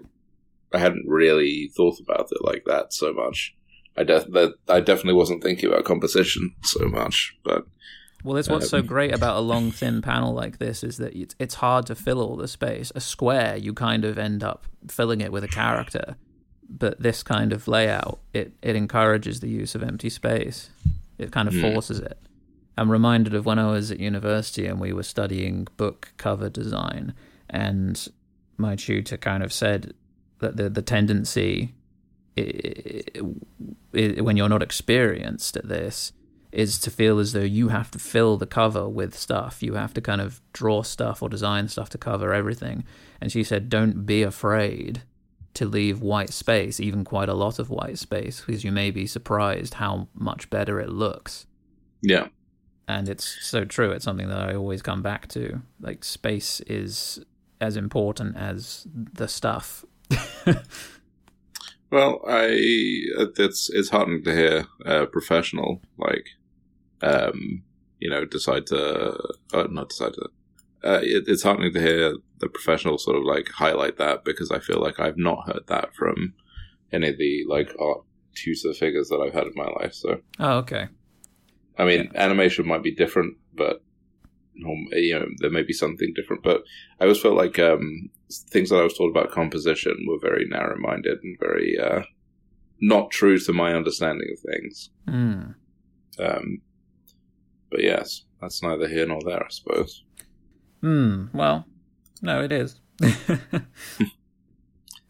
I 0.72 0.78
hadn't 0.78 1.06
really 1.06 1.70
thought 1.76 1.98
about 2.00 2.28
it 2.30 2.44
like 2.44 2.64
that 2.66 2.92
so 2.92 3.12
much. 3.12 3.54
I 3.96 4.04
def- 4.04 4.30
that 4.32 4.54
I 4.68 4.80
definitely 4.80 5.14
wasn't 5.14 5.42
thinking 5.42 5.70
about 5.70 5.84
composition 5.84 6.54
so 6.62 6.86
much, 6.86 7.34
but 7.44 7.66
well, 8.24 8.34
that's 8.34 8.48
what's 8.48 8.72
um, 8.72 8.80
so 8.80 8.82
great 8.82 9.14
about 9.14 9.36
a 9.36 9.40
long, 9.40 9.70
thin 9.70 10.02
panel 10.02 10.34
like 10.34 10.58
this 10.58 10.82
is 10.82 10.96
that 10.96 11.14
it's, 11.14 11.36
it's 11.38 11.54
hard 11.54 11.86
to 11.86 11.94
fill 11.94 12.20
all 12.20 12.36
the 12.36 12.48
space. 12.48 12.90
A 12.94 13.00
square, 13.00 13.56
you 13.56 13.72
kind 13.72 14.04
of 14.04 14.18
end 14.18 14.42
up 14.42 14.66
filling 14.88 15.20
it 15.20 15.30
with 15.30 15.44
a 15.44 15.48
character 15.48 16.16
but 16.68 17.00
this 17.00 17.22
kind 17.22 17.52
of 17.52 17.68
layout 17.68 18.18
it 18.32 18.52
it 18.62 18.76
encourages 18.76 19.40
the 19.40 19.48
use 19.48 19.74
of 19.74 19.82
empty 19.82 20.10
space. 20.10 20.70
It 21.18 21.32
kind 21.32 21.48
of 21.48 21.54
mm. 21.54 21.62
forces 21.62 21.98
it. 21.98 22.18
I'm 22.76 22.90
reminded 22.90 23.34
of 23.34 23.46
when 23.46 23.58
I 23.58 23.70
was 23.70 23.90
at 23.90 24.00
university 24.00 24.66
and 24.66 24.78
we 24.78 24.92
were 24.92 25.02
studying 25.02 25.66
book 25.76 26.12
cover 26.16 26.50
design, 26.50 27.14
and 27.48 28.06
my 28.58 28.76
tutor 28.76 29.16
kind 29.16 29.42
of 29.42 29.52
said 29.52 29.94
that 30.40 30.56
the 30.56 30.68
the 30.68 30.82
tendency 30.82 31.74
it, 32.36 33.16
it, 33.94 34.24
when 34.24 34.36
you're 34.36 34.48
not 34.48 34.62
experienced 34.62 35.56
at 35.56 35.68
this 35.68 36.12
is 36.52 36.78
to 36.78 36.90
feel 36.90 37.18
as 37.18 37.32
though 37.32 37.40
you 37.40 37.68
have 37.68 37.90
to 37.90 37.98
fill 37.98 38.36
the 38.36 38.46
cover 38.46 38.88
with 38.88 39.16
stuff. 39.16 39.62
You 39.62 39.74
have 39.74 39.92
to 39.94 40.00
kind 40.00 40.20
of 40.20 40.40
draw 40.52 40.82
stuff 40.82 41.22
or 41.22 41.28
design 41.28 41.68
stuff 41.68 41.90
to 41.90 41.98
cover 41.98 42.32
everything. 42.32 42.84
And 43.20 43.30
she 43.32 43.42
said, 43.42 43.68
don't 43.68 44.06
be 44.06 44.22
afraid 44.22 45.02
to 45.56 45.66
leave 45.66 46.00
white 46.00 46.30
space, 46.30 46.78
even 46.80 47.04
quite 47.04 47.28
a 47.28 47.34
lot 47.34 47.58
of 47.58 47.70
white 47.70 47.98
space, 47.98 48.40
because 48.40 48.64
you 48.64 48.72
may 48.72 48.90
be 48.90 49.06
surprised 49.06 49.74
how 49.74 50.08
much 50.14 50.48
better 50.50 50.80
it 50.80 50.90
looks. 50.90 51.46
Yeah. 52.02 52.28
And 52.86 53.08
it's 53.08 53.38
so 53.44 53.64
true. 53.64 53.90
It's 53.90 54.04
something 54.04 54.28
that 54.28 54.48
I 54.50 54.54
always 54.54 54.82
come 54.82 55.02
back 55.02 55.28
to. 55.28 55.62
Like, 55.80 56.04
space 56.04 56.60
is 56.60 57.24
as 57.60 57.76
important 57.76 58.36
as 58.36 58.86
the 58.92 59.28
stuff. 59.28 59.84
well, 61.90 62.20
I 62.28 62.48
it's 63.38 63.70
it's 63.70 63.88
heartening 63.88 64.22
to 64.24 64.34
hear 64.34 64.66
a 64.84 65.06
professional 65.06 65.80
like, 65.98 66.28
um, 67.02 67.62
you 67.98 68.10
know, 68.10 68.24
decide 68.24 68.66
to 68.66 69.18
uh, 69.52 69.66
not 69.70 69.88
decide 69.88 70.14
to. 70.14 70.28
Uh, 70.84 71.00
it, 71.02 71.24
it's 71.26 71.42
heartening 71.42 71.72
to 71.72 71.80
hear 71.80 72.14
the 72.38 72.48
professionals 72.48 73.04
sort 73.04 73.16
of 73.16 73.24
like 73.24 73.48
highlight 73.48 73.96
that 73.98 74.24
because 74.24 74.50
I 74.50 74.58
feel 74.58 74.80
like 74.80 75.00
I've 75.00 75.16
not 75.16 75.46
heard 75.46 75.64
that 75.68 75.94
from 75.94 76.34
any 76.92 77.08
of 77.08 77.18
the 77.18 77.44
like 77.48 77.74
art 77.80 78.02
tutor 78.34 78.74
figures 78.74 79.08
that 79.08 79.20
I've 79.20 79.32
had 79.32 79.46
in 79.46 79.54
my 79.56 79.68
life. 79.80 79.94
So 79.94 80.20
oh, 80.38 80.58
okay. 80.58 80.88
I 81.78 81.84
mean, 81.84 82.10
animation 82.14 82.66
might 82.66 82.82
be 82.82 82.94
different, 82.94 83.36
but 83.54 83.82
you 84.54 85.18
know, 85.18 85.26
there 85.38 85.50
may 85.50 85.62
be 85.62 85.72
something 85.72 86.12
different. 86.14 86.42
But 86.42 86.62
I 87.00 87.04
always 87.04 87.20
felt 87.20 87.36
like 87.36 87.58
um, 87.58 88.10
things 88.30 88.70
that 88.70 88.76
I 88.76 88.84
was 88.84 88.96
taught 88.96 89.10
about 89.10 89.30
composition 89.30 90.06
were 90.08 90.18
very 90.18 90.46
narrow-minded 90.46 91.18
and 91.22 91.38
very 91.38 91.78
uh, 91.78 92.02
not 92.80 93.10
true 93.10 93.38
to 93.38 93.52
my 93.52 93.74
understanding 93.74 94.28
of 94.32 94.38
things. 94.40 94.90
Mm. 95.08 95.54
Um, 96.18 96.62
but 97.70 97.82
yes, 97.82 98.24
that's 98.40 98.62
neither 98.62 98.88
here 98.88 99.06
nor 99.06 99.20
there, 99.24 99.44
I 99.44 99.48
suppose. 99.50 100.04
Hmm. 100.86 101.26
Well, 101.32 101.66
no, 102.22 102.44
it 102.44 102.52
is. 102.52 102.78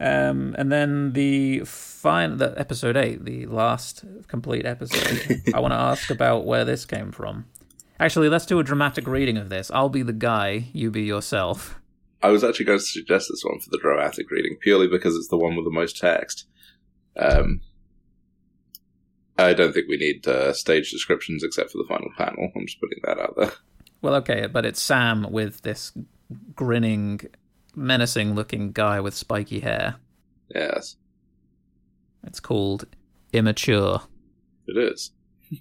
um, 0.00 0.54
and 0.56 0.72
then 0.72 1.12
the 1.12 1.66
final, 1.66 2.38
the 2.38 2.58
episode 2.58 2.96
eight, 2.96 3.26
the 3.26 3.44
last 3.44 4.02
complete 4.26 4.64
episode. 4.64 5.42
I 5.54 5.60
want 5.60 5.72
to 5.72 5.78
ask 5.78 6.08
about 6.08 6.46
where 6.46 6.64
this 6.64 6.86
came 6.86 7.12
from. 7.12 7.44
Actually, 8.00 8.30
let's 8.30 8.46
do 8.46 8.58
a 8.58 8.64
dramatic 8.64 9.06
reading 9.06 9.36
of 9.36 9.50
this. 9.50 9.70
I'll 9.70 9.90
be 9.90 10.00
the 10.00 10.14
guy, 10.14 10.68
you 10.72 10.90
be 10.90 11.02
yourself. 11.02 11.78
I 12.22 12.30
was 12.30 12.42
actually 12.42 12.64
going 12.64 12.78
to 12.78 12.84
suggest 12.84 13.28
this 13.28 13.44
one 13.44 13.60
for 13.60 13.68
the 13.68 13.76
dramatic 13.76 14.30
reading 14.30 14.56
purely 14.62 14.88
because 14.88 15.14
it's 15.14 15.28
the 15.28 15.36
one 15.36 15.56
with 15.56 15.66
the 15.66 15.70
most 15.70 15.98
text. 15.98 16.46
Um, 17.18 17.60
I 19.36 19.52
don't 19.52 19.74
think 19.74 19.88
we 19.90 19.98
need 19.98 20.26
uh, 20.26 20.54
stage 20.54 20.90
descriptions 20.90 21.44
except 21.44 21.70
for 21.70 21.76
the 21.76 21.86
final 21.86 22.08
panel. 22.16 22.50
I'm 22.56 22.64
just 22.64 22.80
putting 22.80 23.00
that 23.04 23.18
out 23.18 23.34
there. 23.36 23.52
Well, 24.02 24.14
okay, 24.16 24.46
but 24.46 24.64
it's 24.66 24.80
Sam 24.80 25.30
with 25.30 25.62
this 25.62 25.92
grinning, 26.54 27.20
menacing 27.74 28.34
looking 28.34 28.72
guy 28.72 29.00
with 29.00 29.14
spiky 29.14 29.60
hair. 29.60 29.96
Yes, 30.54 30.96
It's 32.24 32.40
called 32.40 32.84
Immature. 33.32 34.02
it 34.68 34.76
is. 34.76 35.10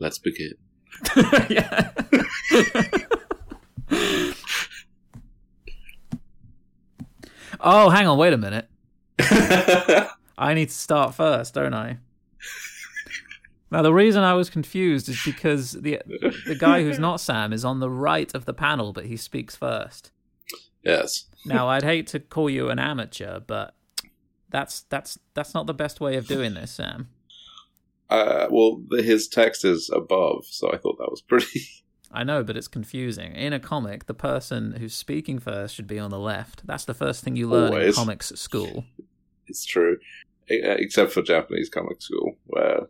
Let's 0.00 0.18
begin. 0.18 0.54
yeah. 1.48 1.90
oh, 7.60 7.90
hang 7.90 8.06
on, 8.06 8.18
wait 8.18 8.32
a 8.32 8.36
minute. 8.38 8.68
I 10.38 10.54
need 10.54 10.68
to 10.68 10.74
start 10.74 11.14
first, 11.14 11.54
don't 11.54 11.74
I? 11.74 11.98
Now, 13.70 13.82
the 13.82 13.92
reason 13.92 14.22
I 14.22 14.34
was 14.34 14.48
confused 14.48 15.08
is 15.08 15.20
because 15.24 15.72
the 15.72 16.00
the 16.46 16.56
guy 16.58 16.82
who's 16.82 16.98
not 17.08 17.20
Sam 17.20 17.52
is 17.52 17.64
on 17.64 17.80
the 17.80 17.90
right 17.90 18.34
of 18.34 18.44
the 18.44 18.54
panel, 18.54 18.92
but 18.92 19.06
he 19.06 19.16
speaks 19.16 19.54
first. 19.56 20.10
yes. 20.82 21.26
Now, 21.44 21.68
I'd 21.68 21.84
hate 21.84 22.06
to 22.08 22.20
call 22.20 22.50
you 22.50 22.70
an 22.70 22.78
amateur, 22.78 23.40
but 23.40 23.74
that's 24.50 24.82
that's 24.82 25.18
that's 25.34 25.54
not 25.54 25.66
the 25.66 25.74
best 25.74 26.00
way 26.00 26.16
of 26.16 26.26
doing 26.26 26.54
this, 26.54 26.72
Sam. 26.72 27.08
Uh, 28.10 28.46
well, 28.50 28.82
the, 28.88 29.02
his 29.02 29.28
text 29.28 29.64
is 29.64 29.90
above, 29.92 30.46
so 30.46 30.72
I 30.72 30.78
thought 30.78 30.98
that 30.98 31.10
was 31.10 31.20
pretty. 31.20 31.60
I 32.10 32.24
know, 32.24 32.42
but 32.42 32.56
it's 32.56 32.68
confusing. 32.68 33.34
In 33.34 33.52
a 33.52 33.60
comic, 33.60 34.06
the 34.06 34.14
person 34.14 34.72
who's 34.72 34.94
speaking 34.94 35.38
first 35.38 35.74
should 35.74 35.86
be 35.86 35.98
on 35.98 36.10
the 36.10 36.18
left. 36.18 36.66
That's 36.66 36.86
the 36.86 36.94
first 36.94 37.22
thing 37.22 37.36
you 37.36 37.48
learn 37.48 37.74
in 37.74 37.92
comics 37.92 38.32
at 38.32 38.38
school. 38.38 38.84
It's 39.46 39.66
true, 39.66 39.98
uh, 40.50 40.56
except 40.78 41.12
for 41.12 41.20
Japanese 41.20 41.68
comic 41.68 42.00
school, 42.00 42.38
where 42.46 42.88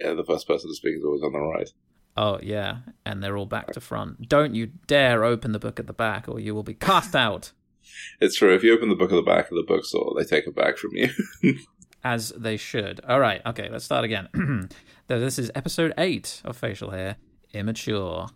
yeah, 0.00 0.14
the 0.14 0.24
first 0.24 0.46
person 0.46 0.70
to 0.70 0.74
speak 0.74 0.96
is 0.96 1.04
always 1.04 1.22
on 1.22 1.32
the 1.32 1.40
right. 1.40 1.70
Oh, 2.16 2.40
yeah, 2.42 2.78
and 3.06 3.22
they're 3.22 3.36
all 3.36 3.46
back 3.46 3.72
to 3.72 3.80
front. 3.80 4.28
Don't 4.28 4.54
you 4.54 4.66
dare 4.86 5.24
open 5.24 5.52
the 5.52 5.58
book 5.58 5.78
at 5.78 5.86
the 5.86 5.92
back, 5.92 6.28
or 6.28 6.40
you 6.40 6.54
will 6.54 6.64
be 6.64 6.74
cast 6.74 7.14
out, 7.14 7.52
It's 8.20 8.36
true. 8.36 8.54
If 8.54 8.62
you 8.62 8.74
open 8.74 8.88
the 8.88 8.94
book 8.94 9.12
at 9.12 9.16
the 9.16 9.22
back 9.22 9.50
of 9.50 9.56
the 9.56 9.64
bookstore, 9.66 10.14
they 10.16 10.24
take 10.24 10.46
it 10.46 10.54
back 10.54 10.76
from 10.76 10.90
you. 10.94 11.10
as 12.04 12.30
they 12.36 12.56
should. 12.56 13.00
All 13.06 13.20
right, 13.20 13.40
okay, 13.46 13.68
let's 13.70 13.84
start 13.84 14.04
again. 14.04 14.28
This 15.08 15.38
is 15.38 15.50
episode 15.54 15.94
8 15.96 16.42
of 16.44 16.54
Facial 16.54 16.90
Hair 16.90 17.16
Immature. 17.54 18.26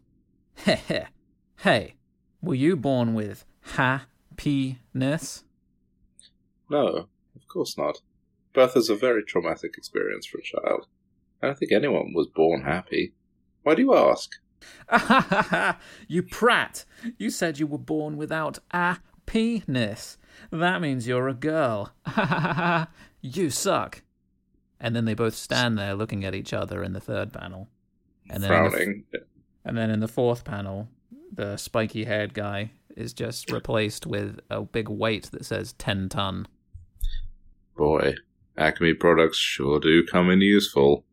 Hey, 1.58 1.94
were 2.40 2.54
you 2.54 2.76
born 2.76 3.12
with 3.14 3.44
happiness? 3.60 5.44
no, 6.70 7.08
of 7.36 7.46
course 7.46 7.76
not. 7.76 8.00
Birth 8.54 8.74
is 8.76 8.88
a 8.88 8.96
very 8.96 9.22
traumatic 9.22 9.74
experience 9.76 10.26
for 10.26 10.38
a 10.38 10.42
child. 10.42 10.86
I 11.42 11.46
don't 11.46 11.58
think 11.58 11.72
anyone 11.72 12.12
was 12.14 12.28
born 12.28 12.62
happy. 12.62 13.12
Why 13.62 13.74
do 13.74 13.82
you 13.82 13.94
ask? 13.94 14.30
you 16.08 16.22
prat! 16.22 16.84
You 17.18 17.30
said 17.30 17.58
you 17.58 17.66
were 17.66 17.78
born 17.78 18.16
without 18.16 18.58
a 18.70 18.98
penis. 19.26 20.18
That 20.50 20.80
means 20.80 21.06
you're 21.06 21.28
a 21.28 21.34
girl. 21.34 21.92
you 23.20 23.50
suck. 23.50 24.02
And 24.80 24.94
then 24.96 25.04
they 25.04 25.14
both 25.14 25.34
stand 25.34 25.78
there 25.78 25.94
looking 25.94 26.24
at 26.24 26.34
each 26.34 26.52
other 26.52 26.82
in 26.82 26.92
the 26.92 27.00
third 27.00 27.32
panel. 27.32 27.68
And 28.30 28.42
then 28.42 28.52
in 28.52 28.58
the 28.58 28.66
f- 28.66 28.72
Frowning. 28.72 29.04
and 29.64 29.76
then 29.76 29.90
in 29.90 30.00
the 30.00 30.08
fourth 30.08 30.44
panel, 30.44 30.88
the 31.32 31.56
spiky 31.56 32.04
haired 32.04 32.34
guy 32.34 32.72
is 32.96 33.12
just 33.12 33.50
replaced 33.52 34.06
with 34.06 34.40
a 34.50 34.62
big 34.62 34.88
weight 34.88 35.30
that 35.32 35.44
says 35.44 35.72
10 35.74 36.08
ton. 36.08 36.46
Boy, 37.76 38.14
Acme 38.56 38.94
products 38.94 39.38
sure 39.38 39.80
do 39.80 40.04
come 40.06 40.30
in 40.30 40.40
useful. 40.40 41.04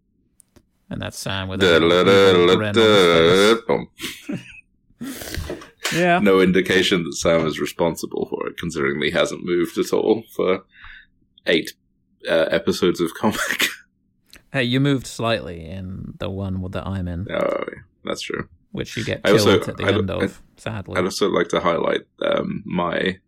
And 0.90 1.02
that's 1.02 1.18
Sam 1.20 1.48
with 1.48 1.62
a. 1.64 1.80
Yeah. 5.94 6.20
No 6.20 6.40
indication 6.40 7.04
that 7.04 7.14
Sam 7.14 7.48
is 7.48 7.60
responsible 7.60 8.28
for 8.30 8.48
it, 8.48 8.58
considering 8.58 9.02
he 9.02 9.10
hasn't 9.12 9.44
moved 9.44 9.78
at 9.78 9.92
all 9.92 10.24
for 10.36 10.64
eight 11.48 11.74
uh, 12.30 12.46
episodes 12.52 13.02
of 13.02 13.14
comic. 13.16 13.68
Hey, 14.52 14.64
you 14.64 14.80
moved 14.80 15.06
slightly 15.08 15.66
in 15.66 16.14
the 16.20 16.30
one 16.30 16.64
that 16.72 16.86
I'm 16.88 17.08
in, 17.08 17.28
oh, 17.32 17.64
that's 18.04 18.22
true. 18.22 18.50
which 18.72 18.98
you 18.98 19.04
get 19.04 19.24
killed 19.24 19.40
also- 19.42 19.60
at 19.72 19.78
the 19.78 19.86
I- 19.86 19.92
end 19.94 20.10
of, 20.10 20.42
sadly. 20.58 20.98
I'd 20.98 21.04
also 21.06 21.30
like 21.30 21.50
to 21.50 21.60
highlight 21.60 22.02
um, 22.24 22.64
my 22.66 23.20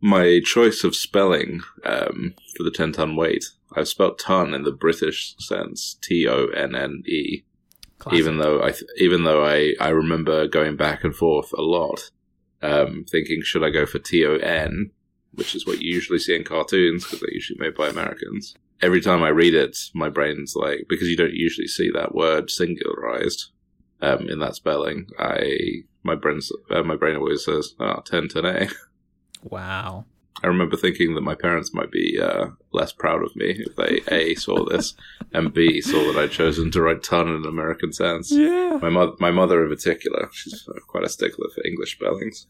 my 0.00 0.40
choice 0.44 0.84
of 0.84 0.96
spelling 0.96 1.60
um, 1.84 2.34
for 2.56 2.62
the 2.62 2.70
ten 2.70 2.92
ton 2.92 3.16
weight. 3.16 3.44
I've 3.74 3.88
spelled 3.88 4.18
ton 4.18 4.54
in 4.54 4.64
the 4.64 4.72
British 4.72 5.36
sense, 5.38 5.96
T 6.02 6.26
O 6.26 6.46
N 6.46 6.74
N 6.74 7.02
E. 7.06 7.42
Even 8.12 8.38
though 8.38 8.62
I, 8.62 8.70
th- 8.70 8.90
even 8.96 9.24
though 9.24 9.44
I, 9.44 9.74
I 9.78 9.90
remember 9.90 10.48
going 10.48 10.74
back 10.76 11.04
and 11.04 11.14
forth 11.14 11.52
a 11.52 11.60
lot, 11.60 12.10
um, 12.62 13.04
thinking 13.08 13.42
should 13.42 13.62
I 13.62 13.68
go 13.68 13.84
for 13.84 13.98
T 13.98 14.24
O 14.24 14.36
N, 14.36 14.90
which 15.32 15.54
is 15.54 15.66
what 15.66 15.82
you 15.82 15.94
usually 15.94 16.18
see 16.18 16.34
in 16.34 16.44
cartoons 16.44 17.04
because 17.04 17.20
they're 17.20 17.34
usually 17.34 17.58
made 17.58 17.74
by 17.74 17.88
Americans. 17.88 18.54
Every 18.80 19.02
time 19.02 19.22
I 19.22 19.28
read 19.28 19.54
it, 19.54 19.76
my 19.94 20.08
brain's 20.08 20.56
like 20.56 20.86
because 20.88 21.08
you 21.08 21.16
don't 21.16 21.34
usually 21.34 21.68
see 21.68 21.90
that 21.90 22.14
word 22.14 22.48
singularized 22.48 23.48
um, 24.00 24.28
in 24.30 24.38
that 24.38 24.56
spelling. 24.56 25.08
I 25.18 25.82
my 26.02 26.14
brain's 26.14 26.50
uh, 26.70 26.82
my 26.82 26.96
brain 26.96 27.16
always 27.16 27.44
says 27.44 27.74
oh, 27.78 28.00
10 28.04 28.28
10 28.28 28.44
A. 28.46 28.68
Wow. 29.42 30.04
I 30.42 30.46
remember 30.46 30.76
thinking 30.76 31.14
that 31.14 31.20
my 31.20 31.34
parents 31.34 31.74
might 31.74 31.90
be 31.90 32.18
uh, 32.20 32.46
less 32.72 32.92
proud 32.92 33.22
of 33.22 33.34
me 33.36 33.62
if 33.66 33.76
they 33.76 34.00
A 34.14 34.34
saw 34.36 34.64
this 34.64 34.94
and 35.32 35.52
B 35.52 35.80
saw 35.82 35.98
that 36.12 36.18
I'd 36.18 36.30
chosen 36.30 36.70
to 36.70 36.80
write 36.82 37.02
ton 37.02 37.28
in 37.28 37.44
American 37.44 37.92
sense. 37.92 38.30
Yeah. 38.32 38.78
My 38.80 38.88
mother, 38.88 39.12
my 39.20 39.30
mother 39.30 39.62
in 39.62 39.68
particular, 39.68 40.28
she's 40.32 40.66
uh, 40.68 40.78
quite 40.86 41.04
a 41.04 41.08
stickler 41.10 41.48
for 41.54 41.66
English 41.66 41.92
spellings. 41.96 42.46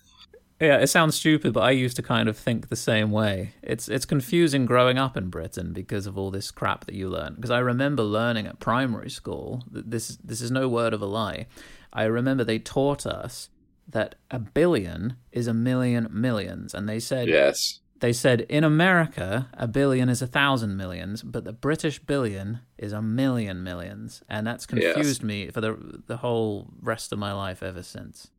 Yeah, 0.60 0.76
it 0.76 0.88
sounds 0.88 1.14
stupid, 1.16 1.54
but 1.54 1.62
I 1.62 1.70
used 1.70 1.96
to 1.96 2.02
kind 2.02 2.28
of 2.28 2.36
think 2.36 2.68
the 2.68 2.76
same 2.76 3.10
way. 3.10 3.54
It's 3.62 3.88
it's 3.88 4.04
confusing 4.04 4.66
growing 4.66 4.98
up 4.98 5.16
in 5.16 5.30
Britain 5.30 5.72
because 5.72 6.06
of 6.06 6.18
all 6.18 6.30
this 6.30 6.50
crap 6.50 6.84
that 6.84 6.94
you 6.94 7.08
learn. 7.08 7.34
Because 7.34 7.50
I 7.50 7.60
remember 7.60 8.02
learning 8.02 8.46
at 8.46 8.60
primary 8.60 9.08
school. 9.10 9.64
th- 9.72 9.86
This 9.88 10.18
this 10.22 10.42
is 10.42 10.50
no 10.50 10.68
word 10.68 10.92
of 10.92 11.00
a 11.00 11.06
lie. 11.06 11.46
I 11.94 12.04
remember 12.04 12.44
they 12.44 12.58
taught 12.58 13.06
us 13.06 13.48
that 13.90 14.14
a 14.30 14.38
billion 14.38 15.16
is 15.32 15.46
a 15.46 15.54
million 15.54 16.08
millions, 16.12 16.74
and 16.74 16.88
they 16.88 17.00
said 17.00 17.28
Yes, 17.28 17.80
they 18.00 18.12
said 18.12 18.42
in 18.48 18.64
America 18.64 19.48
a 19.54 19.66
billion 19.68 20.08
is 20.08 20.22
a 20.22 20.26
thousand 20.26 20.76
millions, 20.76 21.22
but 21.22 21.44
the 21.44 21.52
British 21.52 21.98
billion 21.98 22.60
is 22.78 22.92
a 22.92 23.02
million 23.02 23.62
millions, 23.62 24.22
and 24.28 24.46
that's 24.46 24.66
Yes. 24.72 24.94
confused 24.94 25.22
me 25.22 25.50
for 25.50 25.60
the 25.60 26.02
the 26.06 26.18
whole 26.18 26.68
rest 26.80 27.12
of 27.12 27.18
my 27.18 27.32
life 27.32 27.62
ever 27.62 27.82
since. 27.82 28.30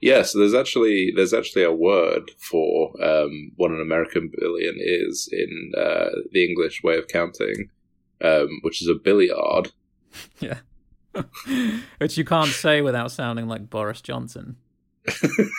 yes. 0.00 0.32
There's 0.32 0.54
actually 0.54 1.12
there's 1.16 1.34
actually 1.34 1.64
a 1.64 1.72
word 1.72 2.30
for 2.38 2.92
um, 3.02 3.52
what 3.56 3.70
an 3.72 3.80
American 3.80 4.30
billion 4.38 4.74
is 4.78 5.28
in 5.32 5.72
uh, 5.76 6.10
the 6.32 6.44
English 6.48 6.82
way 6.82 6.96
of 6.96 7.08
counting, 7.08 7.70
um, 8.22 8.48
which 8.62 8.80
is 8.82 8.88
a 8.88 8.94
billiard. 8.94 9.72
Yeah. 10.40 10.60
Which 11.98 12.16
you 12.18 12.24
can't 12.24 12.50
say 12.50 12.80
without 12.82 13.10
sounding 13.10 13.46
like 13.48 13.70
Boris 13.70 14.00
Johnson. 14.00 14.56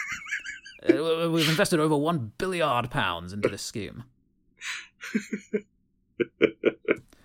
Uh, 0.87 1.29
We've 1.29 1.49
invested 1.49 1.79
over 1.81 1.97
one 1.97 2.31
billiard 2.37 2.89
pounds 2.89 3.33
into 3.33 3.49
this 3.49 3.61
scheme. 3.63 4.03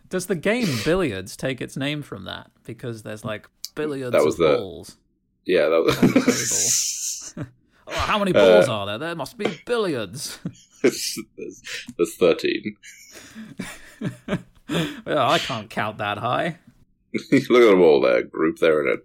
Does 0.08 0.26
the 0.26 0.34
game 0.34 0.66
billiards 0.84 1.36
take 1.36 1.60
its 1.60 1.76
name 1.76 2.02
from 2.02 2.24
that? 2.24 2.50
Because 2.64 3.02
there's 3.02 3.24
like 3.24 3.48
billiards 3.74 4.12
That 4.12 4.24
was 4.24 4.34
of 4.40 4.48
the- 4.50 4.56
balls. 4.56 4.96
Yeah, 5.44 5.68
that 5.68 5.82
was. 5.82 7.34
Oh, 7.88 7.92
how 7.92 8.18
many 8.18 8.32
balls 8.32 8.68
Uh, 8.68 8.72
are 8.72 8.86
there? 8.86 8.98
There 8.98 9.14
must 9.16 9.36
be 9.36 9.46
billiards. 9.66 10.38
there's, 10.82 11.18
there's 11.96 12.14
thirteen. 12.16 12.76
well, 15.04 15.28
I 15.30 15.38
can't 15.38 15.68
count 15.68 15.98
that 15.98 16.18
high. 16.18 16.58
Look 17.12 17.62
at 17.62 17.70
them 17.70 17.82
all 17.82 18.00
there, 18.00 18.22
grouped 18.22 18.60
there 18.60 18.86
in 18.86 18.98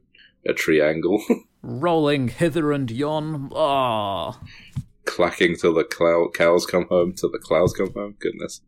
a, 0.45 0.51
a 0.51 0.53
triangle, 0.53 1.21
Rolling 1.61 2.27
hither 2.29 2.71
and 2.71 2.89
yon. 2.89 3.49
Ah. 3.53 4.39
clacking 5.05 5.55
till 5.55 5.73
the 5.73 5.83
clou- 5.83 6.29
cows 6.33 6.65
come 6.65 6.85
home, 6.87 7.13
till 7.13 7.31
the 7.31 7.39
clouds 7.39 7.73
come 7.73 7.91
home. 7.93 8.15
Goodness. 8.19 8.61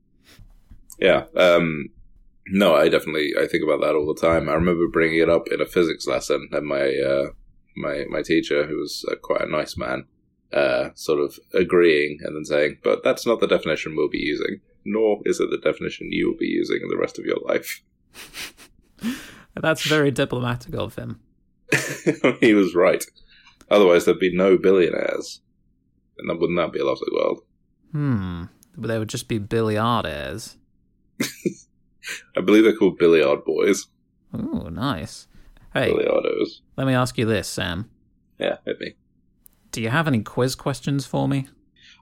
Yeah. 0.99 1.25
Um, 1.35 1.89
no, 2.47 2.75
I 2.75 2.89
definitely 2.89 3.33
I 3.39 3.47
think 3.47 3.63
about 3.63 3.81
that 3.81 3.95
all 3.95 4.11
the 4.11 4.19
time. 4.19 4.49
I 4.49 4.53
remember 4.53 4.87
bringing 4.87 5.19
it 5.19 5.29
up 5.29 5.47
in 5.51 5.61
a 5.61 5.65
physics 5.65 6.07
lesson, 6.07 6.49
and 6.51 6.65
my 6.65 6.89
uh, 6.95 7.29
my 7.77 8.05
my 8.09 8.21
teacher, 8.21 8.65
who 8.65 8.77
was 8.77 9.05
uh, 9.11 9.15
quite 9.21 9.41
a 9.41 9.51
nice 9.51 9.77
man, 9.77 10.05
uh, 10.51 10.89
sort 10.95 11.19
of 11.19 11.39
agreeing 11.53 12.19
and 12.23 12.35
then 12.35 12.45
saying, 12.45 12.79
"But 12.83 13.03
that's 13.03 13.25
not 13.25 13.39
the 13.39 13.47
definition 13.47 13.95
we'll 13.95 14.09
be 14.09 14.17
using, 14.17 14.61
nor 14.83 15.19
is 15.25 15.39
it 15.39 15.49
the 15.51 15.57
definition 15.57 16.11
you 16.11 16.27
will 16.27 16.37
be 16.37 16.47
using 16.47 16.79
in 16.81 16.89
the 16.89 16.97
rest 16.97 17.19
of 17.19 17.25
your 17.25 17.39
life." 17.45 17.83
That's 19.55 19.85
very 19.85 20.11
diplomatic 20.11 20.73
of 20.75 20.95
him. 20.95 21.19
he 22.39 22.53
was 22.53 22.75
right. 22.75 23.03
Otherwise, 23.69 24.05
there'd 24.05 24.19
be 24.19 24.35
no 24.35 24.57
billionaires, 24.57 25.41
and 26.17 26.27
wouldn't 26.39 26.57
that 26.57 26.73
be 26.73 26.79
a 26.79 26.85
lovely 26.85 27.07
world? 27.13 27.41
Hmm. 27.91 28.43
But 28.75 28.87
they 28.87 28.99
would 28.99 29.09
just 29.09 29.27
be 29.27 29.39
billiardaires. 29.39 30.55
I 32.35 32.41
believe 32.41 32.63
they're 32.63 32.75
called 32.75 32.97
billiard 32.97 33.43
boys, 33.45 33.87
Oh, 34.33 34.69
nice. 34.69 35.27
Hey, 35.73 35.91
billiardos. 35.91 36.61
let 36.77 36.87
me 36.87 36.93
ask 36.93 37.17
you 37.17 37.25
this, 37.25 37.47
Sam. 37.47 37.89
Yeah, 38.39 38.57
hit 38.65 38.79
me. 38.79 38.95
Do 39.71 39.81
you 39.81 39.89
have 39.89 40.07
any 40.07 40.21
quiz 40.21 40.55
questions 40.55 41.05
for 41.05 41.27
me? 41.27 41.47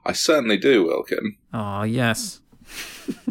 I 0.06 0.12
certainly 0.12 0.56
do, 0.56 0.84
Wilkin. 0.84 1.36
Oh, 1.52 1.82
yes. 1.82 2.40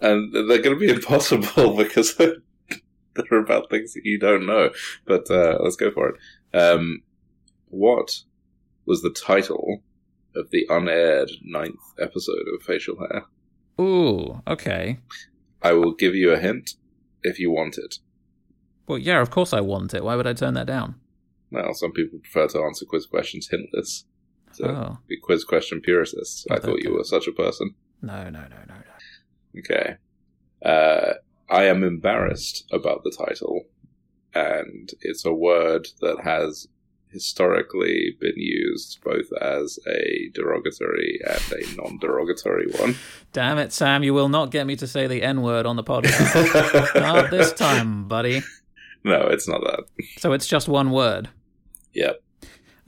and 0.00 0.32
they're 0.32 0.62
going 0.62 0.78
to 0.78 0.80
be 0.80 0.88
impossible 0.90 1.76
because 1.76 2.16
they're 2.16 2.36
about 3.32 3.70
things 3.70 3.94
that 3.94 4.04
you 4.04 4.18
don't 4.18 4.46
know. 4.46 4.70
But 5.06 5.30
uh, 5.30 5.58
let's 5.60 5.76
go 5.76 5.90
for 5.90 6.10
it. 6.10 6.16
Um, 6.56 7.02
what 7.68 8.22
was 8.86 9.02
the 9.02 9.10
title 9.10 9.82
of 10.34 10.50
the 10.50 10.66
unaired 10.68 11.30
ninth 11.42 11.80
episode 12.00 12.44
of 12.54 12.62
Facial 12.62 12.96
Hair? 12.98 13.24
Ooh, 13.80 14.40
okay. 14.46 14.98
I 15.62 15.72
will 15.72 15.92
give 15.94 16.14
you 16.14 16.32
a 16.32 16.38
hint 16.38 16.70
if 17.22 17.38
you 17.38 17.50
want 17.50 17.76
it. 17.78 17.96
Well, 18.86 18.98
yeah, 18.98 19.20
of 19.20 19.30
course 19.30 19.52
I 19.52 19.60
want 19.60 19.94
it. 19.94 20.04
Why 20.04 20.14
would 20.16 20.26
I 20.26 20.32
turn 20.32 20.54
that 20.54 20.66
down? 20.66 20.94
Well, 21.50 21.74
some 21.74 21.92
people 21.92 22.18
prefer 22.20 22.46
to 22.48 22.62
answer 22.64 22.84
quiz 22.86 23.06
questions 23.06 23.48
hintless. 23.48 24.04
So, 24.52 24.66
Oh. 24.68 24.98
be 25.08 25.18
quiz 25.18 25.44
question 25.44 25.80
purists. 25.80 26.46
I 26.50 26.54
Oh, 26.56 26.58
thought 26.60 26.82
you 26.82 26.94
were 26.94 27.04
such 27.04 27.26
a 27.26 27.32
person. 27.32 27.74
No, 28.02 28.24
no, 28.24 28.42
no, 28.42 28.56
no, 28.68 28.74
no. 28.74 29.60
Okay. 29.60 29.96
Uh, 30.64 31.14
I 31.48 31.64
am 31.64 31.84
embarrassed 31.84 32.64
about 32.72 33.02
the 33.04 33.10
title, 33.10 33.66
and 34.34 34.90
it's 35.00 35.24
a 35.24 35.32
word 35.32 35.88
that 36.00 36.20
has 36.24 36.66
historically 37.08 38.16
been 38.20 38.36
used 38.36 38.98
both 39.02 39.32
as 39.40 39.78
a 39.88 40.30
derogatory 40.34 41.20
and 41.26 41.52
a 41.52 41.76
non 41.76 41.98
derogatory 41.98 42.66
one. 42.78 42.96
Damn 43.32 43.58
it, 43.58 43.72
Sam, 43.72 44.02
you 44.02 44.12
will 44.12 44.28
not 44.28 44.50
get 44.50 44.66
me 44.66 44.76
to 44.76 44.86
say 44.86 45.06
the 45.06 45.22
N 45.22 45.42
word 45.42 45.66
on 45.66 45.76
the 45.76 45.84
podcast. 45.84 46.94
not 47.00 47.30
this 47.30 47.52
time, 47.52 48.08
buddy. 48.08 48.42
No, 49.04 49.28
it's 49.28 49.48
not 49.48 49.60
that. 49.62 49.84
So 50.18 50.32
it's 50.32 50.46
just 50.46 50.68
one 50.68 50.90
word. 50.90 51.28
Yep. 51.94 52.22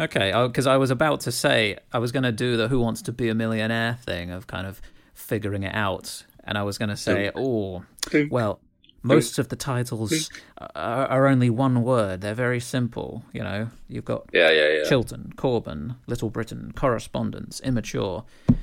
Okay, 0.01 0.33
oh, 0.33 0.49
because 0.49 0.67
I 0.67 0.77
was 0.77 0.91
about 0.91 1.21
to 1.21 1.33
say 1.33 1.79
I 1.93 1.99
was 1.99 2.13
going 2.13 2.23
to 2.23 2.33
do 2.33 2.57
the 2.57 2.69
"Who 2.69 2.81
Wants 2.81 3.03
to 3.03 3.13
Be 3.13 3.29
a 3.29 3.35
Millionaire" 3.35 3.99
thing 4.05 4.31
of 4.31 4.47
kind 4.47 4.67
of 4.67 4.81
figuring 5.15 5.65
it 5.65 5.75
out, 5.75 6.25
and 6.49 6.57
I 6.57 6.63
was 6.63 6.79
going 6.79 6.89
to 6.89 6.97
say, 6.97 7.31
"Oh, 7.37 7.85
well, 8.31 8.61
most 9.03 9.39
of 9.39 9.49
the 9.49 9.55
titles 9.55 10.31
are, 10.75 11.07
are 11.07 11.27
only 11.27 11.51
one 11.51 11.83
word. 11.83 12.23
They're 12.23 12.35
very 12.35 12.59
simple. 12.59 13.23
You 13.35 13.43
know, 13.43 13.69
you've 13.87 14.07
got 14.07 14.31
Yeah, 14.33 14.51
yeah, 14.51 14.69
yeah. 14.69 14.89
Chilton, 14.89 15.35
Corbin, 15.37 15.97
Little 16.07 16.31
Britain, 16.31 16.73
Correspondence, 16.75 17.61
Immature. 17.61 18.25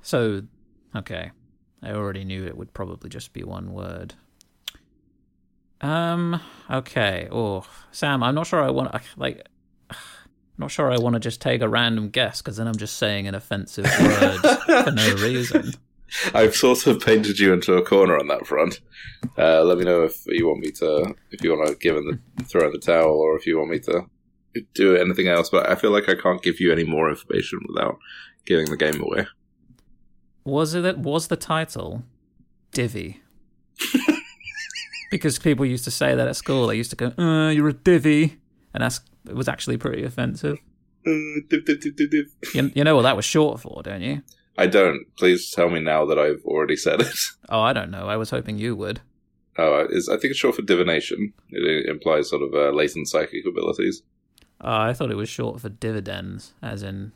So, 0.00 0.44
okay, 0.96 1.30
I 1.82 1.90
already 1.90 2.24
knew 2.24 2.46
it 2.46 2.56
would 2.56 2.72
probably 2.72 3.10
just 3.10 3.34
be 3.34 3.44
one 3.44 3.74
word. 3.74 4.14
Um. 5.82 6.40
Okay. 6.70 7.28
Oh, 7.30 7.66
Sam, 7.92 8.22
I'm 8.22 8.34
not 8.34 8.46
sure 8.46 8.62
I 8.62 8.70
want. 8.70 8.94
Like, 9.18 9.46
I'm 9.90 9.96
not 10.58 10.70
sure 10.70 10.90
I 10.90 10.96
want 10.96 11.14
to 11.14 11.20
just 11.20 11.42
take 11.42 11.60
a 11.60 11.68
random 11.68 12.08
guess 12.08 12.40
because 12.40 12.56
then 12.56 12.66
I'm 12.66 12.76
just 12.76 12.96
saying 12.96 13.28
an 13.28 13.34
offensive 13.34 13.84
word 13.84 14.38
for 14.84 14.90
no 14.90 15.14
reason. 15.22 15.74
I've 16.34 16.54
sort 16.54 16.86
of 16.86 17.00
painted 17.00 17.38
you 17.38 17.52
into 17.52 17.74
a 17.74 17.84
corner 17.84 18.18
on 18.18 18.28
that 18.28 18.46
front. 18.46 18.80
Uh, 19.36 19.62
let 19.64 19.78
me 19.78 19.84
know 19.84 20.02
if 20.02 20.24
you 20.26 20.46
want 20.46 20.60
me 20.60 20.70
to, 20.72 21.14
if 21.30 21.42
you 21.42 21.56
want 21.56 21.68
to 21.68 21.74
give 21.76 21.96
in 21.96 22.20
the 22.36 22.44
throw 22.44 22.66
in 22.66 22.72
the 22.72 22.78
towel, 22.78 23.12
or 23.12 23.36
if 23.36 23.46
you 23.46 23.58
want 23.58 23.70
me 23.70 23.78
to 23.80 24.06
do 24.74 24.96
anything 24.96 25.28
else. 25.28 25.50
But 25.50 25.68
I 25.68 25.74
feel 25.74 25.90
like 25.90 26.08
I 26.08 26.14
can't 26.14 26.42
give 26.42 26.60
you 26.60 26.72
any 26.72 26.84
more 26.84 27.08
information 27.08 27.60
without 27.68 27.98
giving 28.46 28.70
the 28.70 28.76
game 28.76 29.00
away. 29.02 29.26
Was 30.44 30.74
it? 30.74 30.98
Was 30.98 31.28
the 31.28 31.36
title 31.36 32.04
Divvy? 32.72 33.22
because 35.10 35.38
people 35.38 35.64
used 35.64 35.84
to 35.84 35.90
say 35.90 36.14
that 36.14 36.28
at 36.28 36.36
school. 36.36 36.66
They 36.66 36.76
used 36.76 36.90
to 36.90 36.96
go, 36.96 37.12
uh, 37.18 37.50
"You're 37.50 37.68
a 37.68 37.72
divvy," 37.72 38.38
and 38.74 38.82
that's 38.82 39.00
it 39.28 39.34
was 39.34 39.48
actually 39.48 39.76
pretty 39.76 40.04
offensive. 40.04 40.58
Uh, 41.06 41.40
div, 41.48 41.64
div, 41.64 41.96
div. 41.96 42.26
You, 42.54 42.70
you 42.74 42.84
know 42.84 42.96
what 42.96 43.02
that 43.02 43.16
was 43.16 43.24
short 43.24 43.60
for, 43.60 43.82
don't 43.82 44.02
you? 44.02 44.22
I 44.58 44.66
don't. 44.66 45.06
Please 45.16 45.50
tell 45.50 45.70
me 45.70 45.80
now 45.80 46.04
that 46.06 46.18
I've 46.18 46.42
already 46.44 46.76
said 46.76 47.00
it. 47.00 47.14
Oh, 47.50 47.62
I 47.62 47.72
don't 47.72 47.90
know. 47.90 48.06
I 48.08 48.16
was 48.18 48.28
hoping 48.28 48.58
you 48.58 48.76
would. 48.76 49.00
Oh, 49.56 49.86
is 49.88 50.06
I 50.10 50.18
think 50.18 50.32
it's 50.32 50.38
short 50.38 50.54
for 50.56 50.60
divination. 50.60 51.32
It 51.48 51.88
implies 51.88 52.28
sort 52.28 52.42
of 52.42 52.52
uh, 52.52 52.76
latent 52.76 53.08
psychic 53.08 53.46
abilities. 53.46 54.02
Oh, 54.60 54.70
I 54.82 54.92
thought 54.92 55.10
it 55.10 55.16
was 55.16 55.30
short 55.30 55.58
for 55.58 55.70
dividends, 55.70 56.52
as 56.60 56.82
in 56.82 57.12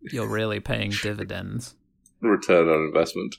you're 0.00 0.26
really 0.26 0.58
paying 0.58 0.90
dividends. 1.02 1.74
Return 2.22 2.70
on 2.70 2.86
investment. 2.86 3.36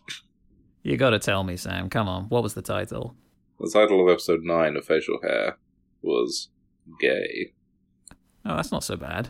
You 0.84 0.98
got 0.98 1.10
to 1.12 1.20
tell 1.20 1.44
me, 1.44 1.58
Sam. 1.58 1.90
Come 1.90 2.08
on. 2.08 2.26
What 2.26 2.44
was 2.44 2.54
the 2.54 2.62
title? 2.62 3.16
The 3.60 3.72
title 3.74 4.04
of 4.08 4.12
episode 4.14 4.42
nine 4.44 4.76
of 4.76 4.86
Facial 4.86 5.18
Hair 5.24 5.58
was 6.04 6.50
"Gay." 7.00 7.54
Oh, 8.46 8.56
that's 8.58 8.72
not 8.72 8.84
so 8.84 8.96
bad. 8.98 9.30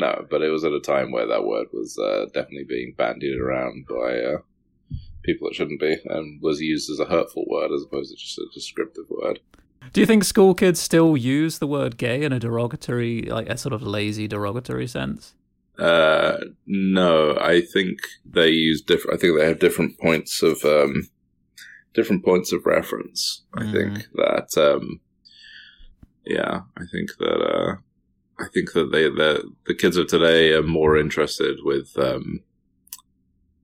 No, 0.00 0.26
but 0.30 0.42
it 0.42 0.50
was 0.50 0.64
at 0.64 0.72
a 0.72 0.80
time 0.80 1.10
where 1.10 1.26
that 1.26 1.44
word 1.44 1.66
was 1.72 1.98
uh, 1.98 2.26
definitely 2.32 2.66
being 2.68 2.94
bandied 2.96 3.36
around 3.38 3.84
by 3.88 4.12
uh, 4.30 4.38
people 5.24 5.48
that 5.48 5.54
shouldn't 5.56 5.80
be, 5.80 5.96
and 6.04 6.40
was 6.40 6.60
used 6.60 6.88
as 6.88 7.00
a 7.00 7.04
hurtful 7.04 7.44
word 7.48 7.72
as 7.72 7.82
opposed 7.82 8.10
to 8.10 8.16
just 8.16 8.38
a 8.38 8.46
descriptive 8.54 9.06
word. 9.10 9.40
Do 9.92 10.00
you 10.00 10.06
think 10.06 10.22
school 10.22 10.54
kids 10.54 10.78
still 10.80 11.16
use 11.16 11.58
the 11.58 11.66
word 11.66 11.96
gay 11.96 12.22
in 12.22 12.32
a 12.32 12.38
derogatory, 12.38 13.22
like 13.22 13.48
a 13.48 13.56
sort 13.58 13.72
of 13.72 13.82
lazy 13.82 14.28
derogatory 14.28 14.86
sense? 14.86 15.34
Uh, 15.78 16.36
no, 16.66 17.36
I 17.40 17.60
think 17.60 17.98
they 18.24 18.50
use 18.50 18.80
different. 18.82 19.16
I 19.16 19.20
think 19.20 19.36
they 19.38 19.46
have 19.46 19.58
different 19.58 19.98
points 19.98 20.42
of 20.42 20.64
um, 20.64 21.08
different 21.94 22.24
points 22.24 22.52
of 22.52 22.66
reference. 22.66 23.42
I 23.56 23.62
Mm. 23.62 23.72
think 23.72 24.06
that 24.14 24.48
um, 24.70 25.00
yeah, 26.26 26.60
I 26.76 26.82
think 26.92 27.10
that 27.18 27.40
uh, 27.40 27.76
I 28.40 28.46
think 28.52 28.72
that 28.72 28.92
they 28.92 29.04
the 29.04 29.50
the 29.66 29.74
kids 29.74 29.96
of 29.96 30.06
today 30.06 30.52
are 30.52 30.62
more 30.62 30.96
interested 30.96 31.58
with 31.62 31.96
um, 31.98 32.40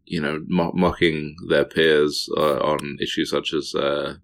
you 0.05 0.21
know 0.21 0.45
mo- 0.49 0.73
mocking 0.75 1.37
their 1.49 1.65
peers 1.65 2.29
uh, 2.37 2.59
on 2.59 2.99
issues 3.01 3.31
such 3.31 3.53
as 3.53 3.75
uh, 3.75 4.15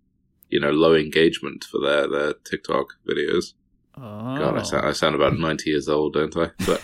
you 0.48 0.60
know 0.60 0.70
low 0.70 0.94
engagement 0.94 1.64
for 1.64 1.80
their 1.80 2.08
their 2.08 2.32
TikTok 2.44 2.94
videos. 3.08 3.54
Oh. 3.96 4.38
God, 4.38 4.58
I 4.58 4.62
sound, 4.62 4.86
I 4.86 4.92
sound 4.92 5.14
about 5.14 5.38
ninety 5.38 5.70
years 5.70 5.88
old, 5.88 6.14
don't 6.14 6.36
I? 6.36 6.50
But 6.66 6.80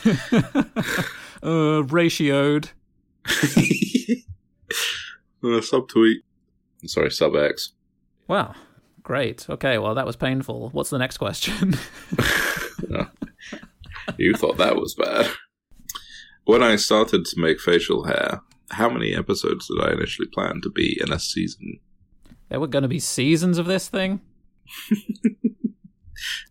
uh, 1.43 1.83
ratioed. 1.83 2.71
uh, 3.27 3.31
subtweet. 5.43 6.23
Sorry, 6.85 7.11
sub 7.11 7.35
X. 7.37 7.73
Wow. 8.29 8.55
Great. 9.03 9.49
Okay, 9.49 9.79
well, 9.79 9.95
that 9.95 10.07
was 10.07 10.17
painful. 10.17 10.71
What's 10.71 10.91
the 10.91 10.99
next 10.99 11.19
question? 11.19 11.77
You 14.18 14.35
thought 14.35 14.59
that 14.59 14.77
was 14.77 14.95
bad. 14.95 15.27
When 16.45 16.62
I 16.62 16.77
started 16.77 17.24
to 17.24 17.41
make 17.41 17.59
facial 17.61 18.05
hair, 18.05 18.41
how 18.70 18.89
many 18.89 19.12
episodes 19.14 19.66
did 19.66 19.83
I 19.83 19.93
initially 19.93 20.29
plan 20.29 20.61
to 20.62 20.70
be 20.70 20.97
in 21.01 21.12
a 21.12 21.18
season? 21.18 21.81
there 22.49 22.61
were 22.61 22.68
going 22.68 22.83
to 22.83 22.89
be 22.89 23.01
seasons 23.01 23.59
of 23.59 23.66
this 23.66 23.89
thing? 23.89 24.20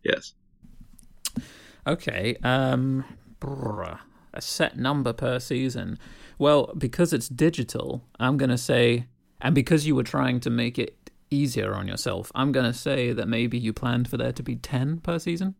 Yes. 0.03 0.33
Okay. 1.87 2.37
Um, 2.43 3.03
brr, 3.39 3.99
a 4.33 4.41
set 4.41 4.77
number 4.77 5.13
per 5.13 5.39
season. 5.39 5.97
Well, 6.37 6.71
because 6.77 7.13
it's 7.13 7.29
digital, 7.29 8.03
I'm 8.19 8.37
going 8.37 8.49
to 8.49 8.57
say, 8.57 9.07
and 9.41 9.55
because 9.55 9.87
you 9.87 9.95
were 9.95 10.03
trying 10.03 10.39
to 10.41 10.49
make 10.49 10.77
it 10.77 11.09
easier 11.31 11.73
on 11.73 11.87
yourself, 11.87 12.31
I'm 12.35 12.51
going 12.51 12.71
to 12.71 12.77
say 12.77 13.13
that 13.13 13.27
maybe 13.27 13.57
you 13.57 13.73
planned 13.73 14.07
for 14.07 14.17
there 14.17 14.33
to 14.33 14.43
be 14.43 14.55
10 14.55 14.99
per 14.99 15.17
season. 15.17 15.55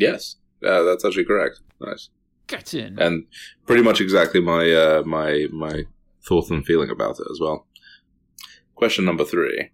Yes. 0.00 0.36
Yeah, 0.62 0.80
that's 0.80 1.04
actually 1.04 1.24
correct. 1.24 1.60
Nice. 1.80 2.10
Get 2.46 2.74
in. 2.74 2.98
And 2.98 3.26
pretty 3.66 3.82
much 3.82 4.00
exactly 4.00 4.40
my 4.40 4.70
uh, 4.72 5.02
my 5.06 5.46
my 5.52 5.84
thought 6.26 6.50
and 6.50 6.64
feeling 6.66 6.90
about 6.90 7.18
it 7.20 7.26
as 7.30 7.38
well. 7.40 7.66
Question 8.74 9.04
number 9.04 9.24
three. 9.24 9.70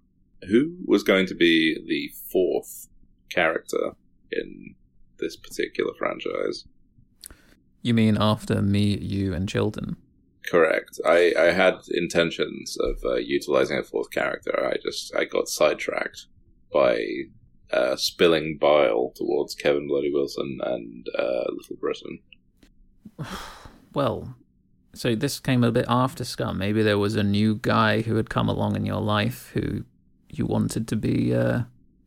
who 0.48 0.76
was 0.86 1.02
going 1.02 1.26
to 1.26 1.34
be 1.34 1.76
the 1.86 2.10
fourth 2.30 2.88
character 3.30 3.92
in 4.30 4.74
this 5.18 5.36
particular 5.36 5.92
franchise? 5.98 6.64
You 7.82 7.94
mean 7.94 8.16
after 8.20 8.62
me, 8.62 8.96
you, 8.98 9.32
and 9.34 9.48
Chilton? 9.48 9.96
Correct. 10.46 11.00
I, 11.04 11.32
I 11.38 11.52
had 11.52 11.78
intentions 11.90 12.76
of 12.80 12.96
uh, 13.04 13.16
utilizing 13.16 13.78
a 13.78 13.82
fourth 13.82 14.10
character. 14.10 14.52
I 14.72 14.76
just 14.82 15.14
I 15.16 15.24
got 15.24 15.48
sidetracked 15.48 16.26
by 16.72 16.98
uh, 17.72 17.96
spilling 17.96 18.58
bile 18.58 19.12
towards 19.14 19.54
Kevin 19.54 19.88
Bloody 19.88 20.12
Wilson 20.12 20.58
and 20.62 21.06
uh, 21.18 21.44
Little 21.48 21.76
Britain. 21.80 22.20
Well, 23.94 24.36
so 24.92 25.14
this 25.14 25.40
came 25.40 25.64
a 25.64 25.72
bit 25.72 25.86
after 25.88 26.22
Scum. 26.22 26.58
Maybe 26.58 26.82
there 26.82 26.98
was 26.98 27.16
a 27.16 27.22
new 27.22 27.54
guy 27.54 28.02
who 28.02 28.16
had 28.16 28.28
come 28.28 28.46
along 28.46 28.76
in 28.76 28.84
your 28.84 29.00
life 29.00 29.50
who 29.54 29.84
you 30.28 30.44
wanted 30.44 30.86
to 30.88 30.96
be 30.96 31.34
uh, 31.34 31.62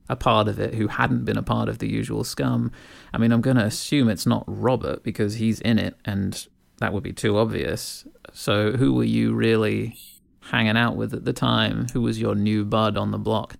a 0.07 0.15
part 0.15 0.47
of 0.47 0.59
it, 0.59 0.75
who 0.75 0.87
hadn't 0.87 1.25
been 1.25 1.37
a 1.37 1.43
part 1.43 1.69
of 1.69 1.79
the 1.79 1.89
usual 1.89 2.23
Scum. 2.23 2.71
I 3.13 3.17
mean, 3.17 3.31
I'm 3.31 3.41
going 3.41 3.57
to 3.57 3.65
assume 3.65 4.09
it's 4.09 4.25
not 4.25 4.43
Robert 4.47 5.03
because 5.03 5.35
he's 5.35 5.61
in 5.61 5.79
it, 5.79 5.95
and 6.05 6.47
that 6.77 6.93
would 6.93 7.03
be 7.03 7.13
too 7.13 7.37
obvious. 7.37 8.05
So, 8.33 8.73
who 8.73 8.93
were 8.93 9.03
you 9.03 9.33
really 9.33 9.97
hanging 10.41 10.77
out 10.77 10.95
with 10.95 11.13
at 11.13 11.25
the 11.25 11.33
time? 11.33 11.87
Who 11.93 12.01
was 12.01 12.19
your 12.19 12.35
new 12.35 12.65
bud 12.65 12.97
on 12.97 13.11
the 13.11 13.17
block? 13.17 13.55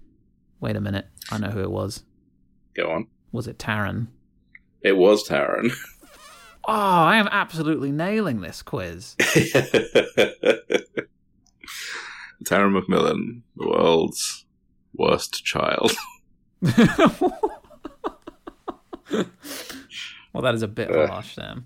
Wait 0.59 0.75
a 0.75 0.81
minute, 0.81 1.07
I 1.31 1.37
know 1.37 1.49
who 1.49 1.61
it 1.61 1.71
was. 1.71 2.03
Go 2.75 2.91
on. 2.91 3.07
Was 3.31 3.47
it 3.47 3.57
Taran? 3.57 4.07
It 4.81 4.97
was 4.97 5.27
Taran. 5.27 5.71
Oh, 6.67 6.73
I 6.73 7.15
am 7.17 7.27
absolutely 7.31 7.91
nailing 7.91 8.41
this 8.41 8.61
quiz. 8.61 9.15
Taran 9.19 10.03
McMillan, 12.79 13.41
the 13.55 13.67
world's 13.67 14.45
worst 14.93 15.43
child. 15.43 15.93
well, 16.61 17.33
that 20.43 20.53
is 20.53 20.61
a 20.61 20.67
bit 20.67 20.91
Uh, 20.91 21.07
harsh, 21.07 21.33
Sam. 21.35 21.65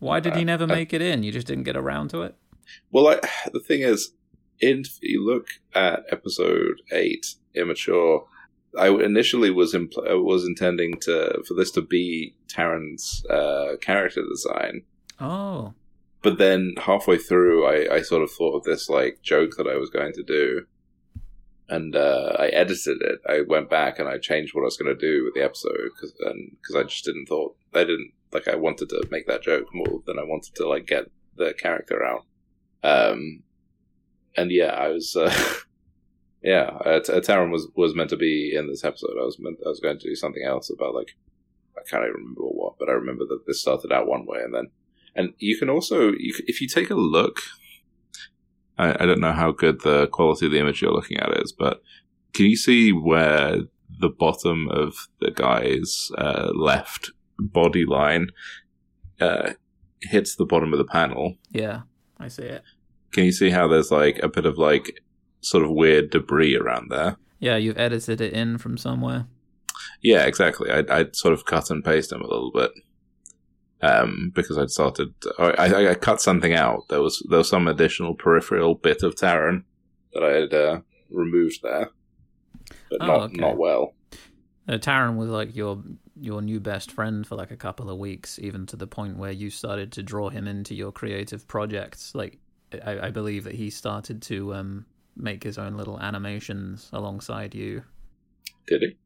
Why 0.00 0.18
did 0.18 0.34
he 0.34 0.42
never 0.44 0.66
make 0.66 0.92
it 0.92 1.02
in? 1.02 1.22
You 1.22 1.30
just 1.30 1.46
didn't 1.46 1.64
get 1.64 1.76
around 1.76 2.08
to 2.08 2.22
it? 2.22 2.34
Well, 2.90 3.06
I, 3.06 3.20
the 3.52 3.60
thing 3.60 3.82
is, 3.82 4.12
in, 4.62 4.80
if 4.80 4.98
you 5.02 5.24
look 5.24 5.48
at 5.74 6.04
episode 6.10 6.80
eight, 6.92 7.34
immature. 7.54 8.26
I 8.78 8.88
initially 8.88 9.50
was 9.50 9.74
impl- 9.74 10.24
was 10.24 10.46
intending 10.46 10.98
to 11.00 11.42
for 11.46 11.52
this 11.52 11.70
to 11.72 11.82
be 11.82 12.34
Taran's 12.48 13.22
uh, 13.28 13.76
character 13.82 14.22
design, 14.26 14.84
Oh. 15.20 15.74
but 16.22 16.38
then 16.38 16.74
halfway 16.78 17.18
through, 17.18 17.66
I, 17.66 17.96
I 17.96 18.00
sort 18.02 18.22
of 18.22 18.30
thought 18.30 18.56
of 18.56 18.64
this 18.64 18.88
like 18.88 19.20
joke 19.22 19.56
that 19.58 19.66
I 19.66 19.76
was 19.76 19.90
going 19.90 20.14
to 20.14 20.22
do, 20.22 20.64
and 21.68 21.94
uh, 21.94 22.34
I 22.38 22.46
edited 22.46 23.02
it. 23.02 23.20
I 23.28 23.42
went 23.46 23.68
back 23.68 23.98
and 23.98 24.08
I 24.08 24.16
changed 24.16 24.54
what 24.54 24.62
I 24.62 24.70
was 24.72 24.78
going 24.78 24.94
to 24.96 25.06
do 25.08 25.24
with 25.24 25.34
the 25.34 25.44
episode 25.44 25.90
because 25.94 26.12
because 26.12 26.76
I 26.76 26.82
just 26.84 27.04
didn't 27.04 27.26
thought 27.26 27.54
I 27.74 27.80
didn't 27.84 28.12
like 28.32 28.48
I 28.48 28.56
wanted 28.56 28.88
to 28.88 29.04
make 29.10 29.26
that 29.26 29.42
joke 29.42 29.66
more 29.74 30.00
than 30.06 30.18
I 30.18 30.22
wanted 30.24 30.54
to 30.54 30.66
like 30.66 30.86
get 30.86 31.10
the 31.36 31.52
character 31.52 32.02
out. 32.02 32.24
Um, 32.82 33.42
and 34.36 34.50
yeah, 34.50 34.72
I 34.72 34.88
was. 34.88 35.16
Uh, 35.16 35.32
Yeah, 36.42 36.76
uh, 36.84 37.00
T- 37.00 37.12
Taran 37.12 37.52
was 37.52 37.68
was 37.76 37.94
meant 37.94 38.10
to 38.10 38.16
be 38.16 38.54
in 38.56 38.66
this 38.66 38.84
episode. 38.84 39.12
I 39.20 39.24
was 39.24 39.38
meant 39.38 39.58
I 39.64 39.68
was 39.68 39.80
going 39.80 39.98
to 39.98 40.08
do 40.08 40.16
something 40.16 40.42
else 40.42 40.70
about 40.70 40.94
like 40.94 41.12
I 41.76 41.82
can't 41.88 42.02
even 42.02 42.14
remember 42.14 42.42
what, 42.42 42.78
but 42.78 42.88
I 42.88 42.92
remember 42.92 43.24
that 43.26 43.46
this 43.46 43.60
started 43.60 43.92
out 43.92 44.08
one 44.08 44.26
way 44.26 44.40
and 44.42 44.52
then 44.52 44.70
and 45.14 45.34
you 45.38 45.56
can 45.56 45.70
also 45.70 46.10
you, 46.10 46.34
if 46.46 46.60
you 46.60 46.68
take 46.68 46.90
a 46.90 46.94
look. 46.94 47.38
I, 48.78 49.02
I 49.02 49.06
don't 49.06 49.20
know 49.20 49.32
how 49.32 49.52
good 49.52 49.82
the 49.82 50.08
quality 50.08 50.46
of 50.46 50.52
the 50.52 50.58
image 50.58 50.80
you're 50.82 50.92
looking 50.92 51.18
at 51.18 51.40
is, 51.42 51.52
but 51.52 51.82
can 52.32 52.46
you 52.46 52.56
see 52.56 52.90
where 52.90 53.58
the 54.00 54.08
bottom 54.08 54.68
of 54.70 55.08
the 55.20 55.30
guy's 55.30 56.10
uh, 56.16 56.50
left 56.54 57.12
body 57.38 57.84
line 57.84 58.28
uh, 59.20 59.52
hits 60.00 60.36
the 60.36 60.46
bottom 60.46 60.72
of 60.72 60.78
the 60.78 60.86
panel? 60.86 61.34
Yeah, 61.50 61.82
I 62.18 62.28
see 62.28 62.44
it. 62.44 62.62
Can 63.12 63.24
you 63.24 63.32
see 63.32 63.50
how 63.50 63.68
there's 63.68 63.90
like 63.90 64.18
a 64.22 64.28
bit 64.28 64.46
of 64.46 64.58
like 64.58 65.00
sort 65.40 65.64
of 65.64 65.70
weird 65.70 66.10
debris 66.10 66.56
around 66.56 66.90
there? 66.90 67.16
Yeah, 67.38 67.56
you've 67.56 67.78
edited 67.78 68.20
it 68.20 68.32
in 68.32 68.58
from 68.58 68.76
somewhere. 68.76 69.26
Yeah, 70.00 70.24
exactly. 70.24 70.70
I 70.70 70.84
I 70.88 71.06
sort 71.12 71.34
of 71.34 71.44
cut 71.44 71.70
and 71.70 71.84
paste 71.84 72.10
them 72.10 72.20
a 72.22 72.26
little 72.28 72.52
bit, 72.52 72.70
um, 73.80 74.30
because 74.34 74.58
I'd 74.58 74.70
started. 74.70 75.12
I, 75.38 75.50
I, 75.50 75.90
I 75.90 75.94
cut 75.94 76.20
something 76.20 76.54
out. 76.54 76.88
There 76.88 77.02
was 77.02 77.24
there 77.28 77.38
was 77.38 77.48
some 77.48 77.66
additional 77.68 78.14
peripheral 78.14 78.74
bit 78.74 79.02
of 79.02 79.14
Taran 79.14 79.64
that 80.14 80.22
I 80.22 80.32
had 80.32 80.54
uh, 80.54 80.80
removed 81.10 81.60
there, 81.62 81.90
but 82.90 82.98
Oh, 83.00 83.06
not 83.06 83.20
okay. 83.22 83.36
not 83.40 83.56
well. 83.56 83.94
Uh, 84.68 84.74
Taran 84.78 85.16
was 85.16 85.28
like 85.28 85.56
your 85.56 85.82
your 86.20 86.40
new 86.42 86.60
best 86.60 86.92
friend 86.92 87.26
for 87.26 87.34
like 87.34 87.50
a 87.50 87.56
couple 87.56 87.90
of 87.90 87.98
weeks, 87.98 88.38
even 88.38 88.66
to 88.66 88.76
the 88.76 88.86
point 88.86 89.16
where 89.16 89.32
you 89.32 89.50
started 89.50 89.90
to 89.92 90.02
draw 90.02 90.28
him 90.30 90.46
into 90.46 90.74
your 90.74 90.92
creative 90.92 91.48
projects. 91.48 92.14
Like, 92.14 92.38
I, 92.84 93.06
I 93.06 93.10
believe 93.10 93.44
that 93.44 93.54
he 93.54 93.70
started 93.70 94.22
to 94.22 94.54
um, 94.54 94.86
make 95.16 95.42
his 95.44 95.58
own 95.58 95.76
little 95.76 96.00
animations 96.00 96.88
alongside 96.92 97.54
you. 97.54 97.82
Did 98.66 98.82
he? 98.82 98.96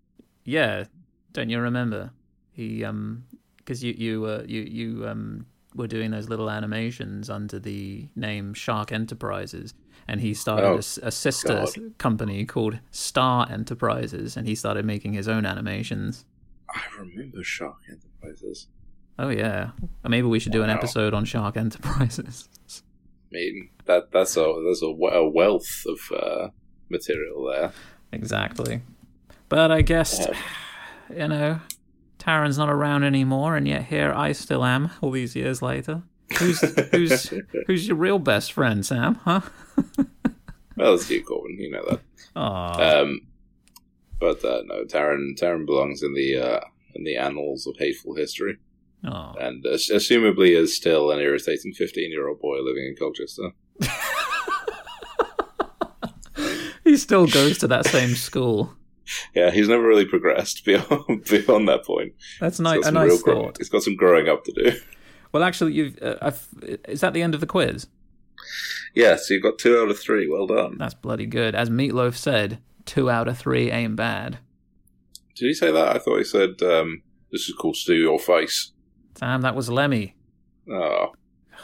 Yeah, 0.45 0.85
don't 1.33 1.49
you 1.51 1.59
remember? 1.61 2.11
He 2.53 2.85
um, 2.85 3.25
because 3.59 3.83
you 3.83 3.93
you 3.97 4.25
uh, 4.27 4.43
you 4.47 4.63
you 4.63 5.07
um 5.09 5.47
were 5.75 5.87
doing 5.87 6.11
those 6.11 6.29
little 6.29 6.49
animations 6.51 7.29
under 7.29 7.59
the 7.59 8.09
name 8.17 8.55
Shark 8.55 8.93
Enterprises, 8.93 9.75
and 10.09 10.21
he 10.21 10.33
started 10.35 10.67
Oh, 10.67 10.75
a 10.77 11.09
a, 11.09 11.11
sister 11.11 11.49
God. 11.67 11.99
company 11.99 12.45
called 12.47 12.79
Star 12.91 13.47
Enterprises, 13.51 14.37
and 14.37 14.47
he 14.47 14.55
started 14.55 14.85
making 14.87 15.13
his 15.15 15.29
own 15.29 15.45
animations. 15.45 16.25
I 16.71 16.81
remember 16.99 17.43
Shark 17.43 17.77
Enterprises. 17.91 18.69
Oh 19.19 19.29
yeah, 19.31 19.71
maybe 20.07 20.27
we 20.27 20.39
should 20.39 20.53
do 20.53 20.63
an 20.63 20.71
episode 20.71 21.13
on 21.15 21.25
Shark 21.25 21.57
Enterprises. 21.57 22.49
I 23.37 23.39
mean 23.39 23.69
that 23.85 24.13
that's 24.13 24.37
a 24.37 24.55
there's 24.65 24.83
a, 24.83 24.87
a 24.87 25.29
wealth 25.29 25.85
of 25.87 25.99
uh, 26.17 26.49
material 26.89 27.45
there. 27.53 27.73
exactly. 28.13 28.81
But 29.49 29.71
I 29.71 29.83
guess 29.83 30.27
you 31.11 31.29
know, 31.29 31.61
Taran's 32.19 32.59
not 32.59 32.71
around 32.71 33.05
anymore, 33.05 33.57
and 33.57 33.69
yet 33.69 33.85
here 33.85 34.13
I 34.13 34.33
still 34.33 34.65
am, 34.65 34.91
all 35.01 35.11
these 35.11 35.37
years 35.37 35.61
later. 35.61 36.03
Who's 36.39 36.61
who's 36.91 37.35
who's 37.67 37.89
your 37.89 37.97
real 37.97 38.19
best 38.19 38.53
friend, 38.53 38.85
Sam? 38.85 39.17
Huh? 39.17 39.43
well, 40.77 40.95
it's 40.95 41.11
you, 41.11 41.23
Corbin. 41.23 41.59
You 41.59 41.71
know 41.73 41.85
that. 41.91 42.01
Aw. 42.37 43.01
Um, 43.01 43.21
but 44.19 44.43
uh, 44.45 44.63
no, 44.65 44.85
Taran 44.85 45.39
Taran 45.39 45.67
belongs 45.67 46.03
in 46.03 46.15
the 46.15 46.39
uh, 46.39 46.61
in 46.95 47.05
the 47.05 47.17
annals 47.17 47.67
of 47.67 47.77
hateful 47.79 48.15
history, 48.15 48.57
Aw. 49.05 49.35
and 49.35 49.65
ass- 49.67 49.91
assumably 49.93 50.57
is 50.57 50.75
still 50.75 51.11
an 51.13 51.21
irritating 51.21 51.73
fifteen 51.73 52.11
year 52.11 52.29
old 52.29 52.41
boy 52.41 52.59
living 52.61 52.85
in 52.87 52.97
Colchester. 52.99 53.53
He 56.85 56.97
still 56.97 57.27
goes 57.27 57.59
to 57.59 57.67
that 57.69 57.85
same 57.87 58.11
school. 58.15 58.73
Yeah, 59.35 59.51
he's 59.51 59.69
never 59.69 59.83
really 59.83 60.05
progressed 60.05 60.65
beyond 60.65 61.25
beyond 61.25 61.67
that 61.69 61.85
point. 61.85 62.13
That's 62.41 62.59
He's 62.59 62.65
ni- 62.65 62.81
a 62.85 62.91
nice 62.93 63.21
grow- 63.23 63.35
thought. 63.47 63.59
He's 63.59 63.69
got 63.69 63.83
some 63.83 63.97
growing 63.97 64.29
up 64.29 64.45
to 64.45 64.53
do. 64.53 64.73
Well, 65.33 65.43
actually, 65.43 65.73
you've 65.75 65.99
uh, 66.01 66.31
is 66.89 67.01
that 67.03 67.13
the 67.13 67.21
end 67.21 67.35
of 67.35 67.41
the 67.41 67.47
quiz? 67.47 67.89
Yeah, 68.95 69.17
so 69.17 69.35
you've 69.35 69.43
got 69.43 69.59
two 69.59 69.77
out 69.77 69.91
of 69.91 69.99
three. 69.99 70.27
Well 70.31 70.47
done. 70.47 70.77
That's 70.79 70.95
bloody 70.95 71.27
good. 71.27 71.55
As 71.55 71.69
Meat 71.69 71.93
Loaf 71.93 72.17
said, 72.17 72.61
two 72.87 73.11
out 73.11 73.29
of 73.29 73.37
three 73.37 73.71
ain't 73.71 73.97
bad. 73.97 74.39
Did 75.35 75.47
he 75.49 75.53
say 75.55 75.71
that? 75.73 75.95
I 75.95 75.99
thought 75.99 76.19
he 76.19 76.25
said 76.25 76.63
um, 76.63 77.03
this 77.33 77.49
is 77.51 77.55
called 77.55 77.77
stew 77.77 77.97
your 77.97 78.19
face. 78.19 78.73
Sam, 79.17 79.43
that 79.43 79.55
was 79.55 79.69
Lemmy. 79.71 80.15
Oh, 80.71 81.13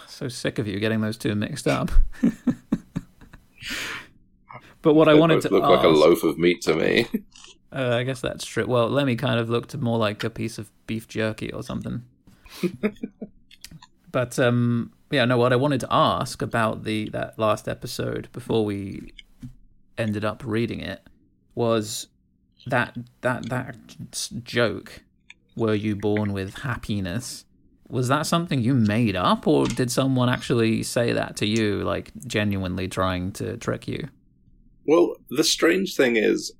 So 0.06 0.28
sick 0.28 0.58
of 0.58 0.66
you 0.66 0.80
getting 0.80 1.00
those 1.00 1.16
two 1.16 1.34
mixed 1.34 1.66
up. 1.66 1.90
but 4.82 4.94
what 4.94 5.08
I 5.08 5.14
wanted 5.14 5.42
to 5.42 5.50
look 5.50 5.64
ask, 5.64 5.70
like 5.70 5.84
a 5.84 5.88
loaf 5.88 6.22
of 6.22 6.38
meat 6.38 6.62
to 6.62 6.74
me. 6.74 7.06
Uh, 7.74 7.96
I 7.96 8.02
guess 8.02 8.20
that's 8.20 8.44
true. 8.44 8.66
Well, 8.66 8.86
Lemmy 8.90 9.16
kind 9.16 9.40
of 9.40 9.48
looked 9.48 9.74
more 9.78 9.96
like 9.96 10.22
a 10.24 10.28
piece 10.28 10.58
of 10.58 10.70
beef 10.86 11.08
jerky 11.08 11.50
or 11.50 11.62
something. 11.62 12.04
but 14.12 14.38
um, 14.38 14.92
yeah, 15.10 15.24
no. 15.24 15.38
What 15.38 15.54
I 15.54 15.56
wanted 15.56 15.80
to 15.80 15.88
ask 15.90 16.42
about 16.42 16.84
the 16.84 17.08
that 17.10 17.38
last 17.38 17.68
episode 17.68 18.28
before 18.34 18.66
we 18.66 19.14
ended 19.96 20.22
up 20.22 20.42
reading 20.44 20.80
it 20.80 21.00
was 21.54 22.08
that 22.66 22.94
that 23.22 23.48
that 23.48 23.96
joke. 24.44 25.02
Were 25.56 25.74
you 25.74 25.96
born 25.96 26.32
with 26.32 26.58
happiness? 26.58 27.44
Was 27.88 28.08
that 28.08 28.26
something 28.26 28.60
you 28.60 28.74
made 28.74 29.16
up, 29.16 29.46
or 29.46 29.66
did 29.66 29.90
someone 29.90 30.28
actually 30.28 30.82
say 30.82 31.12
that 31.12 31.36
to 31.36 31.46
you, 31.46 31.82
like 31.82 32.10
genuinely 32.26 32.88
trying 32.88 33.32
to 33.32 33.56
trick 33.58 33.86
you? 33.86 34.08
Well, 34.86 35.16
the 35.30 35.44
strange 35.44 35.94
thing 35.94 36.16
is, 36.16 36.52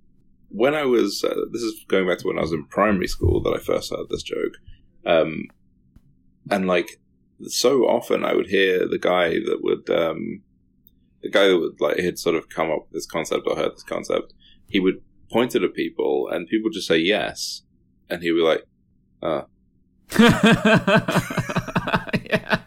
when 0.49 0.74
I 0.74 0.84
was, 0.84 1.24
uh, 1.24 1.34
this 1.51 1.62
is 1.62 1.84
going 1.88 2.07
back 2.07 2.18
to 2.18 2.28
when 2.28 2.38
I 2.38 2.43
was 2.43 2.53
in 2.53 2.66
primary 2.66 3.09
school 3.09 3.43
that 3.43 3.55
I 3.55 3.59
first 3.59 3.90
heard 3.90 4.11
this 4.11 4.22
joke. 4.22 4.55
Um, 5.07 5.49
and 6.51 6.66
like, 6.66 7.01
so 7.47 7.84
often 7.84 8.24
I 8.24 8.34
would 8.34 8.49
hear 8.49 8.86
the 8.86 8.99
guy 8.99 9.30
that 9.30 9.61
would, 9.62 9.88
um, 9.90 10.43
the 11.22 11.30
guy 11.30 11.49
that 11.49 11.59
would, 11.59 11.80
like, 11.80 11.99
had 11.99 12.18
sort 12.18 12.36
of 12.36 12.51
come 12.51 12.70
up 12.70 12.82
with 12.82 12.93
this 12.93 13.07
concept 13.07 13.47
or 13.47 13.57
heard 13.57 13.72
this 13.72 13.84
concept 13.84 14.34
he 14.72 14.80
would 14.80 15.03
point 15.30 15.55
it 15.55 15.62
at 15.62 15.74
people, 15.74 16.28
and 16.28 16.49
people 16.49 16.64
would 16.64 16.72
just 16.72 16.88
say 16.88 16.97
yes, 16.97 17.62
and 18.09 18.22
he'd 18.22 18.32
be 18.32 18.40
like, 18.40 18.64
uh, 19.23 19.43
yeah. 22.25 22.59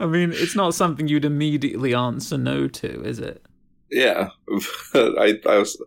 I 0.00 0.06
mean, 0.06 0.32
it's 0.32 0.54
not 0.56 0.74
something 0.74 1.08
you'd 1.08 1.24
immediately 1.24 1.94
answer 1.94 2.36
no 2.36 2.68
to, 2.68 3.02
is 3.04 3.18
it? 3.18 3.44
yeah. 3.90 4.28
I, 4.94 5.38
I 5.48 5.58
was, 5.58 5.80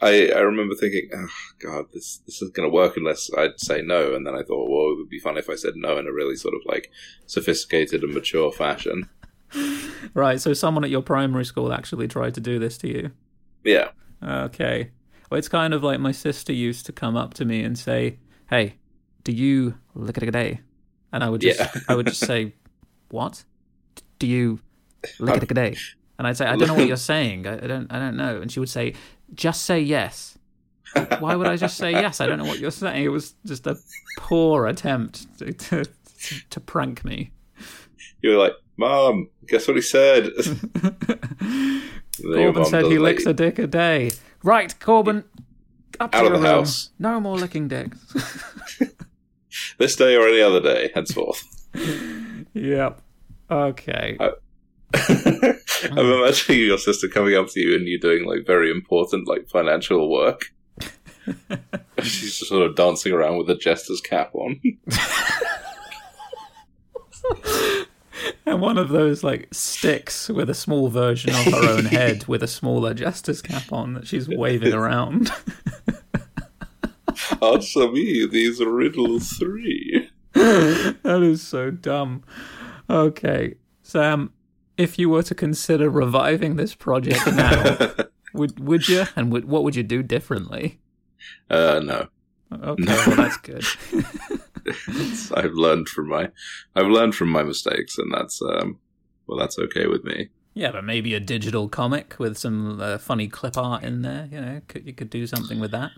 I, 0.00 0.30
I 0.30 0.40
remember 0.40 0.74
thinking, 0.74 1.08
oh, 1.14 1.28
God, 1.60 1.86
this 1.92 2.18
this 2.26 2.42
is 2.42 2.50
going 2.50 2.68
to 2.68 2.74
work 2.74 2.96
unless 2.96 3.30
I'd 3.36 3.58
say 3.60 3.82
no, 3.82 4.14
and 4.14 4.26
then 4.26 4.34
I 4.34 4.42
thought, 4.42 4.68
well, 4.68 4.92
it 4.92 4.98
would 4.98 5.08
be 5.08 5.18
fun 5.20 5.36
if 5.38 5.48
I 5.48 5.54
said 5.54 5.74
no 5.76 5.96
in 5.98 6.06
a 6.06 6.12
really 6.12 6.36
sort 6.36 6.54
of 6.54 6.60
like 6.66 6.90
sophisticated 7.26 8.02
and 8.02 8.12
mature 8.14 8.50
fashion. 8.52 9.08
Right, 10.14 10.40
so 10.40 10.54
someone 10.54 10.82
at 10.82 10.90
your 10.90 11.02
primary 11.02 11.44
school 11.44 11.72
actually 11.72 12.08
tried 12.08 12.34
to 12.34 12.40
do 12.40 12.58
this 12.58 12.78
to 12.78 12.88
you. 12.88 13.10
Yeah, 13.64 13.90
Okay. 14.22 14.90
Well, 15.32 15.38
it's 15.38 15.48
kind 15.48 15.72
of 15.72 15.82
like 15.82 15.98
my 15.98 16.12
sister 16.12 16.52
used 16.52 16.84
to 16.84 16.92
come 16.92 17.16
up 17.16 17.32
to 17.34 17.46
me 17.46 17.62
and 17.62 17.78
say, 17.78 18.18
"Hey, 18.50 18.74
do 19.24 19.32
you 19.32 19.78
lick 19.94 20.18
it 20.18 20.24
a 20.24 20.30
day?" 20.30 20.60
And 21.10 21.24
I 21.24 21.30
would 21.30 21.40
just, 21.40 21.58
Yeah. 21.58 21.72
I 21.88 21.94
would 21.94 22.04
just 22.04 22.20
say, 22.20 22.52
"What? 23.08 23.44
Do 24.18 24.26
you 24.26 24.60
lick 25.18 25.42
it 25.42 25.50
a 25.50 25.54
day?" 25.54 25.74
And 26.18 26.26
I'd 26.26 26.36
say, 26.36 26.44
"I 26.44 26.54
don't 26.54 26.68
know 26.68 26.74
what 26.74 26.86
you're 26.86 26.98
saying. 26.98 27.46
I, 27.46 27.54
I 27.54 27.66
don't, 27.66 27.90
I 27.90 27.98
don't 27.98 28.18
know." 28.18 28.42
And 28.42 28.52
she 28.52 28.60
would 28.60 28.68
say, 28.68 28.92
"Just 29.34 29.62
say 29.62 29.80
yes." 29.80 30.36
Why 31.18 31.34
would 31.34 31.46
I 31.46 31.56
just 31.56 31.78
say 31.78 31.92
yes? 31.92 32.20
I 32.20 32.26
don't 32.26 32.36
know 32.36 32.44
what 32.44 32.58
you're 32.58 32.70
saying. 32.70 33.02
It 33.02 33.08
was 33.08 33.34
just 33.46 33.66
a 33.66 33.78
poor 34.18 34.66
attempt 34.66 35.38
to 35.38 35.54
to, 35.54 35.84
to 36.50 36.60
prank 36.60 37.06
me. 37.06 37.30
you 38.20 38.32
were 38.32 38.36
like, 38.36 38.52
Mom, 38.76 39.30
guess 39.46 39.66
what 39.66 39.76
he 39.76 39.82
said? 39.82 40.30
Corbin 42.22 42.66
said 42.66 42.84
he 42.84 42.98
licks 42.98 43.24
a 43.24 43.32
dick 43.32 43.58
a 43.58 43.66
day. 43.66 44.10
Right, 44.42 44.78
Corbin, 44.80 45.24
up 46.00 46.12
to 46.12 46.18
Out 46.18 46.26
of 46.26 46.32
the 46.32 46.38
room. 46.38 46.46
house. 46.46 46.90
No 46.98 47.20
more 47.20 47.36
licking 47.38 47.68
dicks. 47.68 47.98
this 49.78 49.96
day 49.96 50.16
or 50.16 50.26
any 50.28 50.40
other 50.40 50.60
day, 50.60 50.90
henceforth. 50.94 51.42
yep. 52.54 53.00
Okay. 53.50 54.16
I'm 54.94 55.98
imagining 55.98 56.60
your 56.60 56.78
sister 56.78 57.08
coming 57.08 57.34
up 57.36 57.48
to 57.50 57.60
you 57.60 57.76
and 57.76 57.86
you 57.86 57.98
doing 57.98 58.24
like 58.26 58.46
very 58.46 58.70
important 58.70 59.26
like 59.28 59.48
financial 59.48 60.10
work. 60.10 60.52
She's 62.02 62.38
just 62.38 62.48
sort 62.48 62.66
of 62.68 62.74
dancing 62.76 63.12
around 63.12 63.38
with 63.38 63.48
a 63.50 63.54
jester's 63.54 64.00
cap 64.00 64.34
on. 64.34 64.60
And 68.46 68.60
one 68.60 68.78
of 68.78 68.88
those 68.88 69.22
like 69.22 69.48
sticks 69.52 70.28
with 70.28 70.50
a 70.50 70.54
small 70.54 70.88
version 70.88 71.30
of 71.30 71.52
her 71.52 71.68
own 71.68 71.84
head 71.86 72.24
with 72.28 72.42
a 72.42 72.48
smaller 72.48 72.94
jester's 72.94 73.42
cap 73.42 73.72
on 73.72 73.94
that 73.94 74.06
she's 74.06 74.28
waving 74.28 74.72
around. 74.72 75.30
Answer 77.42 77.90
me 77.90 78.26
these 78.26 78.60
riddle 78.60 79.20
three. 79.20 80.08
that 80.32 81.20
is 81.22 81.42
so 81.42 81.70
dumb. 81.70 82.22
Okay, 82.88 83.54
Sam, 83.82 84.32
if 84.76 84.98
you 84.98 85.08
were 85.08 85.22
to 85.22 85.34
consider 85.34 85.90
reviving 85.90 86.56
this 86.56 86.74
project 86.74 87.26
now, 87.26 87.94
would 88.32 88.58
would 88.60 88.88
you? 88.88 89.04
And 89.14 89.30
would, 89.32 89.44
what 89.44 89.64
would 89.64 89.76
you 89.76 89.82
do 89.82 90.02
differently? 90.02 90.80
Uh, 91.50 91.80
no. 91.84 92.08
Okay, 92.52 92.96
well 93.06 93.16
that's 93.16 93.36
good. 93.38 93.64
I've 95.34 95.54
learned 95.54 95.88
from 95.88 96.08
my, 96.08 96.30
I've 96.74 96.86
learned 96.86 97.14
from 97.14 97.30
my 97.30 97.42
mistakes, 97.42 97.98
and 97.98 98.12
that's 98.12 98.40
um, 98.42 98.78
well, 99.26 99.38
that's 99.38 99.58
okay 99.58 99.86
with 99.86 100.04
me. 100.04 100.28
yeah, 100.54 100.72
but 100.72 100.84
maybe 100.84 101.14
a 101.14 101.20
digital 101.20 101.68
comic 101.68 102.16
with 102.18 102.36
some 102.36 102.80
uh, 102.80 102.98
funny 102.98 103.28
clip 103.28 103.56
art 103.56 103.82
in 103.82 104.02
there. 104.02 104.28
You 104.30 104.40
know, 104.40 104.60
could, 104.68 104.86
you 104.86 104.92
could 104.92 105.10
do 105.10 105.26
something 105.26 105.60
with 105.60 105.70
that. 105.70 105.92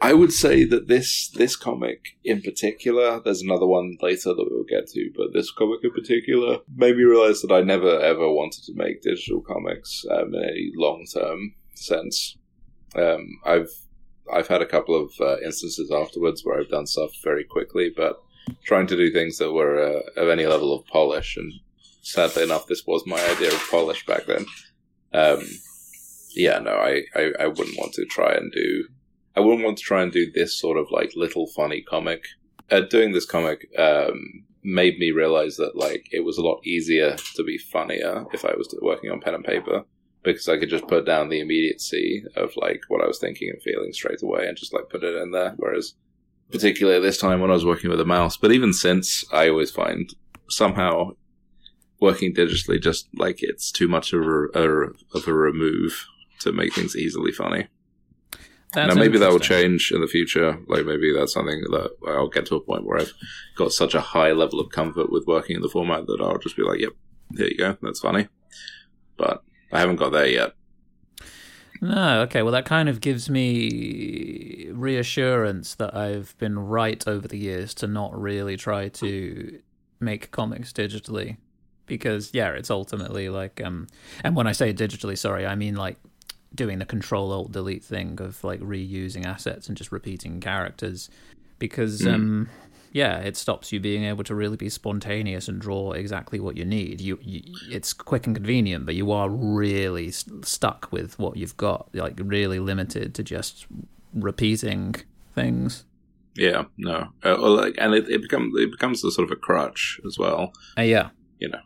I 0.00 0.12
would 0.12 0.32
say 0.32 0.64
that 0.64 0.86
this 0.86 1.28
this 1.28 1.56
comic 1.56 2.16
in 2.24 2.40
particular, 2.40 3.20
there's 3.20 3.42
another 3.42 3.66
one 3.66 3.96
later 4.00 4.32
that 4.32 4.46
we'll 4.48 4.64
get 4.64 4.86
to, 4.90 5.10
but 5.16 5.32
this 5.32 5.50
comic 5.50 5.80
in 5.82 5.90
particular 5.90 6.58
made 6.76 6.96
me 6.96 7.02
realize 7.02 7.42
that 7.42 7.52
I 7.52 7.62
never 7.62 7.98
ever 8.00 8.30
wanted 8.30 8.62
to 8.64 8.74
make 8.74 9.02
digital 9.02 9.40
comics 9.40 10.04
um, 10.10 10.34
in 10.34 10.44
a 10.44 10.70
long 10.76 11.04
term 11.12 11.54
sense. 11.74 12.36
Um, 12.94 13.26
I've 13.44 13.70
I've 14.32 14.48
had 14.48 14.62
a 14.62 14.66
couple 14.66 14.94
of 15.00 15.12
uh, 15.20 15.38
instances 15.40 15.90
afterwards 15.90 16.44
where 16.44 16.58
I've 16.58 16.68
done 16.68 16.86
stuff 16.86 17.12
very 17.22 17.44
quickly, 17.44 17.92
but 17.94 18.22
trying 18.64 18.86
to 18.88 18.96
do 18.96 19.10
things 19.10 19.38
that 19.38 19.52
were 19.52 19.78
uh, 19.78 20.20
of 20.20 20.28
any 20.28 20.46
level 20.46 20.74
of 20.74 20.86
polish, 20.86 21.36
and 21.36 21.52
sadly 22.02 22.42
enough, 22.42 22.66
this 22.66 22.86
was 22.86 23.06
my 23.06 23.20
idea 23.30 23.48
of 23.48 23.70
polish 23.70 24.04
back 24.06 24.26
then. 24.26 24.46
Um, 25.12 25.46
yeah, 26.34 26.58
no, 26.58 26.72
I, 26.72 27.02
I, 27.14 27.32
I 27.40 27.46
wouldn't 27.46 27.78
want 27.78 27.94
to 27.94 28.04
try 28.04 28.32
and 28.34 28.52
do 28.52 28.84
I 29.38 29.40
wouldn't 29.40 29.64
want 29.64 29.78
to 29.78 29.84
try 29.84 30.02
and 30.02 30.10
do 30.10 30.30
this 30.32 30.58
sort 30.58 30.76
of 30.76 30.90
like 30.90 31.12
little 31.14 31.46
funny 31.46 31.80
comic. 31.80 32.24
Uh, 32.72 32.80
doing 32.80 33.12
this 33.12 33.24
comic 33.24 33.68
um, 33.78 34.44
made 34.64 34.98
me 34.98 35.12
realize 35.12 35.56
that 35.58 35.76
like 35.76 36.08
it 36.10 36.24
was 36.24 36.38
a 36.38 36.42
lot 36.42 36.60
easier 36.66 37.16
to 37.36 37.44
be 37.44 37.56
funnier 37.56 38.26
if 38.32 38.44
I 38.44 38.54
was 38.56 38.74
working 38.82 39.10
on 39.10 39.20
pen 39.20 39.34
and 39.34 39.44
paper 39.44 39.84
because 40.32 40.48
I 40.48 40.58
could 40.58 40.70
just 40.70 40.86
put 40.88 41.06
down 41.06 41.28
the 41.28 41.40
immediacy 41.40 42.24
of 42.36 42.50
like 42.56 42.82
what 42.88 43.02
I 43.02 43.06
was 43.06 43.18
thinking 43.18 43.50
and 43.50 43.62
feeling 43.62 43.92
straight 43.92 44.22
away 44.22 44.46
and 44.46 44.56
just 44.56 44.72
like 44.72 44.88
put 44.88 45.04
it 45.04 45.14
in 45.14 45.30
there. 45.30 45.54
Whereas, 45.56 45.94
particularly 46.50 47.00
this 47.00 47.18
time 47.18 47.40
when 47.40 47.50
I 47.50 47.54
was 47.54 47.64
working 47.64 47.90
with 47.90 48.00
a 48.00 48.04
mouse, 48.04 48.36
but 48.36 48.52
even 48.52 48.72
since 48.72 49.24
I 49.32 49.48
always 49.48 49.70
find 49.70 50.14
somehow 50.48 51.12
working 52.00 52.32
digitally 52.32 52.80
just 52.80 53.08
like 53.14 53.38
it's 53.40 53.72
too 53.72 53.88
much 53.88 54.12
of 54.12 54.22
a, 54.22 54.46
a 54.54 54.90
of 55.14 55.26
a 55.26 55.32
remove 55.32 56.06
to 56.40 56.52
make 56.52 56.74
things 56.74 56.96
easily 56.96 57.32
funny. 57.32 57.66
That's 58.74 58.94
now 58.94 59.00
maybe 59.00 59.18
that 59.18 59.30
will 59.30 59.38
change 59.38 59.90
in 59.92 60.00
the 60.00 60.06
future. 60.06 60.58
Like 60.68 60.84
maybe 60.84 61.12
that's 61.12 61.32
something 61.32 61.62
that 61.70 61.90
I'll 62.06 62.28
get 62.28 62.46
to 62.46 62.56
a 62.56 62.60
point 62.60 62.84
where 62.84 63.00
I've 63.00 63.12
got 63.56 63.72
such 63.72 63.94
a 63.94 64.00
high 64.00 64.32
level 64.32 64.60
of 64.60 64.70
comfort 64.70 65.10
with 65.10 65.26
working 65.26 65.56
in 65.56 65.62
the 65.62 65.70
format 65.70 66.06
that 66.06 66.20
I'll 66.20 66.38
just 66.38 66.56
be 66.56 66.62
like, 66.62 66.80
"Yep, 66.80 66.92
here 67.36 67.46
you 67.46 67.56
go. 67.56 67.76
That's 67.80 68.00
funny." 68.00 68.28
But 69.16 69.42
I 69.72 69.80
haven't 69.80 69.96
got 69.96 70.12
there 70.12 70.26
yet. 70.28 70.54
No, 71.80 72.22
okay. 72.22 72.42
Well, 72.42 72.52
that 72.52 72.64
kind 72.64 72.88
of 72.88 73.00
gives 73.00 73.30
me 73.30 74.68
reassurance 74.72 75.76
that 75.76 75.94
I've 75.94 76.36
been 76.38 76.58
right 76.58 77.06
over 77.06 77.28
the 77.28 77.38
years 77.38 77.72
to 77.74 77.86
not 77.86 78.18
really 78.20 78.56
try 78.56 78.88
to 78.88 79.60
make 80.00 80.30
comics 80.32 80.72
digitally, 80.72 81.36
because 81.86 82.30
yeah, 82.32 82.50
it's 82.50 82.70
ultimately 82.70 83.28
like 83.28 83.60
um. 83.64 83.86
And 84.24 84.34
when 84.34 84.46
I 84.48 84.52
say 84.52 84.72
digitally, 84.74 85.16
sorry, 85.16 85.46
I 85.46 85.54
mean 85.54 85.76
like 85.76 85.98
doing 86.54 86.78
the 86.80 86.86
Control 86.86 87.30
Alt 87.30 87.52
Delete 87.52 87.84
thing 87.84 88.18
of 88.20 88.42
like 88.42 88.60
reusing 88.60 89.24
assets 89.24 89.68
and 89.68 89.76
just 89.76 89.92
repeating 89.92 90.40
characters, 90.40 91.10
because 91.60 92.00
Mm. 92.00 92.14
um. 92.14 92.48
Yeah, 92.92 93.18
it 93.18 93.36
stops 93.36 93.70
you 93.72 93.80
being 93.80 94.04
able 94.04 94.24
to 94.24 94.34
really 94.34 94.56
be 94.56 94.68
spontaneous 94.70 95.48
and 95.48 95.60
draw 95.60 95.92
exactly 95.92 96.40
what 96.40 96.56
you 96.56 96.64
need. 96.64 97.00
You, 97.00 97.18
you 97.22 97.42
it's 97.70 97.92
quick 97.92 98.26
and 98.26 98.34
convenient, 98.34 98.86
but 98.86 98.94
you 98.94 99.12
are 99.12 99.28
really 99.28 100.08
s- 100.08 100.24
stuck 100.42 100.88
with 100.90 101.18
what 101.18 101.36
you've 101.36 101.56
got, 101.56 101.88
like 101.94 102.18
really 102.22 102.58
limited 102.58 103.14
to 103.16 103.22
just 103.22 103.66
repeating 104.14 104.94
things. 105.34 105.84
Yeah, 106.34 106.64
no, 106.76 107.08
uh, 107.24 107.36
like, 107.38 107.74
and 107.78 107.94
it, 107.94 108.08
it 108.08 108.22
becomes 108.22 108.54
it 108.56 108.70
becomes 108.70 109.02
a 109.04 109.10
sort 109.10 109.28
of 109.28 109.32
a 109.36 109.40
crutch 109.40 110.00
as 110.06 110.18
well 110.18 110.52
Uh, 110.78 110.82
yeah, 110.82 111.10
you 111.40 111.48
know, 111.48 111.60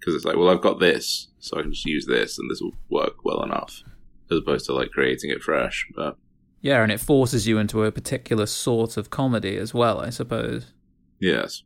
because 0.00 0.14
it's 0.14 0.24
like, 0.24 0.36
well, 0.36 0.48
I've 0.50 0.60
got 0.62 0.80
this, 0.80 1.28
so 1.38 1.58
I 1.58 1.62
can 1.62 1.72
just 1.72 1.86
use 1.86 2.06
this, 2.06 2.38
and 2.38 2.50
this 2.50 2.60
will 2.60 2.74
work 2.90 3.24
well 3.24 3.42
enough, 3.44 3.82
as 4.30 4.38
opposed 4.38 4.66
to 4.66 4.72
like 4.72 4.90
creating 4.90 5.30
it 5.30 5.42
fresh. 5.42 5.86
But 5.94 6.16
yeah, 6.60 6.82
and 6.82 6.90
it 6.92 7.00
forces 7.00 7.46
you 7.46 7.58
into 7.58 7.84
a 7.84 7.92
particular 7.92 8.46
sort 8.46 8.96
of 8.96 9.10
comedy 9.10 9.56
as 9.56 9.72
well, 9.74 10.00
I 10.00 10.10
suppose. 10.10 10.72
yes, 11.20 11.62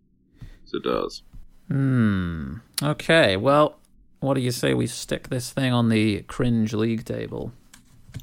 it 0.73 0.83
does. 0.85 1.23
Hmm. 1.69 2.57
Okay. 2.83 3.37
Well, 3.37 3.79
what 4.21 4.35
do 4.35 4.41
you 4.41 4.51
say 4.53 4.73
we 4.75 4.87
stick 4.87 5.29
this 5.29 5.51
thing 5.51 5.73
on 5.73 5.89
the 5.89 6.23
cringe 6.23 6.73
league 6.75 7.05
table? 7.05 7.53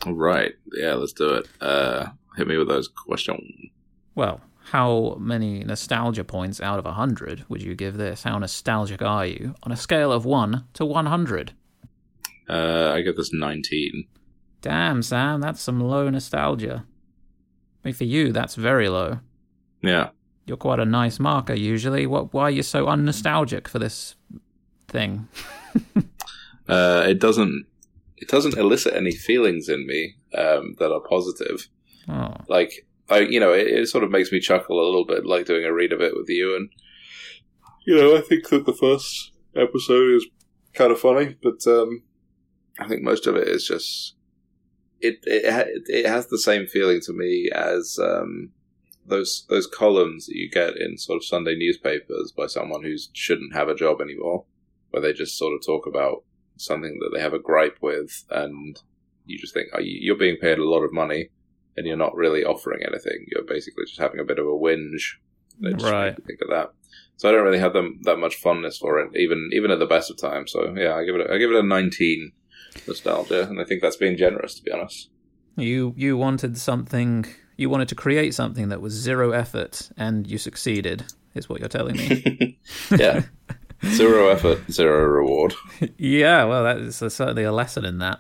All 0.06 0.14
right, 0.14 0.54
yeah, 0.78 0.94
let's 0.94 1.14
do 1.14 1.30
it. 1.36 1.48
Uh, 1.60 2.08
hit 2.38 2.48
me 2.48 2.58
with 2.58 2.68
those 2.68 2.88
questions. 2.88 3.42
Well, 4.16 4.42
how 4.72 5.16
many 5.20 5.64
nostalgia 5.64 6.24
points 6.24 6.62
out 6.62 6.78
of 6.80 6.86
a 6.86 6.94
hundred 6.94 7.46
would 7.50 7.62
you 7.62 7.74
give 7.76 7.98
this? 7.98 8.24
How 8.24 8.38
nostalgic 8.38 9.02
are 9.02 9.26
you 9.26 9.56
on 9.64 9.72
a 9.72 9.78
scale 9.78 10.12
of 10.12 10.26
one 10.26 10.66
to 10.74 10.86
one 10.86 11.06
hundred? 11.06 11.54
Uh, 12.50 12.92
I 12.96 13.02
give 13.02 13.16
this 13.16 13.32
nineteen. 13.34 14.06
Damn, 14.68 15.02
Sam, 15.02 15.40
that's 15.40 15.62
some 15.62 15.80
low 15.80 16.10
nostalgia. 16.10 16.84
I 16.84 17.88
mean, 17.88 17.94
for 17.94 18.04
you, 18.04 18.34
that's 18.34 18.56
very 18.56 18.90
low. 18.90 19.22
Yeah. 19.82 20.10
You're 20.46 20.58
quite 20.58 20.82
a 20.82 20.86
nice 20.86 21.22
marker 21.22 21.54
usually. 21.54 22.06
What? 22.06 22.34
Why 22.34 22.44
are 22.44 22.52
you 22.52 22.64
so 22.64 22.86
unnostalgic 22.88 23.70
for 23.70 23.80
this 23.80 24.16
thing? 24.90 25.30
uh, 26.68 27.06
it 27.08 27.18
doesn't 27.18 27.66
it 28.18 28.28
doesn't 28.28 28.58
elicit 28.58 28.94
any 28.94 29.12
feelings 29.12 29.70
in 29.70 29.88
me 29.88 30.16
um, 30.38 30.76
that 30.80 30.92
are 30.92 31.00
positive. 31.00 31.70
Oh, 32.10 32.36
Like 32.50 32.86
I, 33.10 33.20
you 33.20 33.40
know, 33.40 33.54
it, 33.54 33.68
it 33.68 33.88
sort 33.88 34.04
of 34.04 34.12
makes 34.12 34.34
me 34.34 34.42
chuckle 34.42 34.82
a 34.82 34.84
little 34.84 35.06
bit, 35.06 35.26
like 35.26 35.46
doing 35.46 35.64
a 35.64 35.72
read 35.72 35.94
of 35.94 36.02
it 36.02 36.14
with 36.14 36.28
you, 36.28 36.58
and 36.58 36.70
you 37.86 37.96
know, 37.96 38.18
I 38.18 38.20
think 38.20 38.50
that 38.50 38.66
the 38.66 38.74
first 38.74 39.32
episode 39.56 40.16
is 40.16 40.28
kind 40.74 40.92
of 40.92 41.00
funny, 41.00 41.38
but 41.42 41.66
um, 41.68 42.04
I 42.80 42.88
think 42.90 43.02
most 43.02 43.28
of 43.28 43.38
it 43.38 43.48
is 43.48 43.66
just 43.66 44.17
it 45.02 45.20
it 45.24 45.84
it 45.88 46.06
has 46.06 46.28
the 46.28 46.38
same 46.38 46.68
feeling 46.68 47.00
to 47.02 47.14
me 47.14 47.50
as 47.54 47.98
um, 48.02 48.52
those 49.06 49.46
those 49.50 49.68
columns 49.68 50.28
that 50.28 50.36
you 50.36 50.50
get 50.50 50.78
in 50.78 50.98
sort 50.98 51.18
of 51.18 51.26
Sunday 51.26 51.56
newspapers 51.56 52.32
by 52.36 52.48
someone 52.48 52.84
who 52.84 52.96
shouldn't 53.14 53.56
have 53.56 53.70
a 53.70 53.76
job 53.76 54.02
anymore, 54.02 54.46
where 54.90 55.02
they 55.02 55.14
just 55.14 55.38
sort 55.38 55.54
of 55.54 55.66
talk 55.66 55.88
about 55.88 56.24
something 56.58 57.00
that 57.00 57.12
they 57.14 57.22
have 57.22 57.34
a 57.34 57.40
gripe 57.40 57.78
with, 57.82 58.24
and 58.30 58.82
you 59.26 59.38
just 59.38 59.54
think 59.54 59.68
oh, 59.74 59.80
you're 59.82 60.18
being 60.18 60.38
paid 60.38 60.60
a 60.60 60.70
lot 60.70 60.84
of 60.84 60.94
money, 60.94 61.30
and 61.76 61.86
you're 61.86 61.98
not 61.98 62.16
really 62.16 62.44
offering 62.44 62.82
anything. 62.86 63.26
You're 63.28 63.46
basically 63.46 63.86
just 63.86 64.00
having 64.00 64.20
a 64.20 64.26
bit 64.26 64.40
of 64.40 64.46
a 64.46 64.50
whinge. 64.50 65.18
Right. 65.60 66.16
Think 66.26 66.42
of 66.42 66.50
that. 66.50 66.72
So 67.16 67.28
I 67.28 67.32
don't 67.32 67.44
really 67.44 67.58
have 67.58 67.74
them 67.74 68.00
that 68.04 68.20
much 68.20 68.36
fondness 68.36 68.78
for 68.78 69.00
it, 69.00 69.10
even 69.16 69.50
even 69.54 69.72
at 69.72 69.80
the 69.80 69.88
best 69.88 70.12
of 70.12 70.18
times. 70.18 70.52
So 70.52 70.74
yeah, 70.78 70.94
I 70.94 71.04
give 71.04 71.16
it 71.16 71.30
a, 71.30 71.34
I 71.34 71.38
give 71.38 71.50
it 71.52 71.58
a 71.58 71.64
nineteen 71.64 72.32
nostalgia, 72.88 73.44
and 73.44 73.60
I 73.60 73.64
think 73.64 73.82
that's 73.82 73.96
being 73.96 74.18
generous 74.18 74.56
to 74.56 74.64
be 74.64 74.72
honest. 74.72 75.10
You 75.56 75.94
you 75.98 76.18
wanted 76.18 76.58
something. 76.58 77.26
You 77.56 77.70
wanted 77.70 77.88
to 77.90 77.96
create 77.96 78.36
something 78.36 78.70
that 78.70 78.82
was 78.82 78.94
zero 78.94 79.32
effort, 79.32 79.90
and 79.98 80.28
you 80.28 80.38
succeeded. 80.38 81.06
Is 81.36 81.48
what 81.48 81.60
you're 81.60 81.70
telling 81.70 81.98
me. 81.98 82.60
yeah. 82.92 83.24
Zero 83.86 84.30
effort, 84.30 84.72
zero 84.72 85.06
reward. 85.06 85.54
yeah, 85.98 86.44
well, 86.46 86.64
that 86.64 86.78
is 86.78 86.96
certainly 86.98 87.44
a 87.44 87.52
lesson 87.52 87.86
in 87.86 88.00
that. 88.00 88.20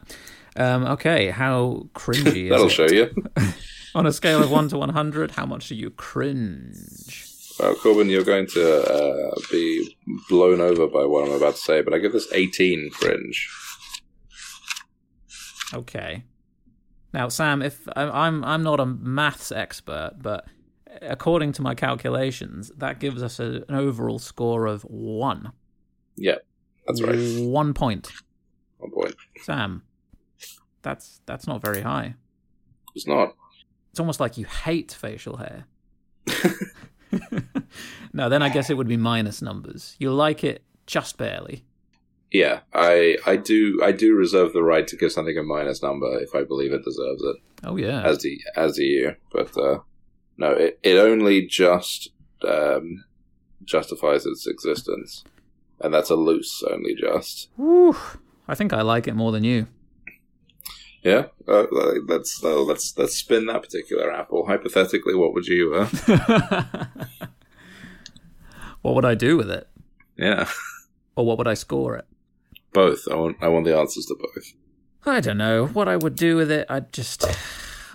Um, 0.56 0.86
okay, 0.86 1.30
how 1.30 1.88
cringy 1.94 2.50
That'll 2.50 2.70
show 2.70 2.88
you. 2.88 3.14
On 3.96 4.06
a 4.06 4.12
scale 4.12 4.44
of 4.44 4.52
1 4.52 4.70
to 4.70 4.78
100, 4.78 5.32
how 5.32 5.46
much 5.46 5.70
do 5.70 5.76
you 5.76 5.90
cringe? 5.90 7.26
Well, 7.60 7.74
Corbin, 7.76 8.10
you're 8.10 8.24
going 8.24 8.46
to 8.48 8.84
uh, 8.84 9.36
be 9.50 9.98
blown 10.30 10.62
over 10.62 10.88
by 10.88 11.04
what 11.06 11.28
I'm 11.28 11.34
about 11.34 11.56
to 11.56 11.62
say, 11.62 11.82
but 11.82 11.94
I 11.94 11.98
give 11.98 12.14
this 12.14 12.32
18 12.32 12.92
cringe. 12.92 13.50
Okay. 15.74 16.24
Now, 17.14 17.30
Sam, 17.30 17.62
if 17.62 17.88
I'm 17.96 18.44
I'm 18.44 18.64
not 18.64 18.80
a 18.80 18.86
maths 18.86 19.52
expert, 19.52 20.14
but 20.22 20.46
according 21.02 21.54
to 21.54 21.62
my 21.62 21.74
calculations, 21.74 22.72
that 22.78 23.00
gives 23.00 23.24
us 23.24 23.40
a, 23.40 23.64
an 23.68 23.76
overall 23.76 24.20
score 24.20 24.66
of 24.66 24.84
one. 24.84 25.52
Yeah, 26.16 26.36
that's 26.86 27.02
right. 27.02 27.18
One 27.40 27.74
point. 27.74 28.12
One 28.78 28.92
point. 28.92 29.16
Sam, 29.42 29.84
that's 30.82 31.22
that's 31.26 31.48
not 31.48 31.62
very 31.62 31.82
high. 31.82 32.16
It's 32.96 33.08
not. 33.08 33.36
It's 33.92 34.00
almost 34.00 34.20
like 34.20 34.38
you 34.38 34.46
hate 34.46 34.92
facial 34.92 35.38
hair. 35.38 35.66
no, 38.14 38.30
then 38.30 38.42
I 38.42 38.50
guess 38.50 38.70
it 38.70 38.76
would 38.78 38.88
be 38.88 38.98
minus 38.98 39.42
numbers. 39.42 39.96
You 40.00 40.12
like 40.12 40.44
it 40.44 40.64
just 40.86 41.18
barely. 41.18 41.66
Yeah, 42.32 42.60
I 42.74 43.18
I 43.26 43.38
do 43.38 43.80
I 43.84 43.92
do 43.92 44.14
reserve 44.16 44.54
the 44.54 44.64
right 44.64 44.88
to 44.88 44.98
give 44.98 45.12
something 45.12 45.38
a 45.38 45.44
minus 45.44 45.82
number 45.82 46.20
if 46.20 46.36
I 46.36 46.44
believe 46.44 46.74
it 46.74 46.84
deserves 46.84 47.24
it. 47.24 47.38
Oh 47.64 47.78
yeah. 47.78 48.04
As 48.04 48.20
the 48.20 48.40
as 48.56 48.76
do 48.76 48.84
you, 48.84 49.16
but 49.32 49.58
uh, 49.58 49.80
no, 50.38 50.52
it 50.52 50.80
it 50.84 50.98
only 50.98 51.46
just 51.48 52.10
um, 52.48 53.06
justifies 53.64 54.26
its 54.26 54.46
existence, 54.46 55.24
and 55.80 55.94
that's 55.94 56.10
a 56.10 56.16
loose 56.16 56.64
only 56.70 56.96
just. 56.96 57.50
Whew. 57.56 57.96
I 58.48 58.56
think 58.56 58.74
I 58.74 58.82
like 58.82 59.08
it 59.08 59.16
more 59.16 59.32
than 59.32 59.44
you. 59.44 59.68
Yeah, 61.04 61.28
uh, 61.48 61.66
let's 62.08 62.44
uh, 62.44 62.62
let's 62.62 62.98
let's 62.98 63.16
spin 63.16 63.46
that 63.46 63.62
particular 63.62 64.12
apple. 64.12 64.46
Hypothetically, 64.46 65.16
what 65.16 65.34
would 65.34 65.48
you? 65.48 65.76
Uh... 65.76 65.88
what 68.82 68.96
would 68.96 69.06
I 69.06 69.16
do 69.16 69.38
with 69.38 69.50
it? 69.50 69.70
Yeah. 70.18 70.50
Or 71.16 71.26
what 71.26 71.38
would 71.38 71.48
I 71.48 71.54
score 71.54 71.96
it? 71.98 72.07
Both. 72.78 73.08
I 73.10 73.16
want. 73.16 73.38
I 73.42 73.48
want 73.48 73.66
the 73.66 73.76
answers 73.76 74.06
to 74.06 74.16
both. 74.20 74.54
I 75.04 75.20
don't 75.20 75.40
know 75.40 75.66
what 75.66 75.88
I 75.88 75.98
would 75.98 76.16
do 76.16 76.36
with 76.36 76.52
it. 76.52 76.68
I'd 76.70 76.94
just, 76.94 77.26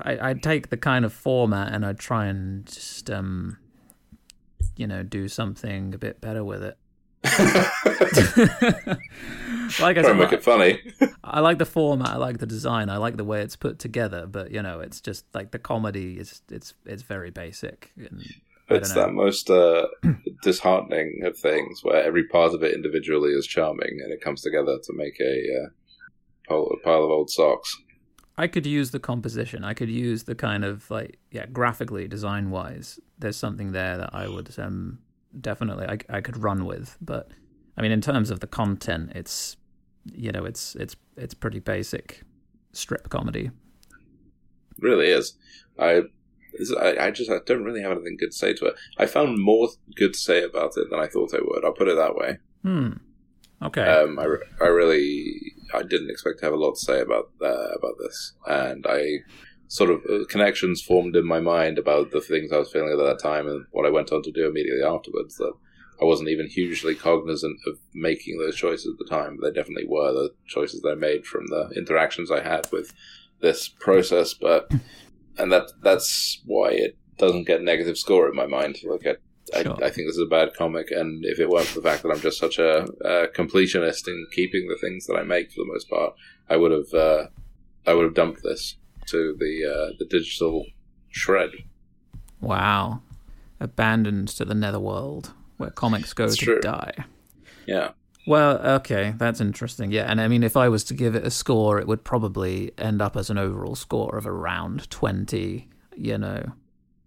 I, 0.01 0.30
I'd 0.30 0.43
take 0.43 0.70
the 0.70 0.76
kind 0.76 1.05
of 1.05 1.12
format 1.12 1.72
and 1.72 1.87
I'd 1.87 2.01
try 2.01 2.26
and 2.26 2.66
just, 2.66 3.09
um, 3.09 3.59
you 4.74 4.89
know, 4.89 5.05
do 5.05 5.28
something 5.28 5.95
a 5.95 5.99
bit 5.99 6.20
better 6.20 6.43
with 6.43 6.64
it. 6.64 6.76
like 9.80 9.99
I 9.99 10.03
said, 10.03 10.16
make 10.16 10.33
it 10.33 10.43
funny. 10.43 10.80
I 11.22 11.39
like 11.39 11.59
the 11.59 11.64
format. 11.64 12.09
I 12.09 12.16
like 12.16 12.39
the 12.39 12.47
design. 12.47 12.91
I 12.91 12.97
like 12.97 13.16
the 13.16 13.24
way 13.24 13.43
it's 13.43 13.55
put 13.55 13.78
together. 13.78 14.26
But 14.26 14.51
you 14.51 14.62
know, 14.62 14.80
it's 14.80 15.01
just 15.01 15.26
like 15.33 15.53
the 15.53 15.61
comedy 15.61 16.18
is 16.18 16.43
it's 16.51 16.74
it's 16.87 17.03
very 17.03 17.30
basic. 17.30 17.93
And, 17.97 18.24
it's 18.75 18.93
that 18.93 19.12
most 19.12 19.51
uh, 19.51 19.87
disheartening 20.43 21.23
of 21.25 21.37
things 21.37 21.81
where 21.83 22.03
every 22.03 22.25
part 22.29 22.55
of 22.55 22.62
it 22.62 22.75
individually 22.75 23.31
is 23.31 23.47
charming 23.47 24.01
and 24.03 24.12
it 24.12 24.20
comes 24.20 24.43
together 24.43 24.79
to 24.83 24.93
make 24.95 25.18
a, 25.20 25.64
uh, 25.64 25.68
pile, 26.49 26.68
a 26.73 26.85
pile 26.85 27.05
of 27.05 27.11
old 27.11 27.31
socks. 27.31 27.77
I 28.39 28.47
could 28.47 28.66
use 28.66 28.91
the 28.91 28.99
composition. 28.99 29.64
I 29.64 29.75
could 29.75 29.91
use 29.91 30.25
the 30.25 30.35
kind 30.35 30.64
of 30.64 30.91
like 30.91 31.18
yeah, 31.31 31.47
graphically, 31.47 32.09
design 32.09 32.51
wise. 32.51 32.99
There's 33.18 33.37
something 33.37 33.73
there 33.73 33.99
that 33.99 34.11
I 34.14 34.27
would 34.27 34.59
um 34.59 35.01
definitely 35.39 35.87
I 35.87 35.99
I 36.09 36.20
could 36.20 36.39
run 36.39 36.64
with. 36.64 36.97
But 37.01 37.31
I 37.77 37.83
mean, 37.83 37.93
in 37.93 38.01
terms 38.01 38.31
of 38.31 38.41
the 38.41 38.47
content, 38.47 39.12
it's 39.14 39.57
you 40.12 40.33
know 40.33 40.45
it's 40.45 40.75
it's 40.77 40.97
it's 41.16 41.35
pretty 41.35 41.61
basic 41.61 42.23
strip 42.73 43.11
comedy. 43.11 43.51
It 43.91 44.83
really 44.83 45.09
is. 45.09 45.35
I 45.79 46.03
I, 46.81 47.07
I 47.07 47.11
just 47.11 47.31
I 47.31 47.39
don't 47.45 47.65
really 47.65 47.83
have 47.83 47.93
anything 47.93 48.17
good 48.19 48.33
to 48.33 48.37
say 48.37 48.53
to 48.55 48.67
it. 48.67 48.75
I 48.99 49.07
found 49.07 49.43
more 49.43 49.69
good 49.97 50.15
to 50.15 50.19
say 50.19 50.43
about 50.43 50.77
it 50.77 50.91
than 50.91 51.01
I 51.01 51.07
thought 51.07 51.35
I 51.35 51.41
would. 51.43 51.65
I'll 51.65 51.73
put 51.73 51.89
it 51.89 51.97
that 51.97 52.17
way. 52.17 52.39
Hmm. 52.63 52.93
Okay. 53.63 53.83
Um, 53.83 54.19
I, 54.19 54.27
I 54.61 54.69
really 54.69 55.55
I 55.73 55.83
didn't 55.83 56.11
expect 56.11 56.41
to 56.41 56.47
have 56.47 56.55
a 56.55 56.57
lot 56.57 56.75
to 56.75 56.81
say 56.81 57.01
about 57.01 57.31
uh, 57.41 57.69
about 57.77 57.95
this, 58.01 58.35
and 58.47 58.85
I 58.89 59.19
sort 59.69 59.91
of 59.91 60.03
uh, 60.11 60.25
connections 60.29 60.83
formed 60.83 61.17
in 61.17 61.27
my 61.27 61.41
mind 61.41 61.79
about 61.79 62.11
the 62.11 62.21
things 62.21 62.53
I 62.53 62.59
was 62.59 62.71
feeling 62.71 62.93
at 62.93 63.03
that 63.03 63.21
time 63.23 63.49
and 63.49 63.65
what 63.71 63.87
I 63.87 63.91
went 63.91 64.13
on 64.13 64.23
to 64.23 64.33
do 64.33 64.47
immediately 64.47 64.83
afterwards. 64.83 65.37
That 65.37 65.53
I 66.03 66.05
wasn't 66.05 66.31
even 66.31 66.49
hugely 66.49 66.97
cognizant 66.97 67.61
of 67.67 67.79
making 67.95 68.39
those 68.39 68.57
choices 68.57 68.93
at 68.93 68.99
the 68.99 69.09
time, 69.09 69.39
they 69.41 69.53
definitely 69.53 69.87
were 69.87 70.13
the 70.13 70.31
choices 70.47 70.81
that 70.83 70.91
I 70.91 70.95
made 70.97 71.25
from 71.25 71.47
the 71.47 71.71
interactions 71.77 72.31
I 72.31 72.43
had 72.43 72.67
with 72.73 72.93
this 73.41 73.69
process. 73.69 74.35
But 74.35 74.73
and 75.39 75.53
that 75.53 75.70
that's 75.83 76.41
why 76.45 76.70
it 76.70 76.97
doesn't 77.18 77.47
get 77.47 77.62
negative 77.62 77.99
score 77.99 78.28
in 78.28 78.35
my 78.35 78.47
mind. 78.47 78.78
Like 78.85 79.07
I, 79.55 79.62
sure. 79.62 79.76
I, 79.83 79.87
I, 79.87 79.91
think 79.91 80.09
this 80.09 80.16
is 80.16 80.26
a 80.26 80.30
bad 80.30 80.55
comic, 80.55 80.91
and 80.91 81.24
if 81.24 81.39
it 81.39 81.49
weren't 81.49 81.66
for 81.66 81.80
the 81.80 81.89
fact 81.89 82.03
that 82.03 82.11
I'm 82.11 82.20
just 82.20 82.39
such 82.39 82.59
a, 82.59 82.85
a 83.05 83.28
completionist 83.28 84.09
in 84.09 84.26
keeping 84.33 84.68
the 84.68 84.78
things 84.80 85.07
that 85.07 85.16
I 85.16 85.22
make 85.22 85.51
for 85.51 85.61
the 85.64 85.72
most 85.72 85.89
part, 85.89 86.14
I 86.49 86.57
would 86.57 86.72
have 86.72 86.93
uh, 86.95 87.26
I 87.87 87.95
would 87.95 88.05
have 88.05 88.14
dumped 88.14 88.43
this 88.43 88.76
to 89.07 89.37
the 89.39 89.64
uh, 89.64 89.97
the 89.99 90.07
digital 90.07 90.66
shred. 91.11 91.51
Wow, 92.41 93.03
abandoned 93.61 94.28
to 94.28 94.45
the 94.45 94.55
netherworld 94.55 95.33
where 95.57 95.70
comics 95.70 96.12
go 96.12 96.24
it's 96.24 96.37
to 96.39 96.45
true. 96.45 96.61
die. 96.61 97.05
Yeah. 97.66 97.91
Well, 98.27 98.59
okay, 98.77 99.14
that's 99.16 99.41
interesting. 99.41 99.91
Yeah, 99.91 100.05
and 100.05 100.20
I 100.20 100.29
mean, 100.29 100.43
if 100.43 100.57
I 100.57 100.68
was 100.68 100.85
to 100.85 100.95
give 100.95 101.14
it 101.14 101.27
a 101.27 101.31
score, 101.31 101.81
it 101.81 101.89
would 101.89 102.05
probably 102.05 102.73
end 102.79 103.03
up 103.03 103.16
as 103.16 103.31
an 103.31 103.39
overall 103.39 103.75
score 103.75 104.16
of 104.16 104.27
around 104.27 104.89
20, 104.91 105.68
you 105.97 106.18
know. 106.18 106.53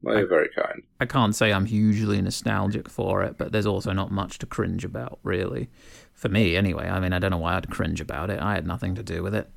Well, 0.02 0.18
you're 0.18 0.26
I, 0.26 0.30
very 0.30 0.50
kind. 0.50 0.84
I 1.00 1.06
can't 1.06 1.34
say 1.34 1.54
I'm 1.54 1.66
hugely 1.66 2.22
nostalgic 2.22 2.90
for 2.90 3.24
it, 3.24 3.38
but 3.38 3.54
there's 3.54 3.66
also 3.66 3.94
not 3.94 4.12
much 4.12 4.40
to 4.40 4.46
cringe 4.46 4.84
about, 4.84 5.20
really. 5.24 5.70
For 6.14 6.30
me, 6.30 6.56
anyway. 6.56 6.88
I 6.88 7.00
mean, 7.00 7.14
I 7.14 7.20
don't 7.20 7.32
know 7.32 7.38
why 7.38 7.56
I'd 7.56 7.70
cringe 7.70 8.02
about 8.02 8.30
it. 8.30 8.40
I 8.42 8.54
had 8.54 8.68
nothing 8.68 8.96
to 8.96 9.04
do 9.04 9.24
with 9.24 9.36
it. 9.36 9.50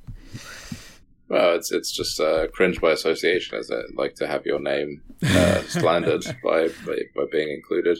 Well, 1.29 1.55
it's 1.55 1.71
it's 1.71 1.91
just 1.91 2.19
uh, 2.19 2.47
cringe 2.47 2.81
by 2.81 2.91
association, 2.91 3.59
is 3.59 3.69
it? 3.69 3.95
Like 3.95 4.15
to 4.15 4.27
have 4.27 4.45
your 4.45 4.59
name 4.59 5.03
uh, 5.23 5.61
slandered 5.67 6.25
by, 6.43 6.69
by 6.85 6.97
by 7.15 7.25
being 7.31 7.49
included 7.51 7.99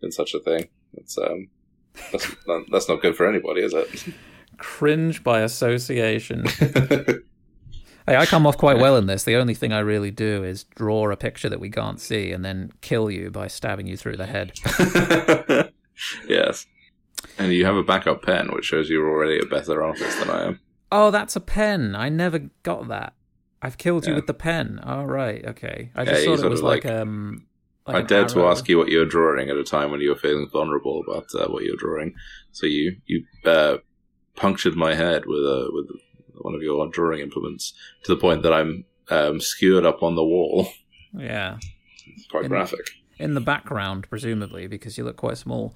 in 0.00 0.12
such 0.12 0.32
a 0.32 0.38
thing. 0.38 0.68
It's 0.94 1.18
um, 1.18 1.48
that's 2.12 2.46
not, 2.46 2.62
that's 2.70 2.88
not 2.88 3.02
good 3.02 3.16
for 3.16 3.26
anybody, 3.26 3.62
is 3.62 3.74
it? 3.74 4.14
Cringe 4.56 5.22
by 5.22 5.40
association. 5.40 6.44
hey, 6.58 7.20
I 8.06 8.26
come 8.26 8.46
off 8.46 8.56
quite 8.56 8.78
well 8.78 8.96
in 8.96 9.06
this. 9.06 9.24
The 9.24 9.36
only 9.36 9.54
thing 9.54 9.72
I 9.72 9.80
really 9.80 10.10
do 10.10 10.42
is 10.44 10.64
draw 10.64 11.10
a 11.10 11.16
picture 11.16 11.48
that 11.48 11.60
we 11.60 11.70
can't 11.70 12.00
see 12.00 12.32
and 12.32 12.44
then 12.44 12.72
kill 12.80 13.10
you 13.10 13.30
by 13.30 13.46
stabbing 13.46 13.86
you 13.86 13.96
through 13.96 14.16
the 14.16 14.26
head. 14.26 14.52
yes. 16.28 16.66
And 17.38 17.52
you 17.52 17.64
have 17.64 17.76
a 17.76 17.82
backup 17.82 18.22
pen, 18.22 18.48
which 18.52 18.64
shows 18.64 18.88
you're 18.88 19.08
already 19.08 19.38
a 19.38 19.46
better 19.46 19.82
artist 19.82 20.18
than 20.20 20.30
I 20.30 20.46
am. 20.46 20.60
Oh, 20.90 21.10
that's 21.10 21.36
a 21.36 21.40
pen. 21.40 21.94
I 21.94 22.08
never 22.08 22.50
got 22.62 22.88
that. 22.88 23.14
I've 23.60 23.76
killed 23.76 24.06
you 24.06 24.14
with 24.14 24.28
the 24.28 24.34
pen. 24.34 24.80
All 24.84 25.00
oh, 25.00 25.04
right, 25.04 25.44
okay. 25.44 25.90
I 25.96 26.04
just 26.04 26.22
yeah, 26.22 26.36
thought 26.36 26.44
it 26.44 26.48
was 26.48 26.62
like, 26.62 26.84
like 26.84 26.94
um 26.94 27.47
like 27.88 28.04
I 28.04 28.06
dared 28.06 28.28
to 28.30 28.46
ask 28.46 28.68
you 28.68 28.78
what 28.78 28.88
you 28.88 28.98
were 28.98 29.06
drawing 29.06 29.48
at 29.48 29.56
a 29.56 29.64
time 29.64 29.90
when 29.90 30.00
you 30.00 30.10
were 30.10 30.16
feeling 30.16 30.48
vulnerable 30.52 31.02
about 31.06 31.26
uh, 31.34 31.50
what 31.50 31.64
you 31.64 31.72
were 31.72 31.78
drawing. 31.78 32.14
So 32.52 32.66
you 32.66 32.96
you 33.06 33.24
uh, 33.44 33.78
punctured 34.36 34.76
my 34.76 34.94
head 34.94 35.24
with 35.26 35.40
a 35.40 35.68
with 35.72 35.88
one 36.34 36.54
of 36.54 36.62
your 36.62 36.86
drawing 36.88 37.20
implements 37.20 37.72
to 38.04 38.14
the 38.14 38.20
point 38.20 38.42
that 38.42 38.52
I'm 38.52 38.84
um, 39.10 39.40
skewered 39.40 39.86
up 39.86 40.02
on 40.02 40.14
the 40.14 40.24
wall. 40.24 40.68
Yeah, 41.14 41.56
it's 42.06 42.26
quite 42.26 42.44
in, 42.44 42.50
graphic. 42.50 42.90
In 43.18 43.32
the 43.32 43.40
background, 43.40 44.06
presumably, 44.10 44.66
because 44.66 44.98
you 44.98 45.04
look 45.04 45.16
quite 45.16 45.38
small. 45.38 45.74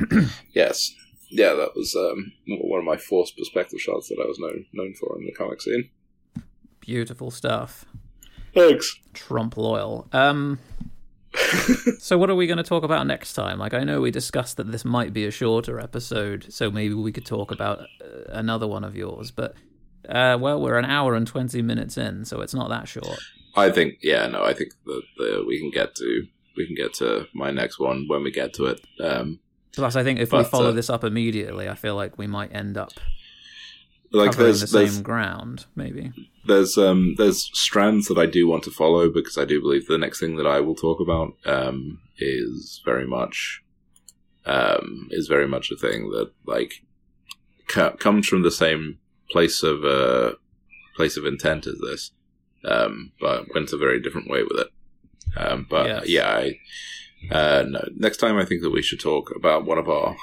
yes, 0.52 0.92
yeah, 1.30 1.54
that 1.54 1.76
was 1.76 1.94
um, 1.94 2.32
one 2.48 2.80
of 2.80 2.84
my 2.84 2.96
forced 2.96 3.38
perspective 3.38 3.80
shots 3.80 4.08
that 4.08 4.20
I 4.20 4.26
was 4.26 4.40
known 4.40 4.66
known 4.72 4.92
for 4.94 5.16
in 5.20 5.26
the 5.26 5.32
comic 5.32 5.62
scene. 5.62 5.88
Beautiful 6.80 7.30
stuff. 7.30 7.84
Thanks. 8.54 8.98
Trompe 9.14 9.56
l'oeil. 9.56 10.08
Um. 10.12 10.58
so 11.98 12.18
what 12.18 12.30
are 12.30 12.34
we 12.34 12.46
going 12.46 12.58
to 12.58 12.62
talk 12.62 12.82
about 12.84 13.06
next 13.06 13.32
time? 13.34 13.58
Like 13.58 13.74
I 13.74 13.84
know 13.84 14.00
we 14.00 14.10
discussed 14.10 14.56
that 14.58 14.70
this 14.70 14.84
might 14.84 15.12
be 15.12 15.24
a 15.24 15.30
shorter 15.30 15.80
episode, 15.80 16.52
so 16.52 16.70
maybe 16.70 16.94
we 16.94 17.12
could 17.12 17.26
talk 17.26 17.50
about 17.50 17.80
uh, 17.80 17.84
another 18.28 18.66
one 18.66 18.84
of 18.84 18.96
yours. 18.96 19.30
But 19.30 19.54
uh, 20.08 20.36
well, 20.40 20.60
we're 20.60 20.78
an 20.78 20.84
hour 20.84 21.14
and 21.14 21.26
twenty 21.26 21.62
minutes 21.62 21.96
in, 21.96 22.24
so 22.24 22.40
it's 22.40 22.54
not 22.54 22.68
that 22.68 22.88
short. 22.88 23.18
I 23.54 23.70
think, 23.70 23.98
yeah, 24.02 24.26
no, 24.26 24.44
I 24.44 24.54
think 24.54 24.72
that 24.86 25.44
we 25.46 25.58
can 25.58 25.70
get 25.70 25.94
to 25.96 26.26
we 26.56 26.66
can 26.66 26.74
get 26.74 26.94
to 26.94 27.26
my 27.34 27.50
next 27.50 27.78
one 27.78 28.06
when 28.08 28.22
we 28.22 28.30
get 28.30 28.54
to 28.54 28.66
it. 28.66 28.80
Um, 29.00 29.40
Plus, 29.74 29.96
I 29.96 30.04
think 30.04 30.20
if 30.20 30.32
we 30.32 30.44
follow 30.44 30.68
uh, 30.68 30.72
this 30.72 30.90
up 30.90 31.02
immediately, 31.02 31.68
I 31.68 31.74
feel 31.74 31.96
like 31.96 32.18
we 32.18 32.26
might 32.26 32.54
end 32.54 32.76
up 32.76 32.92
like 34.12 34.36
there's 34.36 34.60
the 34.60 34.66
same 34.88 35.02
ground. 35.02 35.66
Maybe. 35.74 36.12
there's 36.46 36.76
um 36.78 37.14
there's 37.18 37.50
strands 37.54 38.08
that 38.08 38.18
I 38.18 38.26
do 38.26 38.46
want 38.48 38.62
to 38.64 38.70
follow 38.70 39.08
because 39.10 39.36
I 39.38 39.44
do 39.44 39.60
believe 39.60 39.86
the 39.86 39.98
next 39.98 40.20
thing 40.20 40.36
that 40.36 40.46
I 40.46 40.60
will 40.60 40.74
talk 40.74 41.00
about 41.00 41.34
um 41.46 42.00
is 42.18 42.80
very 42.84 43.06
much 43.06 43.62
um 44.46 45.08
is 45.10 45.28
very 45.28 45.46
much 45.48 45.70
a 45.70 45.76
thing 45.76 46.10
that 46.10 46.30
like 46.46 46.72
co- 47.68 47.96
comes 47.96 48.26
from 48.28 48.42
the 48.42 48.50
same 48.50 48.98
place 49.30 49.62
of 49.62 49.84
uh 49.84 50.32
place 50.96 51.16
of 51.16 51.24
intent 51.24 51.66
as 51.66 51.78
this 51.78 52.10
um 52.64 53.12
but 53.20 53.46
went 53.54 53.72
a 53.72 53.76
very 53.76 54.00
different 54.00 54.28
way 54.28 54.42
with 54.42 54.58
it 54.58 54.68
um 55.36 55.66
but 55.70 55.86
Yes. 55.86 56.08
yeah 56.08 56.28
I 56.28 56.58
uh 57.30 57.64
no 57.68 57.80
next 57.96 58.18
time 58.18 58.36
I 58.36 58.44
think 58.44 58.62
that 58.62 58.70
we 58.70 58.82
should 58.82 59.00
talk 59.00 59.32
about 59.34 59.64
one 59.64 59.78
of 59.78 59.88
our 59.88 60.16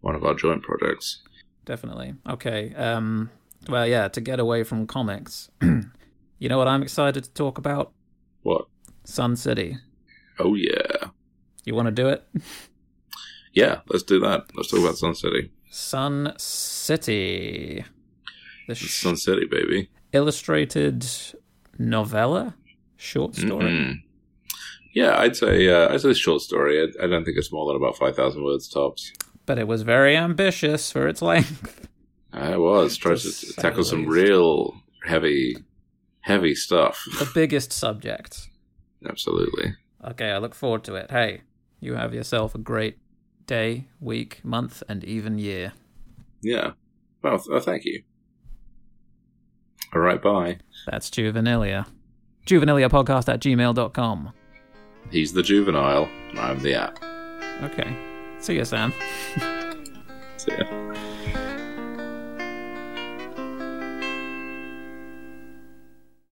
one 0.00 0.14
of 0.14 0.24
our 0.24 0.34
joint 0.34 0.62
projects 0.62 1.22
Definitely. 1.66 2.14
Okay. 2.28 2.74
Um. 2.74 3.30
Well, 3.68 3.86
yeah. 3.86 4.08
To 4.08 4.20
get 4.20 4.40
away 4.40 4.62
from 4.64 4.86
comics, 4.86 5.50
you 5.60 6.48
know 6.48 6.56
what 6.58 6.68
I'm 6.68 6.82
excited 6.82 7.24
to 7.24 7.30
talk 7.32 7.58
about? 7.58 7.92
what 8.42 8.66
Sun 9.04 9.36
City. 9.36 9.76
oh 10.38 10.54
yeah 10.54 11.08
You 11.64 11.74
want 11.74 11.86
to 11.86 11.92
do 11.92 12.08
it? 12.08 12.24
yeah 13.52 13.80
let's 13.88 14.02
do 14.04 14.20
that 14.20 14.44
let's 14.54 14.70
talk 14.70 14.80
about 14.80 14.96
Sun 14.96 15.14
City 15.16 15.50
Sun 15.70 16.32
City. 16.38 17.84
The 18.68 18.74
sh- 18.74 19.00
Sun 19.00 19.16
City 19.16 19.46
baby 19.46 19.90
illustrated 20.12 21.04
novella, 21.78 22.54
short 22.96 23.34
story. 23.34 23.64
Mm-mm. 23.64 23.94
Yeah, 24.94 25.18
I'd 25.18 25.36
say 25.36 25.68
uh, 25.68 25.92
I'd 25.92 26.00
say 26.00 26.14
short 26.14 26.40
story. 26.42 26.80
I, 26.80 27.04
I 27.04 27.06
don't 27.08 27.24
think 27.24 27.36
it's 27.36 27.52
more 27.52 27.66
than 27.66 27.76
about 27.76 27.96
five 27.98 28.14
thousand 28.16 28.44
words 28.44 28.68
tops. 28.68 29.12
But 29.46 29.58
it 29.58 29.66
was 29.68 29.82
very 29.82 30.16
ambitious 30.16 30.90
for 30.92 31.06
its 31.08 31.22
length. 31.22 31.88
Uh, 32.34 32.50
it 32.52 32.58
was 32.60 32.96
tries 32.96 33.22
To 33.22 33.46
to 33.46 33.52
tackle 33.54 33.84
some 33.84 34.00
least. 34.06 34.10
real 34.28 34.74
heavy, 35.04 35.56
heavy 36.20 36.54
stuff. 36.54 37.02
the 37.18 37.30
biggest 37.32 37.72
subject. 37.72 38.48
Absolutely. 39.08 39.74
Okay, 40.04 40.30
I 40.32 40.38
look 40.38 40.54
forward 40.54 40.84
to 40.84 40.96
it. 40.96 41.10
Hey, 41.10 41.42
you 41.80 41.94
have 41.94 42.12
yourself 42.12 42.54
a 42.54 42.58
great 42.58 42.98
day, 43.46 43.86
week, 44.00 44.40
month, 44.44 44.82
and 44.88 45.02
even 45.04 45.38
year. 45.38 45.72
Yeah. 46.42 46.72
Well, 47.22 47.38
th- 47.38 47.48
oh, 47.50 47.60
thank 47.60 47.84
you. 47.84 48.02
All 49.94 50.00
right. 50.02 50.20
Bye. 50.20 50.58
That's 50.86 51.08
Juvenilia. 51.10 51.86
Juvenilia 52.46 52.88
podcast 52.90 53.32
at 53.32 53.40
gmail.com. 53.40 54.32
He's 55.10 55.32
the 55.32 55.42
juvenile. 55.42 56.08
I'm 56.34 56.58
the 56.60 56.74
app. 56.74 56.98
Okay. 57.62 57.96
See 58.46 58.54
you, 58.54 58.64
Sam. 58.64 58.92
See 60.36 60.52
ya. 60.52 61.15